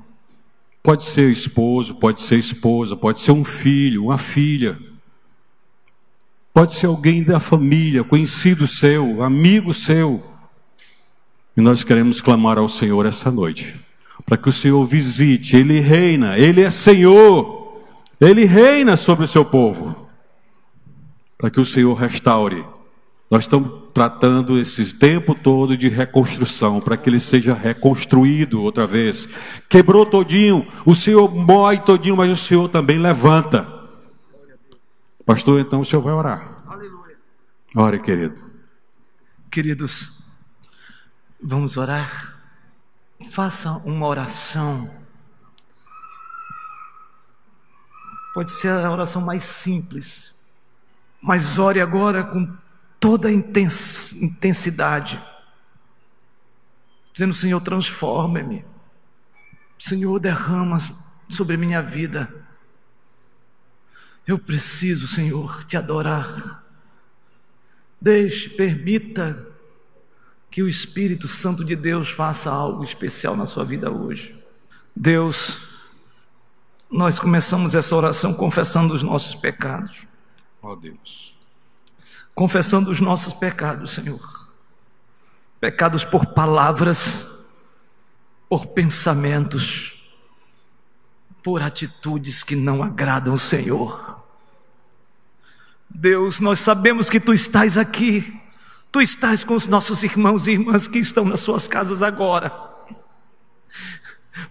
Pode 0.82 1.04
ser 1.04 1.30
esposo, 1.30 1.96
pode 1.96 2.22
ser 2.22 2.40
esposa, 2.40 2.96
pode 2.96 3.20
ser 3.20 3.34
um 3.34 3.44
filho, 3.44 4.06
uma 4.06 4.18
filha 4.18 4.80
Pode 6.54 6.74
ser 6.74 6.86
alguém 6.86 7.22
da 7.22 7.42
família, 7.42 8.02
conhecido 8.02 8.66
seu, 8.66 9.22
amigo 9.22 9.74
seu. 9.74 10.24
E 11.58 11.60
nós 11.60 11.84
queremos 11.84 12.22
clamar 12.22 12.58
ao 12.58 12.70
Senhor 12.70 13.06
essa 13.06 13.30
noite, 13.30 13.76
para 14.28 14.38
que 14.38 14.50
o 14.50 14.52
Senhor 14.52 14.86
visite, 14.86 15.56
Ele 15.56 15.80
reina, 15.80 16.38
Ele 16.38 16.62
é 16.62 16.70
Senhor, 16.70 17.82
Ele 18.20 18.44
reina 18.44 18.98
sobre 18.98 19.24
o 19.24 19.28
seu 19.28 19.46
povo, 19.46 20.10
para 21.38 21.50
que 21.50 21.62
o 21.62 21.66
Senhor 21.66 21.94
restaure. 21.94 22.66
Nós 23.32 23.46
estamos 23.46 23.84
tratando 23.94 24.60
esse 24.60 24.94
tempo 24.96 25.34
todo 25.34 25.78
de 25.78 25.88
reconstrução, 25.88 26.82
para 26.82 26.98
que 26.98 27.10
ele 27.10 27.20
seja 27.20 27.54
reconstruído 27.54 28.62
outra 28.62 28.86
vez. 28.86 29.28
Quebrou 29.70 30.06
todinho, 30.06 30.68
o 30.86 30.94
Senhor 30.94 31.34
mói 31.34 31.78
todinho, 31.80 32.18
mas 32.18 32.30
o 32.30 32.36
Senhor 32.36 32.68
também 32.68 33.00
levanta. 33.00 33.66
Pastor, 35.26 35.60
então 35.60 35.82
o 35.82 35.86
senhor 35.86 36.02
vai 36.02 36.14
orar. 36.14 36.64
Aleluia. 36.66 37.18
Ore, 37.76 38.00
querido. 38.00 38.42
Queridos, 39.52 40.10
vamos 41.42 41.76
orar. 41.76 42.37
Faça 43.32 43.72
uma 43.86 44.08
oração. 44.08 44.90
Pode 48.34 48.52
ser 48.52 48.70
a 48.70 48.92
oração 48.92 49.22
mais 49.22 49.44
simples, 49.44 50.34
mas 51.22 51.58
ore 51.58 51.82
agora 51.82 52.24
com 52.24 52.56
toda 53.00 53.30
a 53.30 53.32
intensidade, 53.32 55.24
dizendo: 57.12 57.34
Senhor, 57.34 57.60
transforme-me. 57.62 58.64
Senhor, 59.80 60.20
derrama 60.20 60.78
sobre 61.30 61.58
minha 61.58 61.82
vida 61.82 62.48
eu 64.28 64.38
preciso, 64.38 65.08
Senhor, 65.08 65.64
te 65.64 65.78
adorar. 65.78 66.66
Deixe, 68.00 68.50
permita 68.50 69.47
que 70.58 70.64
o 70.64 70.68
Espírito 70.68 71.28
Santo 71.28 71.64
de 71.64 71.76
Deus 71.76 72.10
faça 72.10 72.50
algo 72.50 72.84
especial 72.84 73.38
na 73.38 73.46
sua 73.46 73.64
vida 73.64 73.92
hoje. 73.92 74.36
Deus, 74.96 75.56
nós 76.90 77.20
começamos 77.20 77.76
essa 77.76 77.96
oração 77.96 78.34
confessando 78.34 78.92
os 78.96 79.04
nossos 79.04 79.36
pecados. 79.36 80.02
Ó 80.60 80.72
oh, 80.72 80.76
Deus. 80.76 81.38
Confessando 82.34 82.90
os 82.90 83.00
nossos 83.00 83.34
pecados, 83.34 83.92
Senhor. 83.92 84.50
Pecados 85.60 86.04
por 86.04 86.26
palavras, 86.26 87.24
por 88.50 88.66
pensamentos, 88.66 89.94
por 91.44 91.62
atitudes 91.62 92.44
que 92.44 92.56
não 92.56 92.82
agradam 92.82 93.36
o 93.36 93.40
Senhor. 93.40 94.26
Deus, 95.88 96.40
nós 96.40 96.60
sabemos 96.60 97.12
que 97.12 97.20
tu 97.20 97.32
estás 97.32 97.78
aqui, 97.78 98.42
tu 98.92 99.02
estás 99.02 99.44
com 99.44 99.56
os 99.56 99.68
nossos 99.68 100.04
irmãos 100.04 100.48
e 100.48 100.52
irmãs 100.52 100.88
que 100.88 101.00
estão 101.00 101.26
nas 101.26 101.40
suas 101.40 101.68
casas 101.68 102.02
agora, 102.02 102.52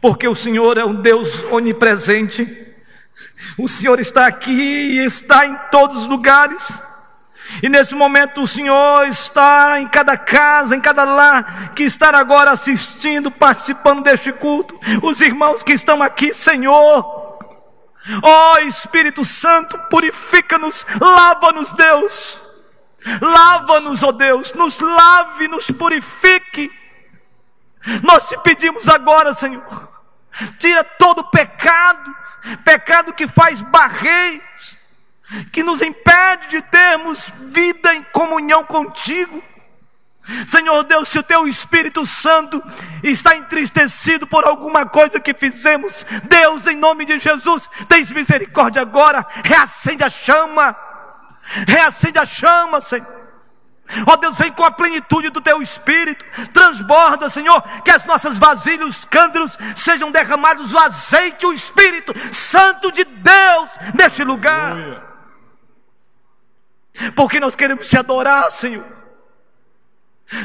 porque 0.00 0.26
o 0.26 0.34
Senhor 0.34 0.78
é 0.78 0.84
um 0.84 0.94
Deus 0.94 1.42
onipresente, 1.44 2.66
o 3.58 3.68
Senhor 3.68 3.98
está 4.00 4.26
aqui 4.26 4.50
e 4.50 5.04
está 5.04 5.46
em 5.46 5.56
todos 5.70 5.96
os 5.96 6.06
lugares. 6.06 6.70
E 7.62 7.68
nesse 7.68 7.94
momento 7.94 8.42
o 8.42 8.46
Senhor 8.46 9.06
está 9.06 9.80
em 9.80 9.86
cada 9.86 10.16
casa, 10.16 10.74
em 10.74 10.80
cada 10.80 11.04
lar, 11.04 11.72
que 11.74 11.84
está 11.84 12.10
agora 12.16 12.50
assistindo, 12.50 13.30
participando 13.30 14.02
deste 14.02 14.32
culto. 14.32 14.78
Os 15.02 15.20
irmãos 15.20 15.62
que 15.62 15.72
estão 15.72 16.02
aqui, 16.02 16.34
Senhor. 16.34 17.26
Ó 18.22 18.54
oh, 18.54 18.58
Espírito 18.58 19.24
Santo, 19.24 19.78
purifica-nos, 19.90 20.84
lava-nos, 21.00 21.72
Deus. 21.72 22.45
Lava-nos, 23.20 24.02
ó 24.02 24.08
oh 24.08 24.12
Deus, 24.12 24.52
nos 24.54 24.78
lave, 24.80 25.48
nos 25.48 25.70
purifique. 25.70 26.70
Nós 28.02 28.28
te 28.28 28.36
pedimos 28.38 28.88
agora, 28.88 29.32
Senhor, 29.32 29.62
tira 30.58 30.82
todo 30.82 31.30
pecado, 31.30 32.14
pecado 32.64 33.12
que 33.12 33.28
faz 33.28 33.62
barreiras, 33.62 34.76
que 35.52 35.62
nos 35.62 35.80
impede 35.82 36.48
de 36.48 36.62
termos 36.62 37.32
vida 37.48 37.94
em 37.94 38.02
comunhão 38.04 38.64
contigo. 38.64 39.42
Senhor 40.48 40.82
Deus, 40.82 41.08
se 41.08 41.18
o 41.20 41.22
teu 41.22 41.46
Espírito 41.46 42.04
Santo 42.04 42.60
está 43.02 43.36
entristecido 43.36 44.26
por 44.26 44.44
alguma 44.44 44.84
coisa 44.84 45.20
que 45.20 45.32
fizemos, 45.32 46.04
Deus, 46.24 46.66
em 46.66 46.76
nome 46.76 47.04
de 47.04 47.20
Jesus, 47.20 47.70
tens 47.88 48.10
misericórdia 48.10 48.82
agora, 48.82 49.24
reacende 49.44 50.02
a 50.02 50.10
chama, 50.10 50.76
reacende 51.66 52.18
a 52.18 52.26
chama, 52.26 52.80
Senhor. 52.80 53.26
Ó 54.06 54.12
oh 54.12 54.16
Deus, 54.16 54.36
vem 54.36 54.52
com 54.52 54.64
a 54.64 54.70
plenitude 54.70 55.30
do 55.30 55.40
teu 55.40 55.62
espírito, 55.62 56.24
transborda, 56.52 57.28
Senhor, 57.28 57.62
que 57.84 57.90
as 57.90 58.04
nossas 58.04 58.38
vasilhas, 58.38 58.88
os 58.88 59.04
cântaros 59.04 59.56
sejam 59.76 60.10
derramados 60.10 60.74
o 60.74 60.78
azeite, 60.78 61.46
o 61.46 61.52
Espírito 61.52 62.12
Santo 62.34 62.90
de 62.90 63.04
Deus 63.04 63.70
neste 63.94 64.24
lugar. 64.24 64.76
Porque 67.14 67.38
nós 67.38 67.54
queremos 67.54 67.86
te 67.86 67.96
adorar, 67.96 68.50
Senhor. 68.50 68.84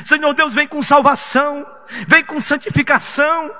Senhor 0.05 0.33
Deus, 0.33 0.53
vem 0.53 0.67
com 0.67 0.81
salvação, 0.83 1.65
vem 2.07 2.23
com 2.23 2.39
santificação. 2.39 3.51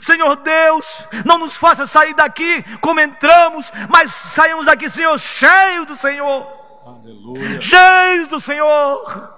Senhor 0.00 0.36
Deus, 0.36 1.04
não 1.26 1.38
nos 1.38 1.54
faça 1.54 1.86
sair 1.86 2.14
daqui 2.14 2.64
como 2.80 3.00
entramos, 3.00 3.70
mas 3.90 4.10
saímos 4.10 4.64
daqui, 4.64 4.88
Senhor, 4.88 5.18
cheios 5.18 5.86
do 5.86 5.96
Senhor. 5.96 6.65
Aleluia. 6.86 7.60
Cheios 7.60 8.28
do 8.28 8.40
Senhor. 8.40 9.34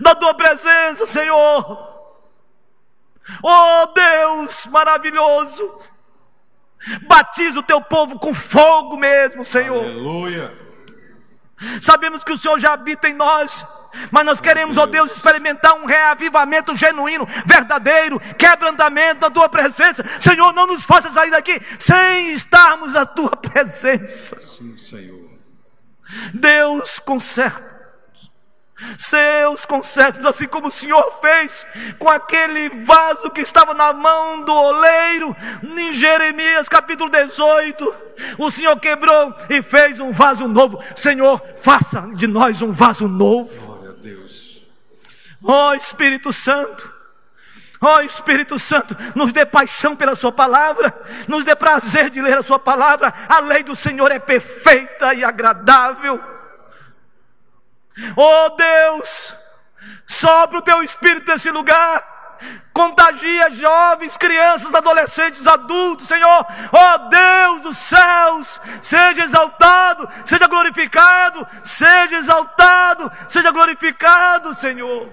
Da 0.00 0.14
tua 0.14 0.32
presença, 0.32 1.04
Senhor. 1.04 1.88
Oh 3.42 3.86
Deus 3.94 4.66
maravilhoso. 4.66 5.78
Batiza 7.06 7.58
o 7.58 7.62
teu 7.62 7.80
povo 7.82 8.18
com 8.18 8.32
fogo 8.32 8.96
mesmo, 8.96 9.44
Senhor. 9.44 9.84
Aleluia. 9.84 10.58
Sabemos 11.82 12.24
que 12.24 12.32
o 12.32 12.38
Senhor 12.38 12.58
já 12.58 12.72
habita 12.72 13.06
em 13.06 13.14
nós. 13.14 13.66
Mas 14.10 14.24
nós 14.24 14.40
queremos, 14.40 14.78
ó 14.78 14.86
Deus, 14.86 15.10
experimentar 15.10 15.74
um 15.74 15.84
reavivamento 15.84 16.76
genuíno, 16.76 17.26
verdadeiro, 17.44 18.20
quebrantamento 18.38 19.20
da 19.20 19.30
tua 19.30 19.48
presença. 19.48 20.04
Senhor, 20.20 20.52
não 20.52 20.66
nos 20.66 20.84
faça 20.84 21.10
sair 21.10 21.30
daqui 21.30 21.60
sem 21.78 22.32
estarmos 22.32 22.94
na 22.94 23.04
tua 23.04 23.36
presença. 23.36 24.40
Sim, 24.46 24.78
Senhor. 24.78 25.19
Deus, 26.34 26.98
conserta 26.98 27.70
seus 28.98 29.64
concertos, 29.66 30.24
assim 30.24 30.46
como 30.46 30.68
o 30.68 30.70
Senhor 30.70 31.18
fez 31.20 31.66
com 31.98 32.08
aquele 32.08 32.68
vaso 32.84 33.30
que 33.30 33.40
estava 33.40 33.74
na 33.74 33.92
mão 33.92 34.42
do 34.42 34.52
oleiro, 34.52 35.36
em 35.76 35.92
Jeremias 35.92 36.68
capítulo 36.68 37.10
18. 37.10 37.94
O 38.38 38.50
Senhor 38.50 38.78
quebrou 38.78 39.34
e 39.48 39.62
fez 39.62 40.00
um 40.00 40.12
vaso 40.12 40.48
novo. 40.48 40.82
Senhor, 40.94 41.42
faça 41.60 42.00
de 42.14 42.26
nós 42.26 42.62
um 42.62 42.72
vaso 42.72 43.06
novo. 43.06 43.54
Glória 43.66 43.90
a 43.90 43.92
Deus. 43.92 44.62
Ó 45.42 45.70
oh, 45.70 45.74
Espírito 45.74 46.32
Santo. 46.32 46.99
Ó 47.80 47.96
oh, 47.96 48.00
Espírito 48.02 48.58
Santo, 48.58 48.96
nos 49.14 49.32
dê 49.32 49.46
paixão 49.46 49.96
pela 49.96 50.14
Sua 50.14 50.30
palavra, 50.30 50.94
nos 51.26 51.44
dê 51.44 51.56
prazer 51.56 52.10
de 52.10 52.20
ler 52.20 52.38
a 52.38 52.42
Sua 52.42 52.58
palavra. 52.58 53.12
A 53.28 53.40
lei 53.40 53.62
do 53.62 53.74
Senhor 53.74 54.12
é 54.12 54.18
perfeita 54.18 55.14
e 55.14 55.24
agradável. 55.24 56.22
Oh 58.16 58.50
Deus, 58.50 59.34
Sopra 60.10 60.58
o 60.58 60.62
teu 60.62 60.82
espírito 60.82 61.30
nesse 61.30 61.50
lugar. 61.50 62.36
Contagia 62.72 63.50
jovens, 63.50 64.16
crianças, 64.16 64.74
adolescentes, 64.74 65.46
adultos, 65.46 66.08
Senhor. 66.08 66.46
Ó 66.72 66.94
oh, 66.94 66.98
Deus 67.08 67.62
dos 67.62 67.76
céus, 67.76 68.60
seja 68.82 69.22
exaltado, 69.22 70.08
seja 70.24 70.48
glorificado, 70.48 71.46
seja 71.62 72.16
exaltado, 72.16 73.10
seja 73.28 73.52
glorificado, 73.52 74.52
Senhor. 74.52 75.08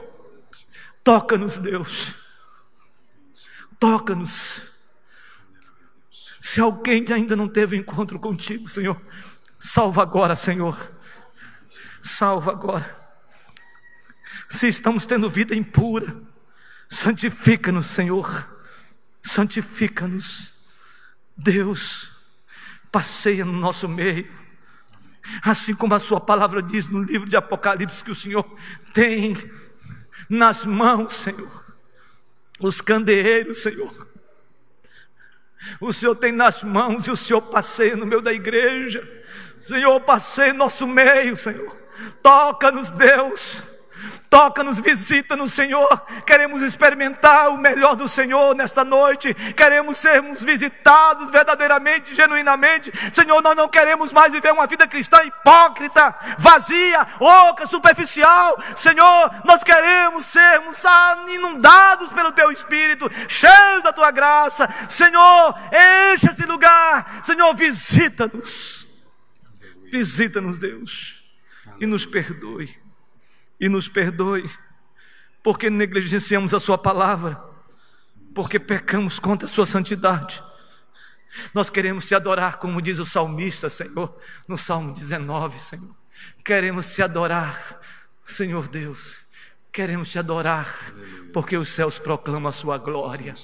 Toca-nos, 1.03 1.59
Deus. 1.59 2.15
Toca-nos. 3.80 4.61
Se 6.41 6.61
alguém 6.61 7.05
ainda 7.11 7.36
não 7.36 7.47
teve 7.47 7.75
encontro 7.75 8.19
contigo, 8.19 8.67
Senhor, 8.67 8.99
salva 9.59 10.01
agora, 10.01 10.36
Senhor. 10.36 10.93
Salva 12.01 12.51
agora. 12.51 12.97
Se 14.49 14.67
estamos 14.67 15.05
tendo 15.05 15.30
vida 15.30 15.53
impura, 15.53 16.15
santifica-nos, 16.89 17.88
Senhor. 17.88 18.49
Santifica-nos. 19.21 20.53
Deus, 21.36 22.09
passeia 22.91 23.45
no 23.45 23.53
nosso 23.53 23.88
meio. 23.88 24.32
Assim 25.43 25.75
como 25.75 25.93
a 25.93 25.99
Sua 25.99 26.21
palavra 26.21 26.63
diz 26.63 26.88
no 26.88 27.03
livro 27.03 27.28
de 27.28 27.36
Apocalipse, 27.36 28.03
que 28.03 28.11
o 28.11 28.15
Senhor 28.15 28.45
tem 28.93 29.36
nas 30.30 30.65
mãos, 30.65 31.15
Senhor, 31.15 31.66
os 32.60 32.82
candeeiros, 32.82 33.60
Senhor. 33.60 34.08
O 35.82 35.91
Senhor 35.91 36.16
tem 36.16 36.32
nas 36.32 36.64
mãos 36.64 37.08
e 37.08 37.12
o 37.12 37.18
Senhor 37.18 37.41
passeia 37.41 37.95
no 37.95 38.05
meio 38.05 38.22
da 38.22 38.32
igreja. 38.34 39.08
Senhor, 39.60 39.99
passeia 40.01 40.53
no 40.53 40.60
nosso 40.60 40.88
meio, 40.88 41.36
Senhor. 41.36 41.76
Toca-nos, 42.22 42.91
Deus. 42.91 43.62
Toca-nos, 44.30 44.80
visita-nos, 44.80 45.53
Senhor. 45.53 46.01
Queremos 46.25 46.61
experimentar 46.61 47.49
o 47.49 47.57
melhor 47.57 47.95
do 47.95 48.07
Senhor 48.07 48.53
nesta 48.53 48.84
noite. 48.84 49.34
Queremos 49.55 49.97
sermos 49.97 50.43
visitados 50.43 51.30
verdadeiramente, 51.30 52.13
genuinamente. 52.13 52.91
Senhor, 53.13 53.41
nós 53.41 53.55
não 53.55 53.69
queremos 53.69 54.11
mais 54.11 54.32
viver 54.32 54.51
uma 54.51 54.67
vida 54.67 54.86
cristã 54.88 55.23
hipócrita, 55.23 56.13
vazia, 56.38 57.07
oca, 57.19 57.65
superficial. 57.65 58.61
Senhor, 58.75 59.32
nós 59.45 59.63
queremos 59.63 60.25
sermos 60.25 60.84
inundados 61.30 62.11
pelo 62.11 62.32
Teu 62.34 62.51
Espírito, 62.51 63.09
cheios 63.30 63.84
da 63.84 63.93
Tua 63.93 64.11
graça. 64.11 64.67
Senhor, 64.89 65.55
enche 66.13 66.30
esse 66.30 66.43
lugar. 66.43 67.21
Senhor, 67.23 67.55
visita-nos. 67.55 68.86
Visita-nos, 69.89 70.59
Deus, 70.59 71.23
e 71.80 71.86
nos 71.86 72.05
perdoe 72.05 72.87
e 73.60 73.68
nos 73.70 73.88
perdoe, 73.88 74.49
porque 75.43 75.70
negligenciamos 75.70 76.53
a 76.53 76.60
Sua 76.60 76.78
palavra, 76.78 77.41
porque 78.34 78.60
pecamos 78.60 79.20
contra 79.20 79.47
a 79.47 79.49
Sua 79.49 79.66
santidade. 79.66 80.43
Nós 81.53 81.70
queremos 81.70 82.05
te 82.05 82.16
adorar, 82.16 82.58
como 82.58 82.82
diz 82.82 82.99
o 82.99 83.05
salmista, 83.05 83.70
Senhor, 83.70 84.18
no 84.47 84.58
Salmo 84.58 84.93
19, 84.93 85.60
Senhor. 85.60 85.95
Queremos 86.43 86.89
te 86.89 87.01
adorar, 87.03 87.80
Senhor 88.26 88.68
Deus. 88.68 89.18
Queremos 89.72 90.10
te 90.10 90.18
adorar, 90.18 90.68
porque 91.34 91.58
os 91.58 91.70
céus 91.70 91.99
proclamam 91.99 92.49
a 92.49 92.51
Sua 92.51 92.78
glória. 92.78 93.36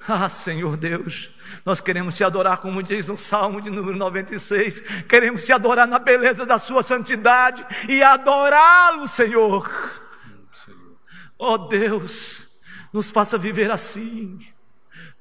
Ah, 0.08 0.28
Senhor 0.28 0.76
Deus, 0.76 1.30
nós 1.64 1.80
queremos 1.80 2.16
te 2.16 2.24
adorar, 2.24 2.58
como 2.58 2.82
diz 2.82 3.06
no 3.06 3.18
Salmo 3.18 3.60
de 3.60 3.70
número 3.70 3.96
96. 3.96 4.80
Queremos 5.02 5.44
te 5.44 5.52
adorar 5.52 5.86
na 5.86 5.98
beleza 5.98 6.46
da 6.46 6.58
Sua 6.58 6.82
santidade 6.82 7.64
e 7.88 8.02
adorá-lo, 8.02 9.06
Senhor. 9.06 9.70
Oh 11.38 11.58
Deus, 11.58 12.46
nos 12.92 13.10
faça 13.10 13.38
viver 13.38 13.70
assim. 13.70 14.38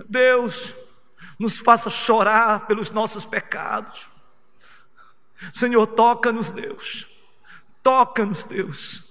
Deus, 0.08 0.74
nos 1.38 1.58
faça 1.58 1.90
chorar 1.90 2.66
pelos 2.66 2.90
nossos 2.90 3.26
pecados. 3.26 4.10
Senhor, 5.54 5.88
toca-nos, 5.88 6.52
Deus. 6.52 7.08
Toca-nos, 7.82 8.44
Deus. 8.44 9.09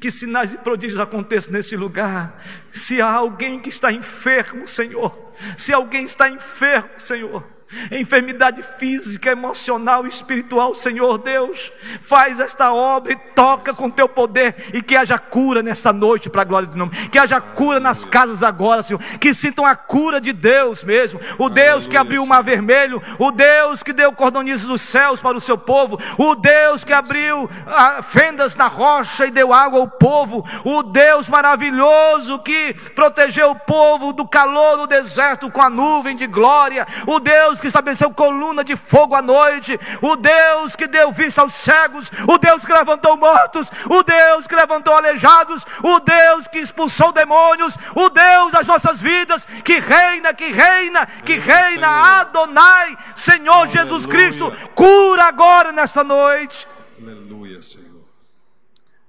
Que 0.00 0.10
sinais 0.10 0.52
e 0.52 0.58
prodígios 0.58 1.00
aconteçam 1.00 1.52
nesse 1.52 1.76
lugar. 1.76 2.42
Se 2.70 3.00
há 3.00 3.10
alguém 3.10 3.60
que 3.60 3.68
está 3.68 3.92
enfermo, 3.92 4.66
Senhor. 4.66 5.32
Se 5.56 5.72
alguém 5.72 6.04
está 6.04 6.28
enfermo, 6.28 6.90
Senhor 6.98 7.59
enfermidade 7.90 8.62
física, 8.78 9.30
emocional, 9.30 10.06
espiritual, 10.06 10.74
Senhor 10.74 11.18
Deus, 11.18 11.72
faz 12.02 12.40
esta 12.40 12.72
obra 12.72 13.12
e 13.12 13.16
toca 13.16 13.72
com 13.72 13.90
teu 13.90 14.08
poder 14.08 14.70
e 14.72 14.82
que 14.82 14.96
haja 14.96 15.18
cura 15.18 15.62
nesta 15.62 15.92
noite 15.92 16.28
para 16.28 16.42
a 16.42 16.44
glória 16.44 16.68
do 16.68 16.76
nome, 16.76 17.08
que 17.08 17.18
haja 17.18 17.40
cura 17.40 17.78
nas 17.78 18.04
casas 18.04 18.42
agora, 18.42 18.82
Senhor, 18.82 19.00
que 19.20 19.32
sintam 19.32 19.64
a 19.64 19.76
cura 19.76 20.20
de 20.20 20.32
Deus 20.32 20.82
mesmo, 20.82 21.20
o 21.38 21.48
Deus 21.48 21.86
que 21.86 21.96
abriu 21.96 22.22
o 22.22 22.26
mar 22.26 22.42
vermelho, 22.42 23.02
o 23.18 23.30
Deus 23.30 23.82
que 23.82 23.92
deu 23.92 24.12
cordonizes 24.12 24.66
dos 24.66 24.80
céus 24.80 25.20
para 25.20 25.36
o 25.36 25.40
seu 25.40 25.56
povo, 25.56 25.98
o 26.18 26.34
Deus 26.34 26.82
que 26.82 26.92
abriu 26.92 27.48
ah, 27.66 28.02
fendas 28.02 28.56
na 28.56 28.66
rocha 28.66 29.26
e 29.26 29.30
deu 29.30 29.52
água 29.52 29.80
ao 29.80 29.88
povo, 29.88 30.44
o 30.64 30.82
Deus 30.82 31.28
maravilhoso 31.28 32.38
que 32.40 32.74
protegeu 32.94 33.50
o 33.52 33.58
povo 33.58 34.12
do 34.12 34.26
calor 34.26 34.76
no 34.76 34.86
deserto 34.86 35.50
com 35.50 35.62
a 35.62 35.70
nuvem 35.70 36.16
de 36.16 36.26
glória, 36.26 36.86
o 37.06 37.20
Deus 37.20 37.59
que 37.60 37.68
estabeleceu 37.68 38.10
coluna 38.10 38.64
de 38.64 38.76
fogo 38.76 39.14
à 39.14 39.22
noite, 39.22 39.78
o 40.00 40.16
Deus 40.16 40.74
que 40.74 40.86
deu 40.86 41.12
vista 41.12 41.42
aos 41.42 41.54
cegos, 41.54 42.10
o 42.26 42.38
Deus 42.38 42.64
que 42.64 42.72
levantou 42.72 43.16
mortos, 43.16 43.70
o 43.88 44.02
Deus 44.02 44.46
que 44.46 44.54
levantou 44.56 44.94
aleijados, 44.94 45.64
o 45.82 46.00
Deus 46.00 46.48
que 46.48 46.58
expulsou 46.58 47.12
demônios, 47.12 47.74
o 47.94 48.08
Deus 48.08 48.52
das 48.52 48.66
nossas 48.66 49.00
vidas, 49.00 49.46
que 49.64 49.78
reina, 49.78 50.34
que 50.34 50.50
reina, 50.50 51.06
que 51.24 51.34
reina, 51.34 51.86
Senhor. 51.86 52.04
Adonai, 52.20 52.98
Senhor 53.14 53.54
Aleluia. 53.54 53.84
Jesus 53.84 54.06
Cristo, 54.06 54.52
cura 54.74 55.24
agora 55.24 55.72
nesta 55.72 56.02
noite. 56.02 56.66
Aleluia, 57.00 57.62
Senhor. 57.62 57.90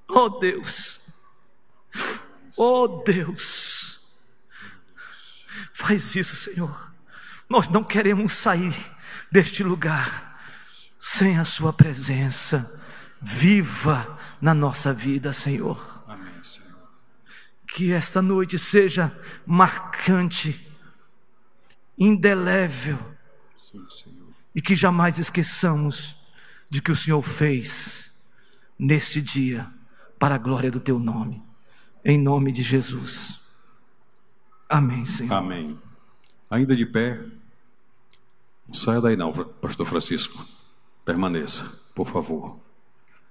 Oh 0.08 0.30
Deus, 0.30 1.00
oh 2.58 2.88
Deus, 3.06 4.02
faz 5.72 6.16
isso, 6.16 6.36
Senhor. 6.36 6.91
Nós 7.52 7.68
não 7.68 7.84
queremos 7.84 8.32
sair 8.32 8.74
deste 9.30 9.62
lugar 9.62 10.42
sem 10.98 11.38
a 11.38 11.44
Sua 11.44 11.74
presença 11.74 12.72
viva 13.22 14.18
na 14.40 14.54
nossa 14.54 14.94
vida, 14.94 15.34
Senhor. 15.34 16.02
Amém, 16.08 16.42
Senhor. 16.42 16.90
Que 17.68 17.92
esta 17.92 18.22
noite 18.22 18.58
seja 18.58 19.14
marcante, 19.46 20.66
indelével, 22.00 22.98
Sim, 23.58 23.86
e 24.56 24.62
que 24.62 24.74
jamais 24.74 25.20
esqueçamos 25.20 26.16
de 26.70 26.82
que 26.82 26.90
o 26.90 26.96
Senhor 26.96 27.22
fez 27.22 28.10
neste 28.80 29.22
dia 29.22 29.68
para 30.18 30.36
a 30.36 30.38
glória 30.38 30.72
do 30.72 30.80
Teu 30.80 30.98
nome. 30.98 31.44
Em 32.06 32.18
nome 32.18 32.54
de 32.54 32.64
Jesus. 32.64 33.42
Amém, 34.70 35.06
Senhor. 35.06 35.34
Amém. 35.34 35.78
Ainda 36.50 36.74
de 36.74 36.86
pé. 36.86 37.41
Não 38.72 38.76
saia 38.76 39.02
daí 39.02 39.18
não, 39.18 39.34
pastor 39.34 39.86
Francisco. 39.86 40.48
Permaneça, 41.04 41.66
por 41.94 42.08
favor. 42.08 42.58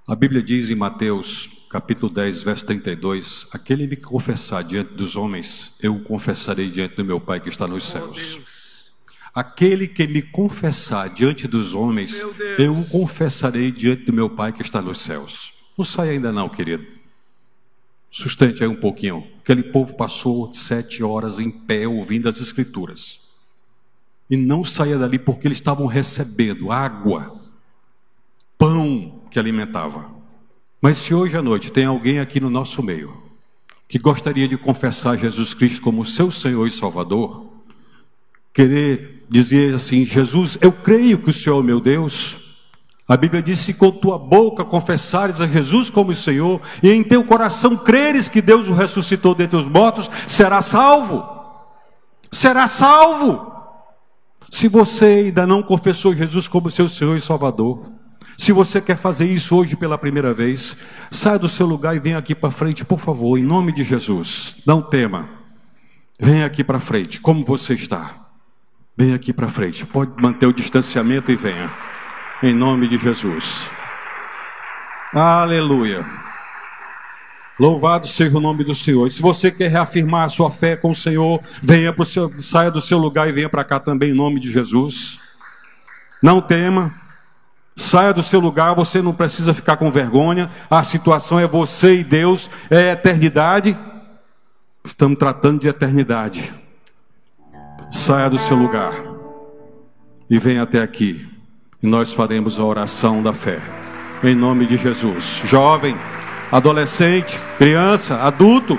A 0.07 0.15
Bíblia 0.15 0.43
diz 0.43 0.69
em 0.69 0.75
Mateus, 0.75 1.49
capítulo 1.71 2.13
10, 2.13 2.43
verso 2.43 2.67
32: 2.67 3.47
Aquele 3.51 3.89
que 3.89 3.97
confessar 3.97 4.63
diante 4.63 4.93
dos 4.93 5.17
homens, 5.17 5.73
eu 5.81 5.97
o 5.97 6.03
confessarei 6.03 6.69
diante 6.69 6.97
do 6.97 7.07
meu 7.07 7.19
Pai 7.19 7.41
que 7.41 7.49
está 7.49 7.67
nos 7.67 7.89
oh, 7.89 7.91
céus. 7.91 8.91
Aquele 9.35 9.89
que 9.89 10.07
me 10.07 10.21
confessar 10.21 11.09
diante 11.09 11.49
dos 11.49 11.73
homens, 11.73 12.23
eu 12.59 12.79
o 12.79 12.85
confessarei 12.85 13.71
diante 13.71 14.05
do 14.05 14.13
meu 14.13 14.29
Pai 14.29 14.53
que 14.53 14.61
está 14.61 14.83
nos 14.83 15.01
céus. 15.01 15.55
Não 15.75 15.87
saia 15.87 16.11
ainda 16.11 16.31
não, 16.31 16.51
querido. 16.51 16.87
Sustente 18.11 18.63
aí 18.63 18.69
um 18.69 18.77
pouquinho. 18.77 19.27
Aquele 19.43 19.63
povo 19.63 19.95
passou 19.95 20.53
sete 20.53 21.03
horas 21.03 21.39
em 21.39 21.51
pé 21.51 21.89
ouvindo 21.89 22.29
as 22.29 22.43
Escrituras 22.43 23.20
e 24.31 24.37
não 24.37 24.65
saia 24.65 24.97
dali 24.97 25.19
porque 25.19 25.49
eles 25.49 25.59
estavam 25.59 25.87
recebendo 25.87 26.71
água, 26.71 27.37
pão 28.57 29.21
que 29.31 29.39
alimentava. 29.39 30.09
Mas 30.81 30.99
se 30.99 31.13
hoje 31.13 31.37
à 31.37 31.43
noite 31.43 31.73
tem 31.73 31.85
alguém 31.85 32.21
aqui 32.21 32.41
no 32.41 32.49
nosso 32.49 32.83
meio 32.83 33.13
que 33.89 33.99
gostaria 33.99 34.47
de 34.47 34.57
confessar 34.57 35.19
Jesus 35.19 35.53
Cristo 35.53 35.83
como 35.83 36.05
seu 36.05 36.31
Senhor 36.31 36.65
e 36.65 36.71
Salvador, 36.71 37.51
querer 38.55 39.27
dizer 39.29 39.75
assim: 39.75 40.05
Jesus, 40.05 40.57
eu 40.61 40.71
creio 40.71 41.19
que 41.19 41.31
o 41.31 41.33
Senhor 41.33 41.61
é 41.61 41.67
meu 41.67 41.81
Deus. 41.81 42.37
A 43.09 43.17
Bíblia 43.17 43.43
diz: 43.43 43.59
se 43.59 43.75
com 43.75 43.91
tua 43.91 44.17
boca 44.17 44.65
confessares 44.65 45.41
a 45.41 45.47
Jesus 45.49 45.91
como 45.91 46.15
Senhor 46.15 46.61
e 46.81 46.89
em 46.89 47.03
teu 47.03 47.25
coração 47.25 47.77
creres 47.77 48.29
que 48.29 48.41
Deus 48.41 48.69
o 48.69 48.75
ressuscitou 48.75 49.35
dentre 49.35 49.57
os 49.57 49.67
mortos, 49.67 50.09
será 50.29 50.63
salvo. 50.63 51.25
Será 52.31 52.69
salvo. 52.69 53.50
Se 54.51 54.69
você 54.69 55.05
ainda 55.05 55.47
não 55.47 55.63
confessou 55.63 56.15
Jesus 56.15 56.49
como 56.49 56.71
seu 56.71 56.89
Senhor 56.89 57.17
e 57.17 57.21
Salvador, 57.21 57.91
Se 58.41 58.53
você 58.53 58.81
quer 58.81 58.97
fazer 58.97 59.27
isso 59.27 59.55
hoje 59.55 59.77
pela 59.77 59.99
primeira 59.99 60.33
vez, 60.33 60.75
saia 61.11 61.39
do 61.39 61.47
seu 61.47 61.67
lugar 61.67 61.95
e 61.95 62.01
venha 62.01 62.17
aqui 62.17 62.35
para 62.35 62.51
frente, 62.51 62.87
por 62.87 62.99
favor, 62.99 63.37
em 63.37 63.43
nome 63.43 63.71
de 63.71 63.85
Jesus. 63.85 64.57
Não 64.67 64.81
tema. 64.81 65.29
Venha 66.19 66.47
aqui 66.47 66.65
para 66.65 66.81
frente, 66.81 67.21
como 67.21 67.45
você 67.45 67.75
está. 67.75 68.31
Venha 68.97 69.15
aqui 69.15 69.31
para 69.31 69.47
frente. 69.49 69.85
Pode 69.85 70.13
manter 70.23 70.47
o 70.47 70.55
distanciamento 70.55 71.31
e 71.31 71.37
venha. 71.37 71.71
Em 72.43 72.55
nome 72.55 72.89
de 72.89 72.97
Jesus. 72.97 73.69
Aleluia. 75.13 76.03
Louvado 77.61 78.07
seja 78.07 78.39
o 78.39 78.41
nome 78.41 78.65
do 78.65 78.75
Senhor. 78.75 79.07
E 79.07 79.11
se 79.11 79.21
você 79.21 79.51
quer 79.51 79.71
reafirmar 79.71 80.25
a 80.25 80.29
sua 80.31 80.51
fé 80.51 80.77
com 80.77 80.93
o 80.93 80.95
Senhor, 80.95 81.39
venha 81.63 81.93
pro 81.93 82.07
seu, 82.07 82.33
saia 82.41 82.71
do 82.71 82.81
seu 82.81 82.97
lugar 82.97 83.29
e 83.29 83.33
venha 83.33 83.51
para 83.51 83.63
cá 83.63 83.79
também 83.79 84.13
em 84.13 84.15
nome 84.15 84.41
de 84.41 84.51
Jesus. 84.51 85.21
Não 86.23 86.41
tema. 86.41 86.95
Saia 87.77 88.15
do 88.15 88.23
seu 88.23 88.41
lugar, 88.41 88.75
você 88.75 89.03
não 89.03 89.13
precisa 89.13 89.53
ficar 89.53 89.77
com 89.77 89.93
vergonha. 89.93 90.51
A 90.71 90.83
situação 90.83 91.39
é 91.39 91.47
você 91.47 91.97
e 91.97 92.05
Deus, 92.05 92.49
é 92.71 92.93
eternidade. 92.93 93.77
Estamos 94.83 95.19
tratando 95.19 95.61
de 95.61 95.69
eternidade. 95.69 96.55
Saia 97.93 98.31
do 98.31 98.39
seu 98.39 98.57
lugar 98.57 98.95
e 100.31 100.39
venha 100.39 100.63
até 100.63 100.81
aqui. 100.81 101.29
E 101.83 101.87
nós 101.87 102.11
faremos 102.11 102.59
a 102.59 102.65
oração 102.65 103.23
da 103.23 103.35
fé. 103.35 103.61
Em 104.25 104.35
nome 104.35 104.67
de 104.67 104.79
Jesus. 104.79 105.43
Jovem, 105.45 105.95
adolescente, 106.51 107.39
criança, 107.57 108.17
adulto. 108.17 108.79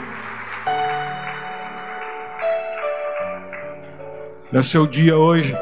É 4.51 4.61
seu 4.61 4.85
dia 4.85 5.17
hoje. 5.17 5.55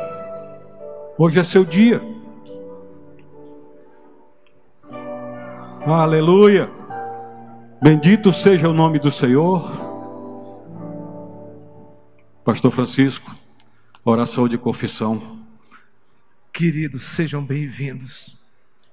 Hoje 1.17 1.39
é 1.39 1.43
seu 1.43 1.63
dia. 1.63 2.01
Aleluia. 5.85 6.69
Bendito 7.81 8.33
seja 8.33 8.67
o 8.67 8.73
nome 8.73 8.99
do 8.99 9.11
Senhor. 9.11 9.87
Pastor 12.43 12.71
Francisco, 12.71 13.31
oração 14.03 14.47
de 14.47 14.57
confissão. 14.57 15.37
Queridos, 16.51 17.03
sejam 17.03 17.45
bem-vindos. 17.45 18.35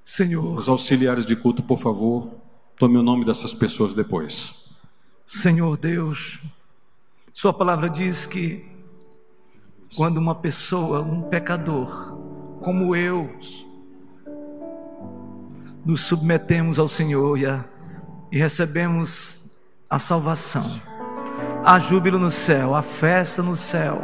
Senhor. 0.04 0.56
Os 0.56 0.68
auxiliares 0.68 1.24
de 1.24 1.34
culto, 1.34 1.62
por 1.62 1.78
favor, 1.78 2.30
tome 2.78 2.96
o 2.96 3.02
nome 3.02 3.24
dessas 3.24 3.52
pessoas 3.52 3.94
depois. 3.94 4.54
Senhor 5.26 5.76
Deus, 5.76 6.40
Sua 7.32 7.52
palavra 7.52 7.90
diz 7.90 8.26
que 8.26 8.64
quando 9.94 10.18
uma 10.18 10.34
pessoa, 10.34 11.02
um 11.02 11.22
pecador, 11.22 12.16
como 12.62 12.96
eu, 12.96 13.30
nos 15.84 16.00
submetemos 16.00 16.78
ao 16.78 16.88
Senhor 16.88 17.38
e, 17.38 17.46
a, 17.46 17.64
e 18.32 18.38
recebemos 18.38 19.38
a 19.88 19.98
salvação, 19.98 20.80
há 21.64 21.78
júbilo 21.78 22.18
no 22.18 22.30
céu, 22.30 22.74
a 22.74 22.82
festa 22.82 23.42
no 23.42 23.54
céu. 23.54 24.00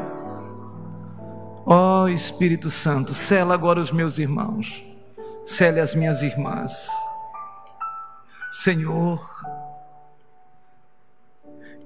Ó 1.64 2.02
oh, 2.02 2.08
Espírito 2.08 2.68
Santo, 2.68 3.14
sela 3.14 3.54
agora 3.54 3.80
os 3.80 3.90
meus 3.92 4.18
irmãos 4.18 4.82
cele 5.44 5.80
as 5.80 5.94
minhas 5.94 6.22
irmãs. 6.22 6.88
Senhor, 8.52 9.26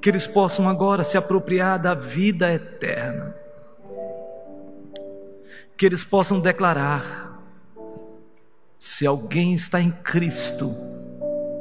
que 0.03 0.11
eles 0.11 0.27
possam 0.27 0.69
agora 0.69 1.05
se 1.05 1.17
apropriar 1.17 1.79
da 1.79 1.95
vida 1.95 2.53
eterna. 2.53 3.37
Que 5.77 5.87
eles 5.87 6.03
possam 6.03 6.41
declarar: 6.41 7.41
se 8.77 9.07
alguém 9.07 9.55
está 9.55 9.81
em 9.81 9.93
Cristo, 9.93 10.75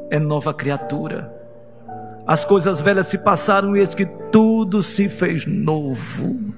é 0.10 0.18
nova 0.18 0.52
criatura. 0.56 1.32
As 2.26 2.44
coisas 2.44 2.82
velhas 2.82 3.06
se 3.06 3.20
passaram 3.20 3.78
e 3.78 3.82
eis 3.82 3.94
que 3.94 4.08
tudo 4.32 4.82
se 4.82 5.08
fez 5.08 5.46
novo. 5.46 6.52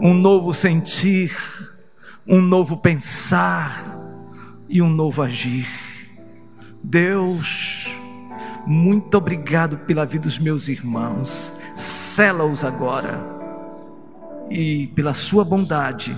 Um 0.00 0.14
novo 0.14 0.54
sentir, 0.54 1.36
um 2.26 2.40
novo 2.40 2.78
pensar 2.78 3.84
e 4.66 4.80
um 4.80 4.88
novo 4.88 5.22
agir. 5.22 5.95
Deus, 6.88 7.92
muito 8.64 9.18
obrigado 9.18 9.76
pela 9.78 10.06
vida 10.06 10.22
dos 10.22 10.38
meus 10.38 10.68
irmãos. 10.68 11.52
Sela-os 11.74 12.64
agora. 12.64 13.20
E 14.48 14.86
pela 14.94 15.12
sua 15.12 15.44
bondade, 15.44 16.16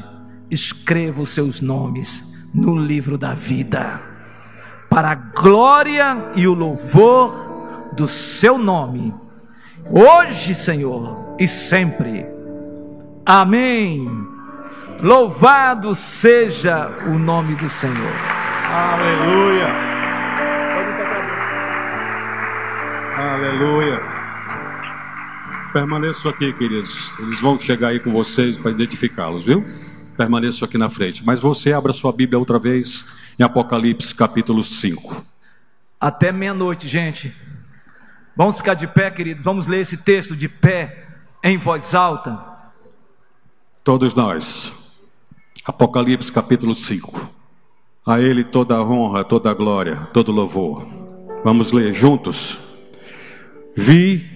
escreva 0.51 1.23
os 1.23 1.31
seus 1.31 1.63
nomes 1.63 2.23
no 2.53 2.77
livro 2.77 3.17
da 3.17 3.33
vida. 3.33 3.99
Para 4.91 5.13
a 5.13 5.15
glória 5.15 6.33
e 6.37 6.47
o 6.47 6.53
louvor 6.53 7.91
do 7.95 8.07
seu 8.07 8.59
nome. 8.59 9.15
Hoje, 9.91 10.55
Senhor, 10.55 11.35
e 11.39 11.49
sempre. 11.49 12.27
Amém. 13.25 14.07
Louvado 15.01 15.95
seja 15.95 16.91
o 17.07 17.19
nome 17.19 17.55
do 17.55 17.71
Senhor. 17.71 18.13
Aleluia. 18.71 19.98
Aleluia. 23.39 24.03
Permaneço 25.73 26.29
aqui, 26.29 26.53
queridos. 26.53 27.13
Eles 27.21 27.41
vão 27.41 27.57
chegar 27.59 27.89
aí 27.89 28.01
com 28.01 28.11
vocês 28.11 28.59
para 28.59 28.73
identificá-los, 28.73 29.45
viu? 29.45 29.65
Permaneço 30.17 30.65
aqui 30.65 30.77
na 30.77 30.91
frente. 30.91 31.25
Mas 31.25 31.39
você 31.39 31.73
abra 31.73 31.93
sua 31.93 32.13
Bíblia 32.13 32.37
outra 32.37 32.59
vez 32.59 33.05
em 33.39 33.45
Apocalipse 33.45 34.13
capítulo 34.13 34.65
5. 34.65 35.25
Até 36.01 36.33
meia-noite, 36.33 36.89
gente. 36.89 37.33
Vamos 38.37 38.57
ficar 38.57 38.75
de 38.75 38.89
pé, 38.89 39.09
queridos. 39.09 39.45
Vamos 39.45 39.69
ler 39.69 39.83
esse 39.83 39.97
texto 39.97 40.35
de 40.35 40.49
pé, 40.49 41.07
em 41.45 41.57
voz 41.57 41.95
alta. 41.95 42.45
Todos 43.85 44.17
nós. 44.17 44.73
Apocalipse 45.65 46.33
capítulo 46.33 46.75
5. 46.75 47.31
A 48.05 48.19
Ele 48.19 48.43
toda 48.43 48.75
a 48.75 48.83
honra, 48.83 49.23
toda 49.23 49.49
a 49.49 49.55
glória, 49.55 50.09
todo 50.13 50.33
louvor. 50.33 50.85
Vamos 51.45 51.71
ler 51.71 51.95
juntos. 51.95 52.67
Vi 53.81 54.29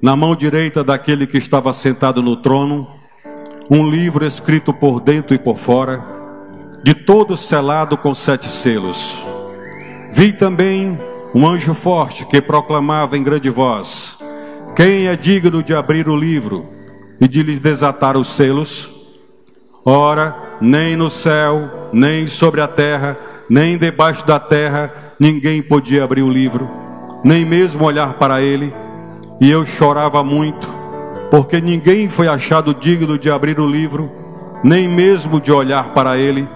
na 0.00 0.16
mão 0.16 0.34
direita 0.34 0.82
daquele 0.82 1.26
que 1.26 1.36
estava 1.36 1.74
sentado 1.74 2.22
no 2.22 2.36
trono 2.36 2.88
um 3.70 3.86
livro 3.86 4.24
escrito 4.24 4.72
por 4.72 4.98
dentro 4.98 5.34
e 5.34 5.38
por 5.38 5.58
fora, 5.58 6.02
de 6.82 6.94
todo 6.94 7.36
selado 7.36 7.98
com 7.98 8.14
sete 8.14 8.48
selos. 8.48 9.22
Vi 10.10 10.32
também 10.32 10.98
um 11.34 11.46
anjo 11.46 11.74
forte 11.74 12.24
que 12.24 12.40
proclamava 12.40 13.18
em 13.18 13.22
grande 13.22 13.50
voz: 13.50 14.16
Quem 14.74 15.06
é 15.06 15.14
digno 15.14 15.62
de 15.62 15.74
abrir 15.74 16.08
o 16.08 16.16
livro 16.16 16.66
e 17.20 17.28
de 17.28 17.42
lhes 17.42 17.58
desatar 17.58 18.16
os 18.16 18.28
selos? 18.28 18.88
Ora, 19.84 20.56
nem 20.62 20.96
no 20.96 21.10
céu, 21.10 21.90
nem 21.92 22.26
sobre 22.26 22.62
a 22.62 22.66
terra, 22.66 23.18
nem 23.50 23.76
debaixo 23.76 24.26
da 24.26 24.40
terra, 24.40 25.12
ninguém 25.20 25.60
podia 25.60 26.04
abrir 26.04 26.22
o 26.22 26.30
livro, 26.30 26.87
nem 27.24 27.44
mesmo 27.44 27.84
olhar 27.84 28.14
para 28.14 28.40
ele. 28.40 28.74
E 29.40 29.50
eu 29.50 29.64
chorava 29.64 30.22
muito, 30.24 30.68
porque 31.30 31.60
ninguém 31.60 32.08
foi 32.08 32.28
achado 32.28 32.74
digno 32.74 33.18
de 33.18 33.30
abrir 33.30 33.60
o 33.60 33.66
livro, 33.66 34.10
nem 34.62 34.88
mesmo 34.88 35.40
de 35.40 35.52
olhar 35.52 35.94
para 35.94 36.18
ele. 36.18 36.48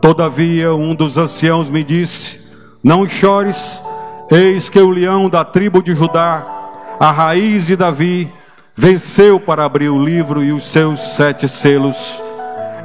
Todavia, 0.00 0.74
um 0.74 0.94
dos 0.94 1.16
anciãos 1.16 1.68
me 1.68 1.82
disse: 1.82 2.40
Não 2.82 3.08
chores, 3.08 3.82
eis 4.30 4.68
que 4.68 4.78
o 4.78 4.90
leão 4.90 5.28
da 5.28 5.44
tribo 5.44 5.82
de 5.82 5.94
Judá, 5.94 6.46
a 6.98 7.10
raiz 7.10 7.66
de 7.66 7.76
Davi, 7.76 8.32
venceu 8.74 9.40
para 9.40 9.64
abrir 9.64 9.88
o 9.88 10.02
livro 10.02 10.42
e 10.42 10.52
os 10.52 10.64
seus 10.68 11.00
sete 11.16 11.48
selos. 11.48 12.22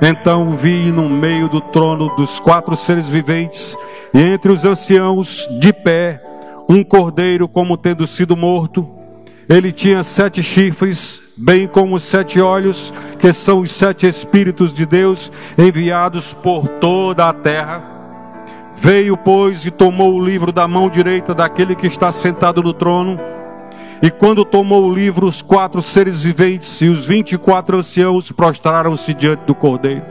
Então 0.01 0.51
vi 0.51 0.91
no 0.91 1.07
meio 1.07 1.47
do 1.47 1.61
trono 1.61 2.09
dos 2.15 2.39
quatro 2.39 2.75
seres 2.75 3.07
viventes, 3.07 3.77
e 4.13 4.19
entre 4.19 4.51
os 4.51 4.65
anciãos, 4.65 5.47
de 5.59 5.71
pé, 5.71 6.19
um 6.69 6.83
cordeiro 6.83 7.47
como 7.47 7.77
tendo 7.77 8.07
sido 8.07 8.35
morto. 8.35 8.87
Ele 9.49 9.71
tinha 9.71 10.03
sete 10.03 10.41
chifres, 10.41 11.21
bem 11.35 11.67
como 11.67 11.99
sete 11.99 12.39
olhos, 12.39 12.93
que 13.19 13.33
são 13.33 13.59
os 13.59 13.71
sete 13.71 14.07
Espíritos 14.07 14.73
de 14.73 14.85
Deus 14.85 15.31
enviados 15.57 16.33
por 16.33 16.67
toda 16.67 17.27
a 17.27 17.33
terra. 17.33 17.83
Veio, 18.75 19.15
pois, 19.15 19.65
e 19.65 19.71
tomou 19.71 20.13
o 20.13 20.25
livro 20.25 20.51
da 20.51 20.67
mão 20.67 20.89
direita 20.89 21.33
daquele 21.33 21.75
que 21.75 21.87
está 21.87 22.11
sentado 22.11 22.63
no 22.63 22.73
trono. 22.73 23.19
E 24.01 24.09
quando 24.09 24.43
tomou 24.43 24.85
o 24.85 24.93
livro, 24.93 25.27
os 25.27 25.41
quatro 25.41 25.81
seres 25.81 26.23
viventes 26.23 26.81
e 26.81 26.87
os 26.87 27.05
vinte 27.05 27.33
e 27.33 27.37
quatro 27.37 27.77
anciãos 27.77 28.31
prostraram-se 28.31 29.13
diante 29.13 29.45
do 29.45 29.55
cordeiro, 29.55 30.03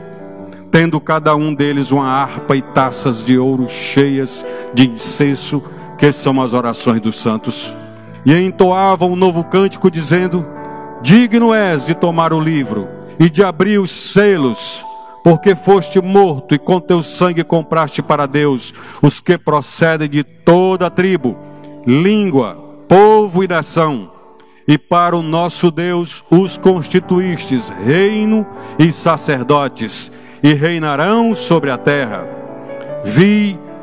tendo 0.71 0.99
cada 0.99 1.35
um 1.35 1.53
deles 1.53 1.91
uma 1.91 2.07
harpa 2.07 2.55
e 2.55 2.61
taças 2.61 3.23
de 3.23 3.37
ouro 3.37 3.67
cheias 3.69 4.43
de 4.73 4.89
incenso, 4.89 5.61
que 6.03 6.11
são 6.11 6.41
as 6.41 6.51
orações 6.51 6.99
dos 6.99 7.15
santos. 7.15 7.73
E 8.25 8.37
entoavam 8.37 9.13
um 9.13 9.15
novo 9.15 9.41
cântico, 9.41 9.89
dizendo: 9.89 10.45
Digno 11.01 11.53
és 11.53 11.85
de 11.85 11.95
tomar 11.95 12.33
o 12.33 12.41
livro 12.41 12.89
e 13.17 13.29
de 13.29 13.41
abrir 13.41 13.77
os 13.77 13.89
selos, 13.89 14.85
porque 15.23 15.55
foste 15.55 16.01
morto 16.01 16.53
e 16.53 16.59
com 16.59 16.81
teu 16.81 17.01
sangue 17.01 17.41
compraste 17.41 18.01
para 18.01 18.25
Deus 18.25 18.73
os 19.01 19.21
que 19.21 19.37
procedem 19.37 20.09
de 20.09 20.25
toda 20.25 20.87
a 20.87 20.89
tribo, 20.89 21.37
língua, 21.87 22.57
povo 22.85 23.41
e 23.41 23.47
nação. 23.47 24.11
E 24.67 24.77
para 24.77 25.15
o 25.15 25.21
nosso 25.21 25.71
Deus 25.71 26.21
os 26.29 26.57
constituístes 26.57 27.69
reino 27.69 28.45
e 28.77 28.91
sacerdotes, 28.91 30.11
e 30.43 30.53
reinarão 30.53 31.33
sobre 31.33 31.71
a 31.71 31.77
terra. 31.77 32.27
Vi 33.05 33.57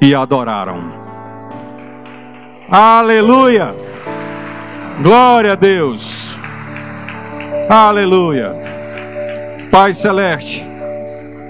e 0.00 0.14
adoraram. 0.14 0.92
Aleluia! 2.68 3.74
Glória 5.02 5.52
a 5.52 5.54
Deus! 5.54 6.36
Aleluia! 7.68 8.52
Pai 9.70 9.92
Celeste, 9.92 10.64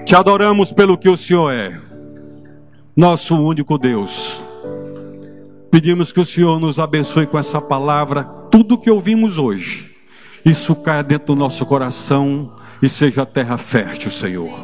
te 0.05 0.15
adoramos 0.15 0.73
pelo 0.73 0.99
que 0.99 1.09
o 1.09 1.17
Senhor 1.17 1.53
é, 1.53 1.79
nosso 2.97 3.37
único 3.37 3.79
Deus. 3.79 4.41
Pedimos 5.71 6.13
que 6.13 6.21
o 6.21 6.25
Senhor 6.25 6.59
nos 6.59 6.79
abençoe 6.79 7.27
com 7.27 7.39
essa 7.39 7.61
palavra, 7.61 8.25
tudo 8.51 8.79
que 8.79 8.91
ouvimos 8.91 9.39
hoje. 9.39 9.95
Isso 10.45 10.75
caia 10.77 11.03
dentro 11.03 11.29
do 11.29 11.37
nosso 11.37 11.67
coração 11.67 12.55
e 12.81 12.89
seja 12.89 13.27
terra 13.27 13.59
fértil, 13.59 14.11
Senhor. 14.11 14.59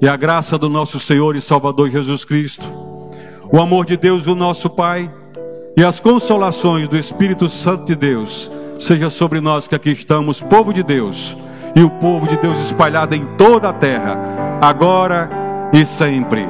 E 0.00 0.08
a 0.08 0.16
graça 0.16 0.56
do 0.56 0.68
nosso 0.68 0.98
Senhor 0.98 1.36
e 1.36 1.40
Salvador 1.40 1.90
Jesus 1.90 2.24
Cristo, 2.24 2.64
o 3.52 3.60
amor 3.60 3.84
de 3.84 3.98
Deus, 3.98 4.26
o 4.26 4.34
nosso 4.34 4.70
Pai, 4.70 5.12
e 5.76 5.84
as 5.84 6.00
consolações 6.00 6.88
do 6.88 6.96
Espírito 6.96 7.50
Santo 7.50 7.84
de 7.84 7.94
Deus, 7.94 8.50
seja 8.78 9.10
sobre 9.10 9.42
nós 9.42 9.68
que 9.68 9.74
aqui 9.74 9.90
estamos, 9.90 10.40
povo 10.40 10.72
de 10.72 10.82
Deus 10.82 11.36
e 11.76 11.82
o 11.82 11.90
povo 11.90 12.26
de 12.26 12.36
Deus 12.38 12.58
espalhado 12.58 13.14
em 13.14 13.24
toda 13.36 13.68
a 13.68 13.72
terra, 13.72 14.18
agora 14.60 15.28
e 15.72 15.84
sempre. 15.84 16.46